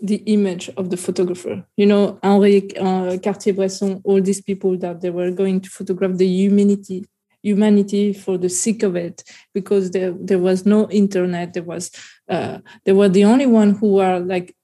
the 0.00 0.16
image 0.26 0.70
of 0.76 0.88
the 0.90 0.96
photographer 0.96 1.64
you 1.76 1.86
know 1.86 2.18
Henri 2.22 2.76
uh, 2.78 3.18
Cartier-Bresson 3.22 4.00
all 4.04 4.20
these 4.22 4.40
people 4.40 4.78
that 4.78 5.02
they 5.02 5.10
were 5.10 5.30
going 5.30 5.60
to 5.60 5.68
photograph 5.68 6.16
the 6.16 6.26
humanity 6.26 7.06
humanity 7.42 8.12
for 8.12 8.38
the 8.38 8.48
sake 8.48 8.82
of 8.82 8.96
it 8.96 9.22
because 9.52 9.90
there 9.90 10.12
there 10.12 10.38
was 10.38 10.64
no 10.64 10.88
internet 10.90 11.52
there 11.52 11.62
was 11.62 11.90
uh, 12.28 12.58
they 12.84 12.92
were 12.92 13.10
the 13.10 13.24
only 13.24 13.46
one 13.46 13.74
who 13.74 13.98
are 13.98 14.20
like 14.20 14.56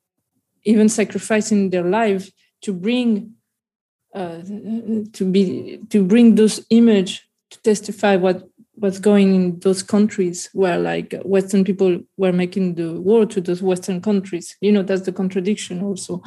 even 0.64 0.88
sacrificing 0.88 1.70
their 1.70 1.84
life 1.84 2.30
to 2.62 2.72
bring 2.72 3.34
uh, 4.14 4.42
to 5.12 5.24
be 5.30 5.80
to 5.88 6.04
bring 6.04 6.34
those 6.34 6.64
image 6.70 7.26
to 7.50 7.60
testify 7.62 8.16
what 8.16 8.46
what's 8.74 8.98
going 8.98 9.34
in 9.34 9.58
those 9.60 9.82
countries 9.82 10.48
where 10.52 10.78
like 10.78 11.14
western 11.24 11.64
people 11.64 12.00
were 12.16 12.32
making 12.32 12.74
the 12.74 13.00
war 13.00 13.26
to 13.26 13.40
those 13.40 13.62
western 13.62 14.00
countries. 14.00 14.56
You 14.60 14.72
know 14.72 14.82
that's 14.82 15.02
the 15.02 15.12
contradiction 15.12 15.82
also. 15.82 16.22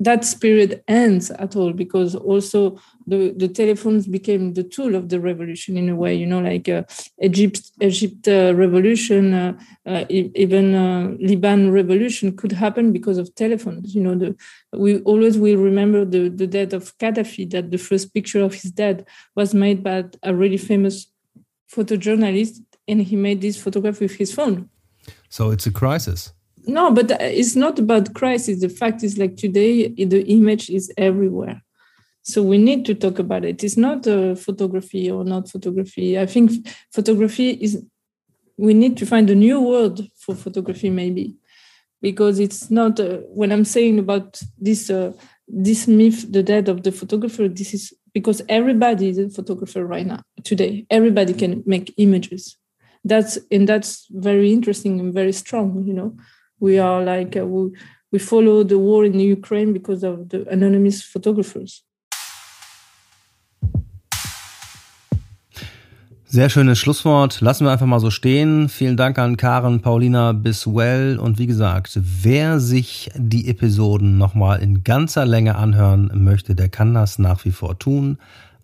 That 0.00 0.24
spirit 0.24 0.82
ends 0.88 1.30
at 1.30 1.54
all 1.54 1.72
because 1.72 2.14
also 2.14 2.80
the, 3.06 3.32
the 3.36 3.48
telephones 3.48 4.06
became 4.06 4.54
the 4.54 4.62
tool 4.62 4.94
of 4.94 5.08
the 5.08 5.20
revolution 5.20 5.76
in 5.76 5.88
a 5.88 5.96
way 5.96 6.14
you 6.14 6.26
know 6.26 6.40
like 6.40 6.68
uh, 6.68 6.82
egypt 7.22 7.70
egypt 7.80 8.28
uh, 8.28 8.52
revolution 8.54 9.34
uh, 9.34 9.52
uh 9.86 10.04
even 10.08 10.74
uh, 10.74 11.14
liban 11.20 11.70
revolution 11.70 12.36
could 12.36 12.52
happen 12.52 12.92
because 12.92 13.18
of 13.18 13.34
telephones 13.34 13.94
you 13.94 14.02
know 14.02 14.14
the, 14.14 14.36
we 14.72 15.00
always 15.00 15.38
will 15.38 15.56
remember 15.56 16.04
the, 16.04 16.28
the 16.28 16.46
death 16.46 16.72
of 16.72 16.96
gaddafi 16.98 17.48
that 17.50 17.70
the 17.70 17.78
first 17.78 18.12
picture 18.14 18.42
of 18.42 18.54
his 18.54 18.70
death 18.70 19.02
was 19.34 19.54
made 19.54 19.82
by 19.82 20.04
a 20.22 20.34
really 20.34 20.58
famous 20.58 21.06
photojournalist 21.72 22.60
and 22.88 23.02
he 23.02 23.16
made 23.16 23.40
this 23.40 23.60
photograph 23.60 24.00
with 24.00 24.16
his 24.16 24.32
phone. 24.32 24.68
So 25.28 25.50
it's 25.50 25.66
a 25.66 25.70
crisis. 25.70 26.32
No 26.66 26.90
but 26.90 27.10
it's 27.20 27.56
not 27.56 27.78
about 27.78 28.14
crisis. 28.14 28.60
The 28.60 28.68
fact 28.68 29.02
is 29.02 29.16
like 29.16 29.36
today 29.36 29.88
the 29.88 30.22
image 30.26 30.68
is 30.68 30.92
everywhere 30.96 31.62
so 32.32 32.42
we 32.42 32.58
need 32.58 32.84
to 32.86 32.94
talk 32.94 33.18
about 33.18 33.44
it. 33.44 33.62
It's 33.64 33.76
not 33.76 34.06
uh, 34.06 34.34
photography 34.34 35.10
or 35.10 35.24
not 35.24 35.48
photography. 35.48 36.18
I 36.18 36.26
think 36.26 36.68
photography 36.92 37.50
is 37.50 37.82
we 38.56 38.74
need 38.74 38.96
to 38.98 39.06
find 39.06 39.30
a 39.30 39.34
new 39.34 39.60
word 39.60 40.00
for 40.16 40.34
photography 40.34 40.90
maybe. 40.90 41.36
Because 42.02 42.38
it's 42.38 42.70
not 42.70 42.98
uh, 42.98 43.18
when 43.40 43.52
i'm 43.52 43.64
saying 43.64 43.98
about 43.98 44.40
this 44.58 44.88
uh, 44.88 45.12
this 45.46 45.86
myth 45.86 46.32
the 46.32 46.42
death 46.42 46.68
of 46.68 46.82
the 46.82 46.92
photographer 46.92 47.46
this 47.46 47.74
is 47.74 47.92
because 48.12 48.42
everybody 48.48 49.08
is 49.08 49.18
a 49.18 49.28
photographer 49.28 49.84
right 49.84 50.06
now 50.06 50.22
today. 50.44 50.86
Everybody 50.90 51.32
can 51.34 51.62
make 51.66 51.94
images. 51.96 52.56
That's 53.04 53.38
and 53.50 53.68
that's 53.68 54.06
very 54.10 54.52
interesting 54.52 55.00
and 55.00 55.12
very 55.14 55.32
strong 55.32 55.84
you 55.86 55.94
know. 55.94 56.16
We 56.58 56.78
are 56.78 57.02
like 57.02 57.36
uh, 57.36 57.46
we, 57.46 57.70
we 58.12 58.18
follow 58.18 58.62
the 58.62 58.78
war 58.78 59.04
in 59.04 59.18
Ukraine 59.18 59.72
because 59.72 60.02
of 60.02 60.28
the 60.28 60.46
anonymous 60.48 61.02
photographers. 61.02 61.82
Sehr 66.32 66.48
schönes 66.48 66.78
Schlusswort. 66.78 67.40
Lassen 67.40 67.64
wir 67.64 67.72
einfach 67.72 67.86
mal 67.86 67.98
so 67.98 68.12
stehen. 68.12 68.68
Vielen 68.68 68.96
Dank 68.96 69.18
an 69.18 69.36
Karen 69.36 69.80
Paulina 69.80 70.30
Biswell. 70.30 71.18
Und 71.18 71.40
wie 71.40 71.48
gesagt, 71.48 71.98
wer 72.00 72.60
sich 72.60 73.10
die 73.16 73.48
Episoden 73.48 74.16
nochmal 74.16 74.60
in 74.60 74.84
ganzer 74.84 75.26
Länge 75.26 75.56
anhören 75.56 76.08
möchte, 76.14 76.54
der 76.54 76.68
kann 76.68 76.94
das 76.94 77.18
nach 77.18 77.44
wie 77.44 77.50
vor 77.50 77.80
tun. 77.80 78.18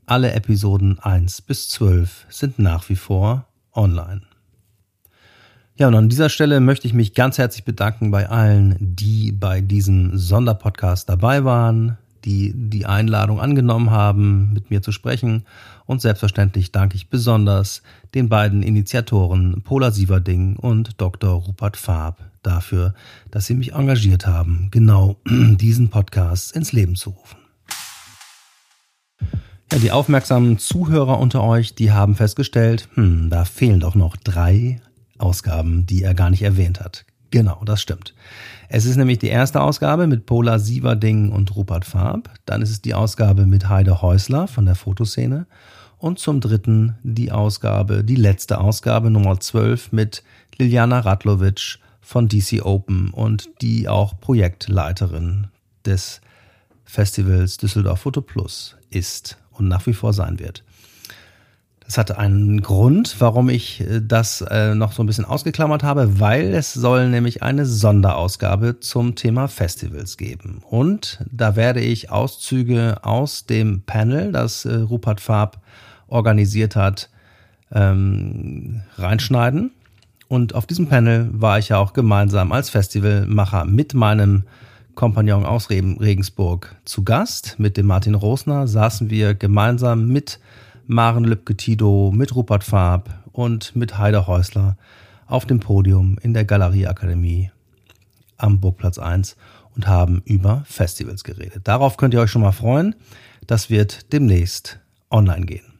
Alle 0.07 0.31
Episoden 0.31 1.01
1 1.01 1.43
bis 1.43 1.69
12 1.71 2.27
sind 2.29 2.61
nach 2.61 2.89
wie 2.89 2.95
vor 2.95 3.49
online. 3.75 4.23
Ja, 5.75 5.89
und 5.89 5.97
an 5.97 6.09
dieser 6.09 6.29
Stelle 6.29 6.61
möchte 6.61 6.87
ich 6.87 6.95
mich 6.95 7.15
ganz 7.15 7.37
herzlich 7.37 7.65
bedanken 7.65 8.13
bei 8.13 8.29
allen, 8.29 8.77
die 8.79 9.33
bei 9.33 9.61
diesem 9.61 10.17
Sonderpodcast 10.17 11.09
dabei 11.09 11.43
waren, 11.43 11.99
die 12.27 12.53
die 12.55 12.85
Einladung 12.85 13.41
angenommen 13.41 13.91
haben, 13.91 14.53
mit 14.53 14.71
mir 14.71 14.83
zu 14.83 14.93
sprechen. 14.93 15.45
Und 15.87 16.03
selbstverständlich 16.03 16.73
danke 16.73 16.97
ich 16.97 17.09
besonders 17.09 17.83
den 18.15 18.29
beiden 18.29 18.63
Initiatoren 18.63 19.63
Pola 19.63 19.93
Sieverding 19.93 20.57
und 20.57 21.01
Dr. 21.01 21.31
Rupert 21.31 21.77
Farb 21.77 22.19
dafür, 22.43 22.95
dass 23.31 23.47
sie 23.47 23.55
mich 23.55 23.73
engagiert 23.73 24.27
haben, 24.27 24.69
genau 24.71 25.17
diesen 25.27 25.89
Podcast 25.89 26.55
ins 26.55 26.73
Leben 26.73 26.97
zu 26.97 27.11
rufen. 27.11 27.39
Ja, 29.73 29.79
die 29.79 29.91
aufmerksamen 29.91 30.59
Zuhörer 30.59 31.19
unter 31.19 31.43
euch, 31.43 31.75
die 31.75 31.93
haben 31.93 32.15
festgestellt, 32.15 32.89
hm, 32.95 33.31
da 33.31 33.45
fehlen 33.45 33.81
doch 33.81 33.95
noch 33.95 34.17
drei 34.17 34.81
Ausgaben, 35.19 35.87
die 35.87 36.03
er 36.03 36.15
gar 36.15 36.31
nicht 36.31 36.43
erwähnt 36.43 36.81
hat. 36.81 37.05
Genau, 37.31 37.63
das 37.65 37.83
stimmt. 37.83 38.15
Es 38.69 38.85
ist 38.85 38.97
nämlich 38.97 39.19
die 39.19 39.29
erste 39.29 39.61
Ausgabe 39.61 40.07
mit 40.07 40.27
Pola 40.27 40.59
Sieverding 40.59 41.31
und 41.31 41.55
Rupert 41.55 41.85
Farb. 41.85 42.31
Dann 42.47 42.63
ist 42.63 42.71
es 42.71 42.83
die 42.83 42.95
Ausgabe 42.95 43.47
mit 43.47 43.69
Heide 43.69 44.03
Häusler 44.03 44.49
von 44.49 44.67
der 44.67 44.75
Fotoszene. 44.75 45.47
Und 45.99 46.19
zum 46.19 46.41
dritten 46.41 46.97
die 47.03 47.33
Ausgabe, 47.33 48.05
die 48.05 48.17
letzte 48.17 48.61
Ausgabe 48.61 49.11
Nummer 49.11 49.41
12 49.41 49.93
mit 49.93 50.23
Liliana 50.59 51.01
Radlovic 51.01 51.79
von 52.01 52.29
DC 52.29 52.65
Open 52.65 53.11
und 53.11 53.49
die 53.63 53.89
auch 53.89 54.21
Projektleiterin 54.21 55.49
des 55.85 56.21
Festivals 56.85 57.57
Düsseldorf 57.57 58.01
Foto 58.01 58.21
Plus 58.21 58.77
ist 58.91 59.39
und 59.53 59.69
nach 59.69 59.87
wie 59.87 59.95
vor 59.95 60.13
sein 60.13 60.39
wird. 60.39 60.65
Das 61.87 61.99
hatte 61.99 62.19
einen 62.19 62.63
Grund, 62.63 63.17
warum 63.21 63.49
ich 63.49 63.81
äh, 63.81 64.01
das 64.03 64.41
äh, 64.41 64.75
noch 64.75 64.93
so 64.93 65.03
ein 65.03 65.07
bisschen 65.07 65.25
ausgeklammert 65.25 65.85
habe, 65.85 66.19
weil 66.21 66.53
es 66.53 66.75
soll 66.75 67.09
nämlich 67.09 67.43
eine 67.43 67.65
Sonderausgabe 67.65 68.81
zum 68.81 69.15
Thema 69.15 69.47
Festivals 69.47 70.17
geben. 70.17 70.63
Und 70.69 71.25
da 71.31 71.55
werde 71.55 71.81
ich 71.81 72.11
Auszüge 72.11 72.99
aus 73.03 73.47
dem 73.47 73.83
Panel, 73.83 74.33
das 74.33 74.65
äh, 74.65 74.75
Rupert 74.75 75.21
Farb 75.21 75.61
organisiert 76.09 76.75
hat, 76.75 77.09
ähm, 77.73 78.83
reinschneiden. 78.99 79.71
Und 80.29 80.57
auf 80.57 80.67
diesem 80.67 80.89
Panel 80.89 81.29
war 81.33 81.59
ich 81.61 81.69
ja 81.69 81.79
auch 81.79 81.93
gemeinsam 81.93 82.51
als 82.51 82.69
Festivalmacher 82.69 83.65
mit 83.65 83.95
meinem 83.95 84.43
Kompagnon 84.97 85.45
aus 85.45 85.71
Regensburg 85.71 86.75
zu 86.85 87.05
Gast. 87.05 87.57
Mit 87.59 87.77
dem 87.77 87.87
Martin 87.87 88.15
Rosner 88.15 88.67
saßen 88.67 89.09
wir 89.09 89.35
gemeinsam 89.35 90.09
mit 90.09 90.41
Maren 90.89 91.25
Lübke-Tido, 91.25 92.13
mit 92.15 92.35
Rupert 92.35 92.63
Farb 92.63 93.11
und 93.33 93.75
mit 93.75 93.99
Heider 93.99 94.27
Häusler 94.27 94.77
auf 95.27 95.45
dem 95.45 95.59
Podium 95.59 96.17
in 96.23 96.33
der 96.33 96.45
Galerieakademie 96.45 97.51
am 98.37 98.61
Burgplatz 98.61 98.99
1 98.99 99.37
und 99.75 99.89
haben 99.89 100.23
über 100.25 100.63
Festivals 100.67 101.25
geredet. 101.25 101.63
Darauf 101.65 101.97
könnt 101.97 102.15
ihr 102.15 102.21
euch 102.21 102.31
schon 102.31 102.43
mal 102.43 102.53
freuen. 102.53 102.95
Das 103.47 103.69
wird 103.69 104.13
demnächst 104.13 104.79
online 105.11 105.47
gehen. 105.47 105.76